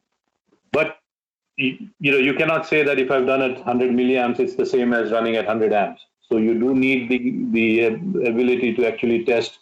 You, 1.58 1.90
you 2.00 2.12
know 2.12 2.18
you 2.18 2.34
cannot 2.34 2.68
say 2.68 2.84
that 2.84 3.00
if 3.00 3.12
I've 3.12 3.26
done 3.26 3.42
it 3.42 3.56
100 3.56 3.92
milliamps, 3.92 4.40
it's 4.40 4.56
the 4.56 4.66
same 4.66 4.94
as 4.94 5.12
running 5.12 5.36
at 5.36 5.46
100 5.46 5.74
amps. 5.74 6.02
So 6.30 6.38
you 6.38 6.60
do 6.60 6.74
need 6.76 7.10
the 7.10 7.20
the 7.52 8.28
ability 8.30 8.74
to 8.76 8.88
actually 8.88 9.24
test 9.26 9.60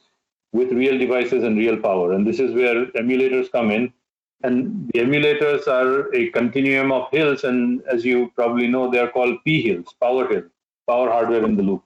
with 0.53 0.71
real 0.71 0.97
devices 0.97 1.43
and 1.43 1.57
real 1.57 1.77
power, 1.77 2.13
and 2.13 2.25
this 2.25 2.39
is 2.39 2.53
where 2.53 2.85
emulators 3.03 3.51
come 3.51 3.71
in. 3.71 3.91
And 4.45 4.89
the 4.93 4.99
emulators 4.99 5.67
are 5.67 6.13
a 6.13 6.29
continuum 6.31 6.91
of 6.91 7.09
HILs, 7.11 7.43
and 7.45 7.81
as 7.83 8.03
you 8.03 8.31
probably 8.35 8.67
know, 8.67 8.91
they 8.91 8.99
are 8.99 9.07
called 9.07 9.37
PHILs, 9.45 9.93
power 10.01 10.27
HILs, 10.27 10.51
power 10.87 11.09
hardware 11.09 11.45
in 11.45 11.55
the 11.55 11.63
loop. 11.63 11.83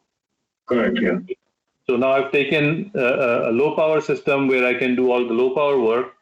Correct. 0.65 0.97
Yeah. 0.99 1.19
So 1.89 1.95
now 1.95 2.11
I've 2.11 2.31
taken 2.31 2.91
a, 2.95 3.49
a 3.49 3.51
low 3.51 3.75
power 3.75 4.01
system 4.01 4.47
where 4.47 4.65
I 4.65 4.73
can 4.73 4.95
do 4.95 5.11
all 5.11 5.25
the 5.25 5.33
low 5.33 5.53
power 5.55 5.79
work 5.79 6.13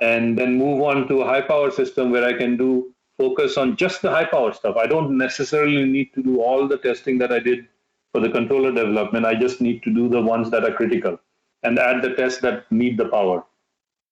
and 0.00 0.38
then 0.38 0.58
move 0.58 0.82
on 0.82 1.08
to 1.08 1.22
a 1.22 1.26
high 1.26 1.40
power 1.40 1.70
system 1.70 2.10
where 2.10 2.24
I 2.24 2.32
can 2.34 2.56
do 2.56 2.94
focus 3.18 3.56
on 3.56 3.76
just 3.76 4.02
the 4.02 4.10
high 4.10 4.24
power 4.24 4.52
stuff. 4.52 4.76
I 4.76 4.86
don't 4.86 5.16
necessarily 5.16 5.84
need 5.84 6.12
to 6.14 6.22
do 6.22 6.40
all 6.40 6.66
the 6.66 6.78
testing 6.78 7.18
that 7.18 7.32
I 7.32 7.38
did 7.38 7.68
for 8.12 8.20
the 8.20 8.30
controller 8.30 8.72
development. 8.72 9.26
I 9.26 9.34
just 9.34 9.60
need 9.60 9.82
to 9.84 9.90
do 9.92 10.08
the 10.08 10.20
ones 10.20 10.50
that 10.50 10.64
are 10.64 10.72
critical 10.72 11.18
and 11.62 11.78
add 11.78 12.02
the 12.02 12.14
tests 12.14 12.40
that 12.40 12.70
need 12.70 12.96
the 12.98 13.08
power, 13.08 13.44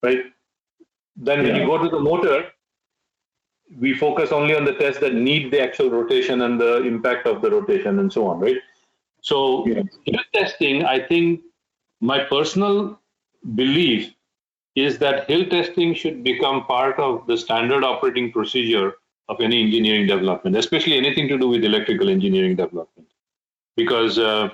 right? 0.03 0.25
Then 1.17 1.43
when 1.43 1.57
you 1.57 1.67
go 1.67 1.79
to 1.83 1.89
the 1.89 2.01
motor, 2.01 2.47
we 3.79 3.95
focus 3.95 4.33
only 4.33 4.55
on 4.57 4.65
the 4.65 4.75
tests 4.75 5.01
that 5.01 5.15
need 5.15 5.51
the 5.53 5.61
actual 5.61 5.91
rotation 5.91 6.43
and 6.43 6.61
the 6.61 6.83
impact 6.83 7.27
of 7.27 7.43
the 7.43 7.51
rotation 7.51 7.99
and 7.99 8.13
so 8.13 8.27
on, 8.27 8.41
right? 8.41 8.57
So 9.21 9.67
Yeah. 9.67 9.83
testing, 10.33 10.85
I 10.85 10.99
think 11.01 11.43
my 12.01 12.25
personal 12.25 12.99
belief 13.55 14.15
is 14.77 14.99
that 14.99 15.29
HIL 15.29 15.47
testing 15.47 15.95
should 15.95 16.23
become 16.23 16.65
part 16.65 16.99
of 16.99 17.27
the 17.27 17.37
standard 17.37 17.85
operating 17.85 18.31
procedure 18.33 18.95
of 19.29 19.41
any 19.41 19.63
engineering 19.63 20.07
development, 20.07 20.57
especially 20.57 20.97
anything 20.97 21.29
to 21.29 21.39
do 21.39 21.49
with 21.49 21.65
electrical 21.65 22.09
engineering 22.09 22.57
development, 22.57 23.09
because 23.77 24.19
uh, 24.19 24.49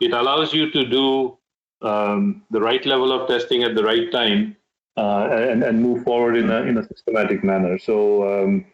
it 0.00 0.12
allows 0.12 0.52
you 0.52 0.70
to 0.70 0.84
do 0.84 1.38
um, 1.82 2.42
the 2.50 2.60
right 2.60 2.84
level 2.86 3.12
of 3.12 3.28
testing 3.28 3.62
at 3.62 3.74
the 3.74 3.84
right 3.84 4.10
time 4.10 4.56
uh, 4.96 5.28
and, 5.30 5.62
and 5.62 5.82
move 5.82 6.04
forward 6.04 6.36
in 6.36 6.50
a, 6.50 6.62
in 6.62 6.78
a 6.78 6.86
systematic 6.86 7.44
manner. 7.44 7.78
So 7.78 8.44
um, 8.44 8.66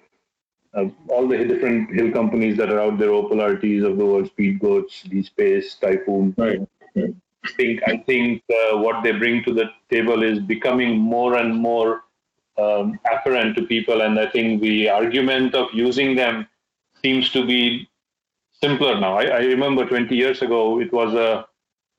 uh, 0.75 0.85
all 1.09 1.27
the 1.27 1.39
different 1.45 1.93
HIL 1.95 2.13
companies 2.13 2.57
that 2.57 2.71
are 2.71 2.81
out 2.81 2.99
there, 2.99 3.09
OPAL-RTs 3.09 3.85
of 3.85 3.97
the 3.97 4.07
world, 4.07 4.27
Speed 4.29 4.61
Goats, 4.61 5.03
dSPACE, 5.05 5.81
Typhoon, 5.81 6.35
Right. 6.37 6.61
I 7.45 7.51
think 7.57 7.81
I 7.87 7.97
think 7.99 8.43
uh, 8.51 8.79
what 8.79 9.03
they 9.03 9.13
bring 9.13 9.43
to 9.45 9.55
the 9.55 9.71
table 9.91 10.23
is 10.23 10.39
becoming 10.39 10.99
more 10.99 11.37
and 11.37 11.55
more 11.55 12.03
um, 12.59 12.99
apparent 13.11 13.57
to 13.57 13.63
people, 13.63 14.03
and 14.03 14.19
I 14.19 14.27
think 14.27 14.61
the 14.61 14.91
argument 14.91 15.55
of 15.55 15.69
using 15.73 16.17
them 16.17 16.47
seems 17.03 17.31
to 17.33 17.47
be 17.47 17.89
simpler 18.63 19.01
now. 19.01 19.17
I, 19.19 19.25
I 19.25 19.39
remember 19.45 19.87
20 19.87 20.15
years 20.15 20.43
ago, 20.43 20.81
it 20.81 20.93
was 20.93 21.15
a 21.15 21.47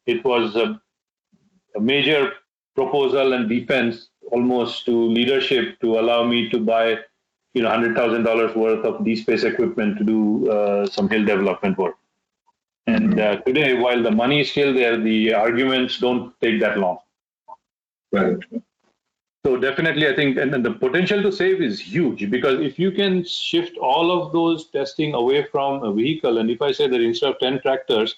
it 0.05 0.23
was 0.23 0.55
a, 0.55 0.79
a 1.75 1.79
major 1.79 2.33
proposal 2.75 3.33
and 3.33 3.49
defense 3.49 4.09
almost 4.31 4.85
to 4.85 4.91
leadership 4.91 5.79
to 5.81 5.99
allow 5.99 6.23
me 6.23 6.49
to 6.49 6.59
buy 6.59 6.97
you 7.53 7.61
know 7.61 7.69
hundred 7.69 7.95
thousand 7.95 8.23
dollars 8.23 8.55
worth 8.55 8.85
of 8.85 9.01
dSPACE 9.01 9.43
equipment 9.43 9.97
to 9.97 10.03
do 10.03 10.49
uh, 10.49 10.85
some 10.85 11.09
HIL 11.09 11.25
development 11.25 11.77
work. 11.77 11.95
And 12.87 13.19
uh, 13.19 13.37
today, 13.41 13.73
while 13.75 14.01
the 14.01 14.11
money 14.11 14.41
is 14.41 14.51
still 14.51 14.73
there, 14.73 14.97
the 14.97 15.33
arguments 15.33 15.99
don't 15.99 16.33
take 16.41 16.59
that 16.61 16.77
long. 16.77 16.99
Right. 18.11 18.37
So 19.45 19.57
definitely, 19.57 20.07
I 20.07 20.15
think, 20.15 20.37
and, 20.37 20.53
and 20.53 20.63
the 20.63 20.71
potential 20.71 21.21
to 21.23 21.31
save 21.31 21.61
is 21.61 21.79
huge 21.79 22.29
because 22.29 22.59
if 22.59 22.77
you 22.77 22.91
can 22.91 23.23
shift 23.23 23.77
all 23.77 24.11
of 24.11 24.31
those 24.33 24.69
testing 24.69 25.15
away 25.15 25.45
from 25.51 25.83
a 25.83 25.91
vehicle, 25.91 26.37
and 26.37 26.49
if 26.51 26.61
I 26.61 26.71
say 26.71 26.87
that 26.87 27.01
instead 27.01 27.31
of 27.31 27.39
10 27.39 27.61
tractors, 27.61 28.15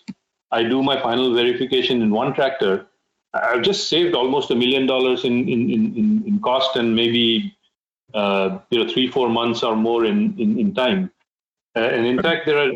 I 0.51 0.63
do 0.63 0.83
my 0.83 1.01
final 1.01 1.33
verification 1.33 2.01
in 2.01 2.11
one 2.11 2.33
tractor, 2.33 2.87
I've 3.33 3.63
just 3.63 3.87
saved 3.87 4.15
almost 4.15 4.51
a 4.51 4.55
million 4.55 4.85
dollars 4.85 5.23
in, 5.23 5.47
in, 5.47 5.69
in, 5.69 6.23
in 6.27 6.39
cost 6.41 6.75
and 6.75 6.95
maybe 6.95 7.55
uh, 8.13 8.59
you 8.69 8.83
know 8.83 8.91
three 8.91 9.07
four 9.07 9.29
months 9.29 9.63
or 9.63 9.75
more 9.75 10.05
in, 10.05 10.39
in, 10.39 10.59
in 10.59 10.73
time. 10.73 11.09
Uh, 11.75 11.79
and 11.79 12.05
in 12.05 12.21
fact, 12.21 12.45
there 12.45 12.59
are 12.59 12.71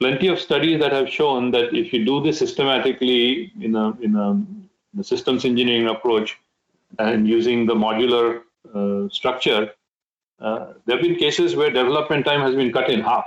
plenty 0.00 0.28
of 0.28 0.38
studies 0.38 0.80
that 0.80 0.92
have 0.92 1.08
shown 1.08 1.50
that 1.52 1.74
if 1.74 1.92
you 1.92 2.04
do 2.04 2.22
this 2.22 2.38
systematically 2.38 3.52
in 3.60 3.74
a 3.74 3.90
in 4.00 4.14
a, 4.16 4.30
in 4.30 5.00
a 5.00 5.04
systems 5.04 5.44
engineering 5.44 5.88
approach 5.88 6.38
and 6.98 7.28
using 7.28 7.66
the 7.66 7.74
modular 7.74 8.42
uh, 8.74 9.08
structure, 9.08 9.70
uh, 10.40 10.72
there 10.84 10.96
have 10.96 11.02
been 11.02 11.16
cases 11.16 11.56
where 11.56 11.70
development 11.70 12.24
time 12.24 12.40
has 12.40 12.54
been 12.54 12.72
cut 12.72 12.90
in 12.90 13.00
half, 13.00 13.24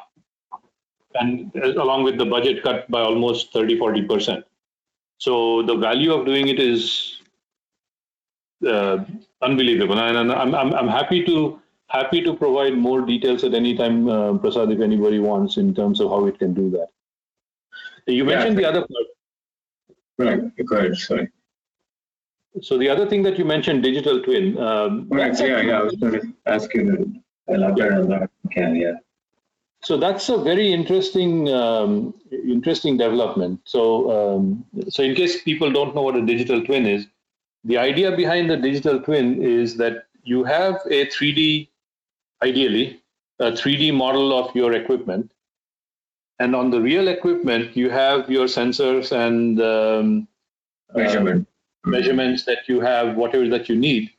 and 1.15 1.51
uh, 1.55 1.73
along 1.81 2.03
with 2.03 2.17
the 2.17 2.25
budget 2.25 2.63
cut 2.63 2.89
by 2.89 3.01
almost 3.01 3.51
30 3.53 3.77
40 3.77 4.01
percent. 4.03 4.45
So 5.17 5.63
the 5.63 5.75
value 5.75 6.13
of 6.13 6.25
doing 6.25 6.47
it 6.47 6.59
is 6.59 7.21
uh, 8.65 9.03
unbelievable, 9.41 9.99
and, 9.99 10.31
I'm, 10.31 10.55
I'm 10.55 10.73
I'm 10.73 10.87
happy 10.87 11.25
to 11.25 11.59
happy 11.89 12.21
to 12.21 12.35
provide 12.35 12.77
more 12.77 13.01
details 13.01 13.43
at 13.43 13.53
any 13.53 13.75
time, 13.75 14.07
uh, 14.07 14.37
Prasad, 14.37 14.71
if 14.71 14.79
anybody 14.79 15.19
wants, 15.19 15.57
in 15.57 15.73
terms 15.73 15.99
of 15.99 16.09
how 16.09 16.25
it 16.27 16.39
can 16.39 16.53
do 16.53 16.69
that. 16.71 16.87
You 18.07 18.23
Yeah, 18.23 18.35
mentioned 18.35 18.57
the 18.57 18.65
other 18.65 18.81
part. 18.81 19.07
Right. 20.17 20.65
Go 20.65 20.77
ahead. 20.77 20.95
Sorry. 20.95 21.29
So 22.61 22.77
the 22.77 22.89
other 22.89 23.07
thing 23.07 23.23
that 23.23 23.37
you 23.37 23.45
mentioned, 23.45 23.83
digital 23.83 24.21
twin. 24.21 24.57
Um, 24.57 25.07
Right. 25.09 25.37
Yeah. 25.39 25.61
Yeah. 25.61 25.79
I 25.79 25.83
was 25.83 25.95
going 25.95 26.13
to 26.13 26.33
ask 26.45 26.73
you 26.73 26.83
to 26.91 27.13
elaborate 27.47 27.93
on 27.93 28.09
that. 28.09 28.29
Can 28.51 28.75
yeah. 28.75 28.93
So 29.81 29.95
that's 29.97 30.27
a 30.27 30.37
very 30.37 30.73
interesting, 30.73 31.47
um, 31.49 32.13
interesting 32.31 32.97
development. 32.97 33.61
So, 33.63 34.11
um, 34.11 34.65
so 34.89 35.03
in 35.03 35.15
case 35.15 35.41
people 35.41 35.71
don't 35.71 35.95
know 35.95 36.01
what 36.01 36.17
a 36.17 36.25
digital 36.25 36.61
twin 36.65 36.85
is, 36.85 37.07
the 37.63 37.77
idea 37.77 38.15
behind 38.15 38.49
the 38.49 38.57
digital 38.57 38.99
twin 38.99 39.41
is 39.41 39.77
that 39.77 40.05
you 40.23 40.43
have 40.43 40.75
a 40.89 41.05
3D, 41.07 41.69
ideally, 42.43 43.01
a 43.39 43.51
3D 43.51 43.93
model 43.93 44.37
of 44.37 44.55
your 44.55 44.73
equipment, 44.73 45.31
and 46.39 46.55
on 46.55 46.71
the 46.71 46.81
real 46.81 47.07
equipment 47.09 47.75
you 47.77 47.89
have 47.89 48.29
your 48.29 48.47
sensors 48.47 49.11
and 49.11 49.61
um, 49.61 50.27
uh, 50.95 50.99
Measurement. 50.99 51.47
measurements 51.85 52.45
that 52.45 52.67
you 52.67 52.81
have, 52.81 53.15
whatever 53.17 53.47
that 53.49 53.69
you 53.69 53.75
need. 53.77 54.11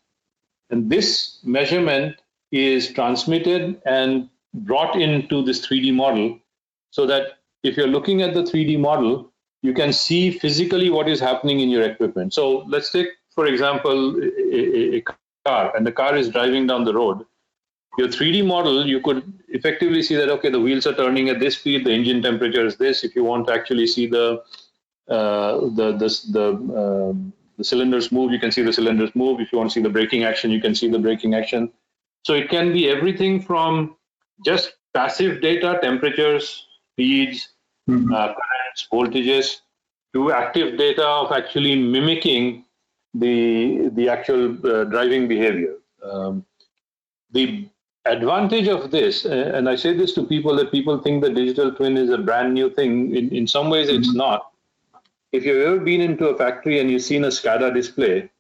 And 0.71 0.91
this 0.91 1.39
measurement 1.45 2.17
is 2.53 2.93
transmitted 2.93 3.81
and 3.87 4.29
brought 4.55 4.97
into 4.97 5.45
this 5.45 5.67
3D 5.67 5.95
model 5.95 6.39
so 6.91 7.07
that 7.07 7.39
if 7.63 7.77
you're 7.77 7.89
looking 7.89 8.23
at 8.23 8.35
the 8.35 8.43
3D 8.43 8.79
model, 8.79 9.33
you 9.63 9.75
can 9.75 9.93
see 9.93 10.31
physically 10.31 10.91
what 10.91 11.09
is 11.09 11.21
happening 11.21 11.61
in 11.61 11.71
your 11.71 11.83
equipment. 11.85 12.35
So 12.35 12.59
let's 12.69 12.91
take, 12.93 13.09
for 13.35 13.47
example, 13.47 14.17
a, 14.23 14.27
a- 14.59 14.97
a 14.99 15.05
car, 15.47 15.77
and 15.77 15.87
the 15.87 15.93
car 15.93 16.17
is 16.17 16.29
driving 16.31 16.67
down 16.67 16.85
the 16.85 16.95
road. 16.95 17.25
Your 17.99 18.09
3D 18.09 18.47
model, 18.47 18.87
you 18.87 19.01
could 19.01 19.33
effectively 19.49 20.03
see 20.03 20.15
that, 20.15 20.29
okay, 20.31 20.49
the 20.49 20.61
wheels 20.61 20.87
are 20.87 20.95
turning 20.95 21.29
at 21.29 21.41
this 21.41 21.57
speed, 21.59 21.85
the 21.85 21.91
engine 21.91 22.23
temperature 22.23 22.65
is 22.65 22.77
this. 22.77 23.03
If 23.05 23.17
you 23.17 23.25
want 23.25 23.49
to 23.49 23.53
actually 23.53 23.87
see 23.87 24.07
the 24.07 24.43
uh, 25.09 25.59
the 25.75 25.93
the 25.99 26.09
the, 26.31 26.47
um, 27.11 27.33
the 27.59 27.65
cylinders 27.65 28.13
move, 28.13 28.31
you 28.31 28.39
can 28.39 28.53
see 28.53 28.63
the 28.63 28.73
cylinders 28.73 29.11
move. 29.17 29.41
If 29.41 29.51
you 29.53 29.59
want 29.59 29.71
to 29.71 29.75
see 29.75 29.83
the 29.83 29.91
braking 29.91 30.23
action, 30.23 30.51
you 30.53 30.61
can 30.61 30.75
see 30.75 30.89
the 30.89 31.01
braking 31.01 31.35
action. 31.35 31.73
So 32.23 32.35
it 32.35 32.49
can 32.49 32.73
be 32.73 32.89
everything 32.89 33.43
from 33.43 33.97
just 34.45 34.75
passive 34.95 35.41
data, 35.41 35.79
temperatures, 35.83 36.67
speeds, 36.93 37.49
Mhm. 37.89 38.13
uh, 38.15 38.35
currents, 38.39 38.87
voltages, 38.93 39.63
to 40.15 40.31
active 40.33 40.79
data 40.79 41.05
of 41.07 41.33
actually 41.33 41.75
mimicking 41.75 42.65
the 43.15 43.89
the 43.95 44.09
actual 44.09 44.45
uh, 44.65 44.85
driving 44.85 45.27
behavior. 45.27 45.75
Um, 46.05 46.45
the 47.33 47.69
advantage 48.07 48.69
of 48.69 48.91
this, 48.91 49.25
uh, 49.27 49.53
and 49.55 49.69
I 49.69 49.77
say 49.77 49.93
this 49.95 50.13
to 50.15 50.25
people 50.25 50.57
that 50.57 50.71
people 50.73 50.99
think 50.99 51.23
the 51.23 51.31
digital 51.31 51.73
twin 51.73 51.97
is 51.97 52.11
a 52.11 52.19
brand 52.19 52.55
new 52.55 52.71
thing. 52.71 53.15
In, 53.15 53.29
in 53.35 53.47
some 53.47 53.71
ways, 53.71 53.89
it's 53.89 54.15
not. 54.15 54.53
If 55.33 55.45
you've 55.45 55.63
ever 55.67 55.79
been 55.79 56.01
into 56.01 56.29
a 56.29 56.37
factory 56.37 56.81
and 56.81 56.91
you've 56.91 57.03
seen 57.03 57.25
a 57.25 57.29
SCADA 57.29 57.73
display 57.75 58.31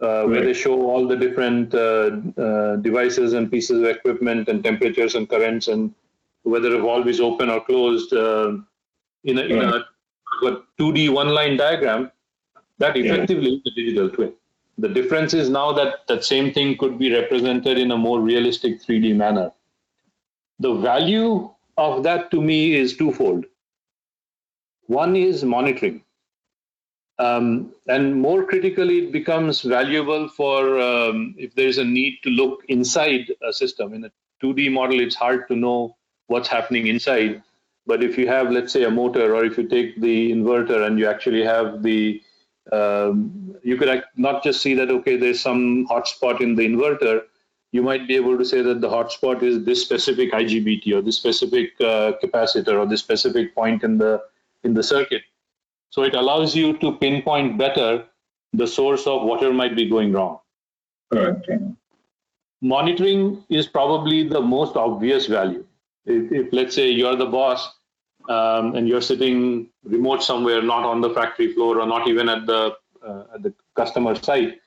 uh, 0.00 0.24
where 0.24 0.36
Right. 0.36 0.44
they 0.44 0.52
show 0.54 0.80
all 0.90 1.06
the 1.06 1.16
different 1.16 1.74
uh, 1.74 2.10
uh, 2.40 2.76
devices 2.76 3.32
and 3.34 3.50
pieces 3.50 3.80
of 3.80 3.84
equipment 3.86 4.48
and 4.48 4.62
temperatures 4.64 5.14
and 5.16 5.28
currents 5.28 5.68
and 5.68 5.92
whether 6.44 6.74
a 6.76 6.80
valve 6.80 7.08
is 7.08 7.20
open 7.20 7.50
or 7.50 7.60
closed 7.64 8.12
uh, 8.14 8.52
in, 9.24 9.38
a, 9.38 9.42
in 9.42 9.58
a, 9.62 9.84
a 10.46 10.62
2D 10.78 11.10
one 11.10 11.28
line 11.28 11.56
diagram, 11.56 12.10
that 12.78 12.96
Yeah. 12.96 13.04
effectively 13.04 13.54
is 13.56 13.62
the 13.64 13.70
digital 13.74 14.08
twin. 14.08 14.32
The 14.78 14.88
difference 14.88 15.34
is 15.34 15.50
now 15.50 15.72
that 15.72 16.06
that 16.08 16.24
same 16.24 16.52
thing 16.52 16.76
could 16.76 16.98
be 16.98 17.12
represented 17.12 17.78
in 17.78 17.90
a 17.90 17.96
more 17.96 18.20
realistic 18.20 18.82
3D 18.82 19.14
manner. 19.14 19.52
The 20.58 20.74
value 20.74 21.50
of 21.76 22.02
that 22.04 22.30
to 22.32 22.40
me 22.40 22.74
is 22.74 22.96
twofold. 22.96 23.46
One 24.86 25.16
is 25.16 25.44
monitoring. 25.44 26.02
Um, 27.18 27.72
and 27.86 28.20
more 28.20 28.44
critically, 28.44 29.06
it 29.06 29.12
becomes 29.12 29.62
valuable 29.62 30.28
for 30.28 30.80
um, 30.80 31.34
if 31.38 31.54
there 31.54 31.68
is 31.68 31.78
a 31.78 31.84
need 31.84 32.18
to 32.24 32.30
look 32.30 32.64
inside 32.68 33.32
a 33.48 33.52
system. 33.52 33.94
In 33.94 34.04
a 34.04 34.10
2D 34.42 34.72
model, 34.72 35.00
it's 35.00 35.14
hard 35.14 35.46
to 35.48 35.56
know 35.56 35.96
what's 36.26 36.48
happening 36.48 36.88
inside. 36.88 37.42
But 37.86 38.02
if 38.02 38.18
you 38.18 38.26
have, 38.28 38.50
let's 38.50 38.72
say, 38.72 38.84
a 38.84 38.90
motor, 38.90 39.34
or 39.34 39.44
if 39.44 39.56
you 39.58 39.68
take 39.68 40.00
the 40.00 40.32
inverter 40.32 40.86
and 40.86 40.98
you 40.98 41.06
actually 41.06 41.44
have 41.44 41.82
the, 41.82 42.20
um, 42.72 43.54
you 43.62 43.76
could 43.76 43.88
act- 43.88 44.16
not 44.16 44.42
just 44.42 44.62
see 44.62 44.74
that, 44.74 44.90
okay, 44.90 45.16
there's 45.16 45.40
some 45.40 45.86
hotspot 45.88 46.40
in 46.40 46.54
the 46.54 46.66
inverter. 46.66 47.22
You 47.72 47.82
might 47.82 48.06
be 48.06 48.14
able 48.14 48.38
to 48.38 48.44
say 48.44 48.62
that 48.62 48.80
the 48.80 48.88
hotspot 48.88 49.42
is 49.42 49.64
this 49.64 49.82
specific 49.82 50.32
IGBT 50.32 50.92
or 50.94 51.02
this 51.02 51.16
specific 51.16 51.72
uh, 51.80 52.12
capacitor 52.22 52.78
or 52.78 52.86
this 52.86 53.00
specific 53.00 53.54
point 53.54 53.82
in 53.82 53.98
the 53.98 54.22
in 54.62 54.74
the 54.74 54.82
circuit. 54.82 55.22
So 55.90 56.02
it 56.02 56.14
allows 56.14 56.56
you 56.56 56.78
to 56.78 56.92
pinpoint 56.96 57.58
better 57.58 58.04
the 58.52 58.66
source 58.66 59.06
of 59.06 59.22
whatever 59.22 59.52
might 59.52 59.76
be 59.76 59.88
going 59.88 60.12
wrong. 60.12 60.38
Correct. 61.12 61.48
Monitoring 62.62 63.44
is 63.50 63.66
probably 63.66 64.26
the 64.26 64.40
most 64.40 64.76
obvious 64.76 65.26
value. 65.26 65.64
If, 66.06 66.32
if 66.32 66.52
let's 66.52 66.74
say 66.74 66.90
you're 66.90 67.16
the 67.16 67.26
boss 67.26 67.74
um, 68.28 68.74
and 68.74 68.88
you're 68.88 69.02
sitting 69.02 69.68
remote 69.84 70.22
somewhere, 70.22 70.62
not 70.62 70.84
on 70.84 71.00
the 71.00 71.10
factory 71.10 71.52
floor 71.52 71.80
or 71.80 71.86
not 71.86 72.08
even 72.08 72.28
at 72.28 72.46
the 72.46 72.76
uh, 73.06 73.24
at 73.34 73.42
the 73.42 73.52
customer 73.76 74.14
site, 74.14 74.60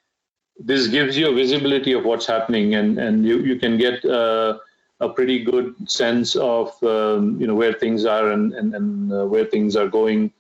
this 0.60 0.88
gives 0.88 1.18
you 1.18 1.30
a 1.32 1.34
visibility 1.34 1.94
of 1.94 2.06
what's 2.06 2.26
happening, 2.26 2.76
and 2.76 3.00
and 3.00 3.26
you 3.26 3.40
you 3.40 3.58
can 3.58 3.78
get 3.78 4.04
uh, 4.06 4.60
a 5.00 5.10
pretty 5.10 5.44
good 5.44 5.76
sense 5.90 6.36
of 6.36 6.72
um, 6.84 7.40
you 7.40 7.48
know 7.48 7.56
where 7.56 7.74
things 7.74 8.06
are 8.06 8.32
and 8.32 8.54
and, 8.54 8.76
and 8.76 9.14
uh, 9.14 9.26
where 9.26 9.46
things 9.46 9.76
are 9.76 9.88
going. 9.88 10.32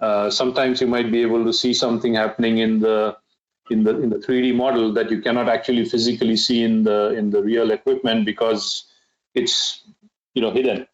Uh, 0.00 0.30
sometimes 0.30 0.80
you 0.80 0.86
might 0.86 1.12
be 1.12 1.22
able 1.22 1.44
to 1.44 1.52
see 1.52 1.74
something 1.74 2.14
happening 2.14 2.58
in 2.58 2.80
the 2.80 3.16
in 3.70 3.84
the 3.84 4.00
in 4.00 4.10
the 4.10 4.16
3D 4.16 4.54
model 4.54 4.92
that 4.94 5.10
you 5.10 5.20
cannot 5.20 5.48
actually 5.48 5.84
physically 5.84 6.36
see 6.36 6.64
in 6.64 6.82
the 6.82 7.14
in 7.14 7.30
the 7.30 7.42
real 7.42 7.70
equipment 7.70 8.24
because 8.24 8.86
it's 9.34 9.84
you 10.34 10.42
know 10.42 10.50
hidden 10.50 10.86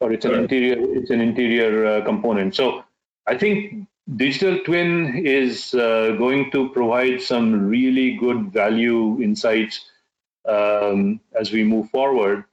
or 0.00 0.12
it's 0.12 0.24
an 0.24 0.32
Right. 0.32 0.40
interior 0.42 0.76
it's 0.98 1.10
an 1.10 1.20
interior 1.20 1.86
uh, 1.86 2.04
component. 2.04 2.54
So 2.54 2.84
I 3.26 3.36
think 3.38 3.86
digital 4.16 4.58
twin 4.64 5.22
is 5.24 5.74
uh, 5.74 6.12
going 6.18 6.50
to 6.52 6.68
provide 6.70 7.20
some 7.22 7.68
really 7.68 8.16
good 8.16 8.52
value 8.52 9.20
insights 9.22 9.80
um, 10.48 11.20
as 11.38 11.52
we 11.52 11.64
move 11.64 11.90
forward, 11.90 12.44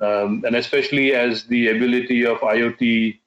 um, 0.00 0.44
and 0.46 0.54
especially 0.56 1.14
as 1.14 1.44
the 1.46 1.68
ability 1.70 2.26
of 2.26 2.38
IoT 2.40 3.18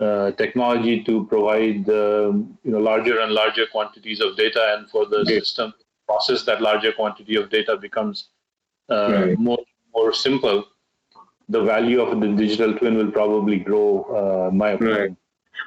uh, 0.00 0.30
technology 0.32 1.02
to 1.04 1.26
provide 1.26 1.88
um, 1.90 2.58
you 2.64 2.70
know 2.72 2.78
larger 2.78 3.20
and 3.20 3.32
larger 3.32 3.66
quantities 3.66 4.20
of 4.20 4.36
data, 4.36 4.74
and 4.78 4.90
for 4.90 5.06
the 5.06 5.24
Yeah. 5.26 5.38
system 5.40 5.74
process 6.06 6.44
that 6.44 6.62
larger 6.62 6.92
quantity 6.92 7.36
of 7.36 7.50
data 7.50 7.76
becomes 7.76 8.28
uh, 8.88 9.12
Right. 9.12 9.38
more 9.38 9.58
more 9.94 10.12
simple. 10.14 10.64
The 11.48 11.62
value 11.62 12.00
of 12.02 12.20
the 12.20 12.28
digital 12.28 12.74
twin 12.74 12.96
will 12.96 13.10
probably 13.10 13.58
grow. 13.58 14.48
Uh, 14.48 14.54
my 14.54 14.70
opinion. 14.70 14.98
Right. 14.98 15.16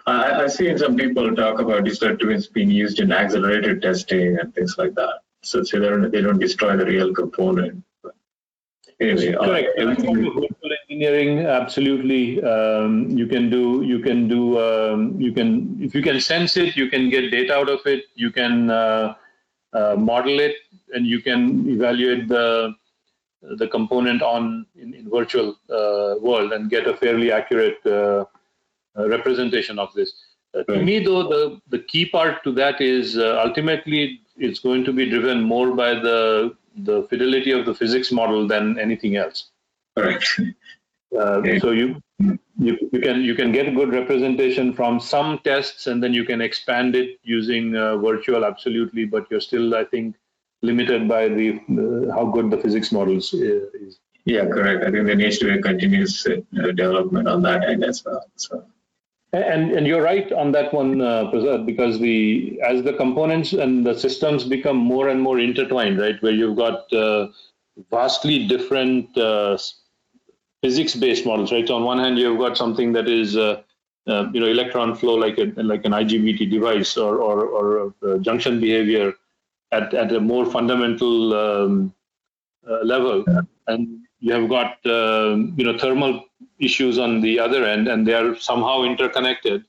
I, 0.07 0.43
I've 0.43 0.51
seen 0.51 0.77
some 0.77 0.95
people 0.95 1.35
talk 1.35 1.59
about 1.59 1.83
digital 1.83 2.17
twins 2.17 2.47
being 2.47 2.69
used 2.69 2.99
in 2.99 3.11
accelerated 3.11 3.81
testing 3.81 4.39
and 4.39 4.53
things 4.53 4.75
like 4.77 4.95
that. 4.95 5.19
So, 5.43 5.63
so 5.63 5.79
they, 5.79 5.89
don't, 5.89 6.11
they 6.11 6.21
don't 6.21 6.39
destroy 6.39 6.77
the 6.77 6.85
real 6.85 7.13
component. 7.13 7.83
But 8.03 8.15
anyway, 8.99 9.33
uh, 9.33 9.45
Correct. 9.45 9.69
Virtual 9.77 10.47
engineering, 10.89 11.45
absolutely. 11.45 12.43
Um, 12.43 13.09
you 13.09 13.27
can 13.27 13.49
do. 13.49 13.81
You 13.83 13.99
can 13.99 14.27
do. 14.27 14.59
Um, 14.59 15.19
you 15.19 15.31
can. 15.33 15.77
If 15.81 15.95
you 15.95 16.01
can 16.01 16.19
sense 16.19 16.57
it, 16.57 16.75
you 16.75 16.89
can 16.89 17.09
get 17.09 17.31
data 17.31 17.55
out 17.55 17.69
of 17.69 17.79
it. 17.85 18.05
You 18.15 18.31
can 18.31 18.69
uh, 18.69 19.15
uh, 19.73 19.95
model 19.97 20.39
it, 20.39 20.55
and 20.93 21.05
you 21.07 21.21
can 21.21 21.67
evaluate 21.69 22.27
the 22.27 22.75
the 23.41 23.67
component 23.67 24.21
on 24.21 24.65
in, 24.75 24.93
in 24.93 25.09
virtual 25.09 25.55
uh, 25.69 26.15
world 26.21 26.53
and 26.53 26.69
get 26.69 26.87
a 26.87 26.95
fairly 26.95 27.31
accurate 27.31 27.79
uh, 27.85 28.25
uh, 28.97 29.09
representation 29.09 29.79
of 29.79 29.93
this. 29.93 30.13
Uh, 30.53 30.63
To 30.63 30.73
Right. 30.73 30.85
me, 30.85 30.99
though, 30.99 31.23
the 31.27 31.61
the 31.69 31.79
key 31.79 32.05
part 32.05 32.43
to 32.43 32.51
that 32.53 32.81
is 32.81 33.17
uh, 33.17 33.41
ultimately 33.45 34.21
it's 34.37 34.59
going 34.59 34.83
to 34.85 34.93
be 34.93 35.09
driven 35.09 35.41
more 35.41 35.71
by 35.75 35.93
the 35.95 36.55
the 36.89 37.03
fidelity 37.09 37.51
of 37.51 37.65
the 37.65 37.73
physics 37.73 38.11
model 38.11 38.47
than 38.47 38.79
anything 38.79 39.15
else. 39.17 39.49
correct. 39.97 40.27
Uh. 41.19 41.41
So 41.59 41.71
you, 41.71 42.01
you 42.57 42.77
you 42.93 42.99
can 43.05 43.21
you 43.21 43.35
can 43.35 43.51
get 43.51 43.67
a 43.67 43.71
good 43.71 43.89
representation 43.91 44.71
from 44.73 44.99
some 45.01 45.39
tests, 45.39 45.87
and 45.87 46.01
then 46.01 46.13
you 46.13 46.23
can 46.23 46.39
expand 46.39 46.95
it 46.95 47.19
using 47.23 47.75
uh, 47.75 47.97
virtual, 47.97 48.45
absolutely. 48.45 49.03
But 49.03 49.29
you're 49.29 49.41
still, 49.41 49.75
I 49.75 49.83
think, 49.83 50.15
limited 50.61 51.07
by 51.07 51.27
the 51.27 51.59
how 52.13 52.25
good 52.25 52.51
the 52.51 52.57
physics 52.57 52.91
models 52.91 53.33
uh, 53.33 53.37
is. 53.73 53.99
Yeah, 54.25 54.45
correct. 54.45 54.83
I 54.83 54.91
think 54.91 55.07
there 55.07 55.15
needs 55.15 55.39
to 55.39 55.45
be 55.45 55.59
a 55.59 55.61
continuous 55.61 56.27
uh, 56.27 56.41
development 56.51 57.27
on 57.27 57.41
that 57.41 57.63
end 57.67 57.83
as 57.83 58.03
well. 58.05 58.23
So, 58.35 58.63
And 59.33 59.71
and 59.71 59.87
you're 59.87 60.03
right 60.03 60.31
on 60.31 60.51
that 60.51 60.73
one, 60.73 61.01
uh, 61.01 61.31
Prasad, 61.31 61.65
because 61.65 61.99
the 61.99 62.59
as 62.63 62.83
the 62.83 62.93
components 62.93 63.53
and 63.53 63.85
the 63.85 63.97
systems 63.97 64.43
become 64.43 64.77
more 64.77 65.09
and 65.09 65.21
more 65.21 65.39
intertwined, 65.39 65.99
right? 65.99 66.21
Where 66.21 66.33
you've 66.33 66.57
got 66.57 66.91
uh, 66.93 67.29
vastly 67.89 68.47
different 68.47 69.17
uh, 69.17 69.57
physics-based 70.61 71.25
models, 71.25 71.51
right? 71.51 71.67
So 71.67 71.75
on 71.75 71.83
one 71.83 71.97
hand, 71.97 72.19
you've 72.19 72.37
got 72.37 72.57
something 72.57 72.93
that 72.93 73.07
is 73.07 73.35
uh, 73.35 73.63
uh, 74.07 74.29
you 74.33 74.39
know 74.39 74.47
electron 74.47 74.95
flow 74.95 75.15
like 75.15 75.37
a 75.39 75.45
like 75.61 75.85
an 75.85 75.93
IGBT 75.93 76.51
device 76.51 76.97
or 76.97 77.17
or, 77.17 77.93
or 78.03 78.17
junction 78.19 78.59
behavior 78.59 79.13
at 79.71 79.93
at 79.93 80.11
a 80.11 80.19
more 80.19 80.45
fundamental 80.45 81.33
um, 81.33 81.93
uh, 82.69 82.79
level, 82.83 83.23
and 83.67 83.99
you 84.19 84.33
have 84.33 84.49
got 84.49 84.85
um 84.85 85.53
you 85.57 85.65
know 85.65 85.77
thermal 85.77 86.23
issues 86.59 86.99
on 86.99 87.21
the 87.21 87.39
other 87.39 87.65
end, 87.65 87.87
and 87.87 88.07
they 88.07 88.13
are 88.13 88.35
somehow 88.35 88.83
interconnected 88.83 89.63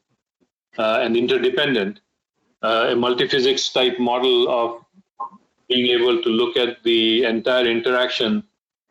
uh, 0.78 0.98
and 1.02 1.16
interdependent. 1.16 2.00
Uh, 2.62 2.88
a 2.90 2.94
multiphysics 2.94 3.72
type 3.72 3.98
model 3.98 4.48
of 4.48 4.84
being 5.68 5.86
able 5.98 6.22
to 6.22 6.28
look 6.28 6.56
at 6.56 6.82
the 6.84 7.24
entire 7.24 7.66
interaction 7.66 8.42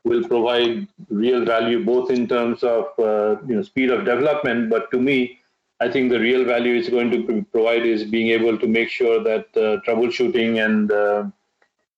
will 0.04 0.24
provide 0.28 0.88
real 1.10 1.46
value 1.46 1.86
both 1.86 2.10
in 2.10 2.28
terms 2.28 2.64
of 2.64 2.86
uh, 3.00 3.36
you 3.48 3.56
know 3.56 3.62
speed 3.62 3.92
of 3.92 4.06
development, 4.06 4.70
but 4.70 4.90
to 4.92 5.00
me, 5.00 5.41
I 5.82 5.90
think 5.90 6.12
the 6.12 6.20
real 6.20 6.46
value 6.46 6.76
it's 6.76 6.90
going 6.90 7.10
to 7.12 7.46
provide 7.52 7.86
is 7.86 8.04
being 8.04 8.30
able 8.30 8.58
to 8.58 8.68
make 8.68 8.90
sure 8.90 9.24
that 9.24 9.46
uh, 9.58 9.82
troubleshooting 9.86 10.64
and 10.64 10.92
uh, 10.92 11.24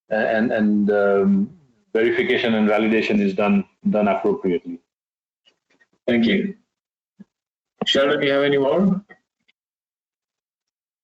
and 0.08 0.52
and 0.52 0.90
um, 0.90 1.50
verification 1.92 2.54
and 2.54 2.68
validation 2.68 3.20
is 3.20 3.34
done 3.34 3.64
done 3.96 4.08
appropriately. 4.08 4.78
thank 6.08 6.24
you. 6.26 6.56
Sheldon, 7.86 8.20
do 8.20 8.26
you 8.26 8.32
have 8.32 8.44
any 8.44 8.56
more? 8.56 9.04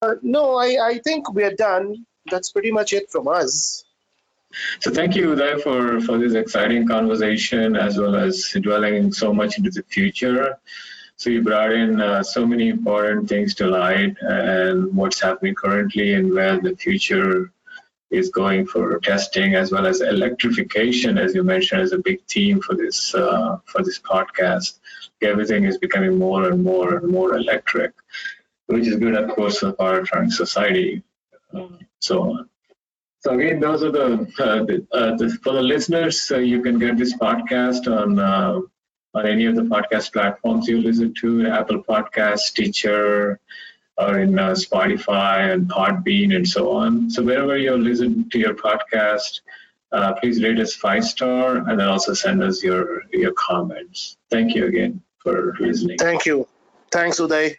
Uh, 0.03 0.15
no, 0.23 0.57
I, 0.57 0.69
I 0.83 0.99
think 1.05 1.33
we're 1.35 1.55
done. 1.55 2.07
That's 2.31 2.51
pretty 2.53 2.71
much 2.71 2.95
it 2.95 3.11
from 3.11 3.29
us. 3.29 3.85
So 4.81 4.91
thank 4.91 5.15
you, 5.15 5.35
Uday, 5.35 5.63
for, 5.63 6.01
for 6.01 6.19
this 6.19 6.35
exciting 6.35 6.89
conversation 6.89 7.77
as 7.77 7.99
well 7.99 8.17
as 8.17 8.57
dwelling 8.61 9.13
so 9.13 9.33
much 9.33 9.59
into 9.59 9.71
the 9.71 9.83
future. 9.83 10.59
So 11.21 11.29
you 11.29 11.43
brought 11.43 11.73
in 11.73 12.01
uh, 12.01 12.23
so 12.23 12.47
many 12.47 12.71
important 12.71 13.29
things 13.29 13.55
to 13.57 13.67
light 13.67 14.17
and 14.23 14.97
what's 14.97 15.21
happening 15.21 15.55
currently 15.55 16.15
and 16.15 16.33
where 16.33 16.59
the 16.59 16.75
future 16.75 17.53
is 18.11 18.31
going 18.31 18.67
for 18.67 18.99
testing 19.01 19.55
as 19.55 19.71
well 19.71 19.87
as 19.87 20.01
electrification, 20.01 21.19
as 21.19 21.35
you 21.35 21.43
mentioned, 21.43 21.83
is 21.83 21.93
a 21.93 21.99
big 21.99 22.25
theme 22.27 22.63
for 22.63 22.75
this 22.75 23.15
uh, 23.15 23.59
for 23.67 23.83
this 23.83 23.99
podcast. 23.99 24.79
Everything 25.21 25.65
is 25.65 25.77
becoming 25.77 26.19
more 26.19 26.49
and 26.49 26.65
more 26.65 26.97
and 26.97 27.07
more 27.07 27.37
electric, 27.37 27.93
which 28.69 28.87
is 28.87 28.97
good, 28.97 29.15
of 29.15 29.29
course, 29.29 29.59
for 29.59 29.75
electronic 29.79 30.33
society, 30.33 31.03
so 31.99 32.23
on. 32.31 32.49
So 33.19 33.39
again, 33.39 33.61
those 33.61 33.83
are 33.83 33.93
the, 33.93 34.07
uh, 34.39 34.65
the, 34.65 34.87
uh, 34.91 35.17
the 35.17 35.29
for 35.43 35.53
the 35.53 35.61
listeners. 35.61 36.33
Uh, 36.33 36.39
you 36.39 36.63
can 36.63 36.79
get 36.79 36.97
this 36.97 37.15
podcast 37.15 37.83
on 37.95 38.19
on 39.15 39.27
any 39.27 39.47
of 39.47 39.57
the 39.57 39.63
podcast 39.63 40.13
platforms 40.13 40.69
you 40.69 40.81
listen 40.81 41.15
to: 41.21 41.47
Apple 41.47 41.83
Podcasts, 41.83 42.41
Stitcher, 42.41 43.41
or 43.99 44.19
in 44.19 44.39
uh, 44.39 44.51
Spotify 44.51 45.53
and 45.53 45.69
Podbean, 45.69 46.35
and 46.35 46.47
so 46.47 46.73
on. 46.73 47.11
So 47.11 47.23
wherever 47.23 47.57
you 47.57 47.77
listen 47.77 48.29
to 48.31 48.39
your 48.39 48.55
podcast, 48.55 49.41
uh, 49.93 50.15
please 50.15 50.43
rate 50.43 50.59
us 50.59 50.75
five 50.75 51.05
star, 51.05 51.57
and 51.57 51.79
then 51.79 51.89
also 51.89 52.15
send 52.15 52.43
us 52.43 52.63
your 52.63 53.03
your 53.13 53.33
comments. 53.33 54.17
Thank 54.31 54.55
you 54.55 54.67
again 54.67 55.03
for 55.19 55.57
listening. 55.61 55.99
Thank 55.99 56.27
you. 56.27 56.47
Thanks, 56.91 57.21
Uday. 57.21 57.57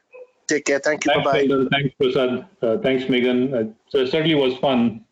Take 0.48 0.66
care. 0.66 0.80
Thank 0.80 1.06
you. 1.06 1.14
Thanks, 1.14 1.26
Bye 1.26 1.48
bye. 1.48 1.68
Thanks, 1.72 1.96
Prasad. 1.96 2.46
Uh, 2.62 2.78
thanks, 2.80 3.08
Megan. 3.08 3.54
Uh, 3.54 3.64
so 3.88 4.00
it 4.00 4.12
certainly 4.12 4.36
was 4.36 4.58
fun. 4.58 5.06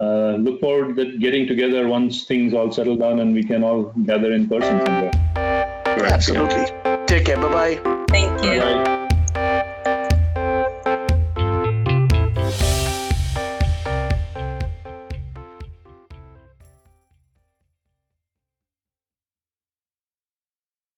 Uh, 0.00 0.36
look 0.38 0.60
forward 0.60 0.94
to 0.96 1.18
getting 1.18 1.46
together 1.46 1.88
once 1.88 2.24
things 2.24 2.54
all 2.54 2.70
settle 2.70 2.96
down 2.96 3.18
and 3.18 3.34
we 3.34 3.42
can 3.42 3.64
all 3.64 3.92
gather 4.06 4.32
in 4.32 4.48
person 4.48 4.84
somewhere. 4.86 5.27
Correct. 5.98 6.14
Absolutely. 6.14 6.66
Take 7.06 7.26
care. 7.26 7.36
Bye 7.36 7.78
bye. 7.78 8.04
Thank 8.08 8.44
you. 8.44 8.60
Bye. 8.60 8.97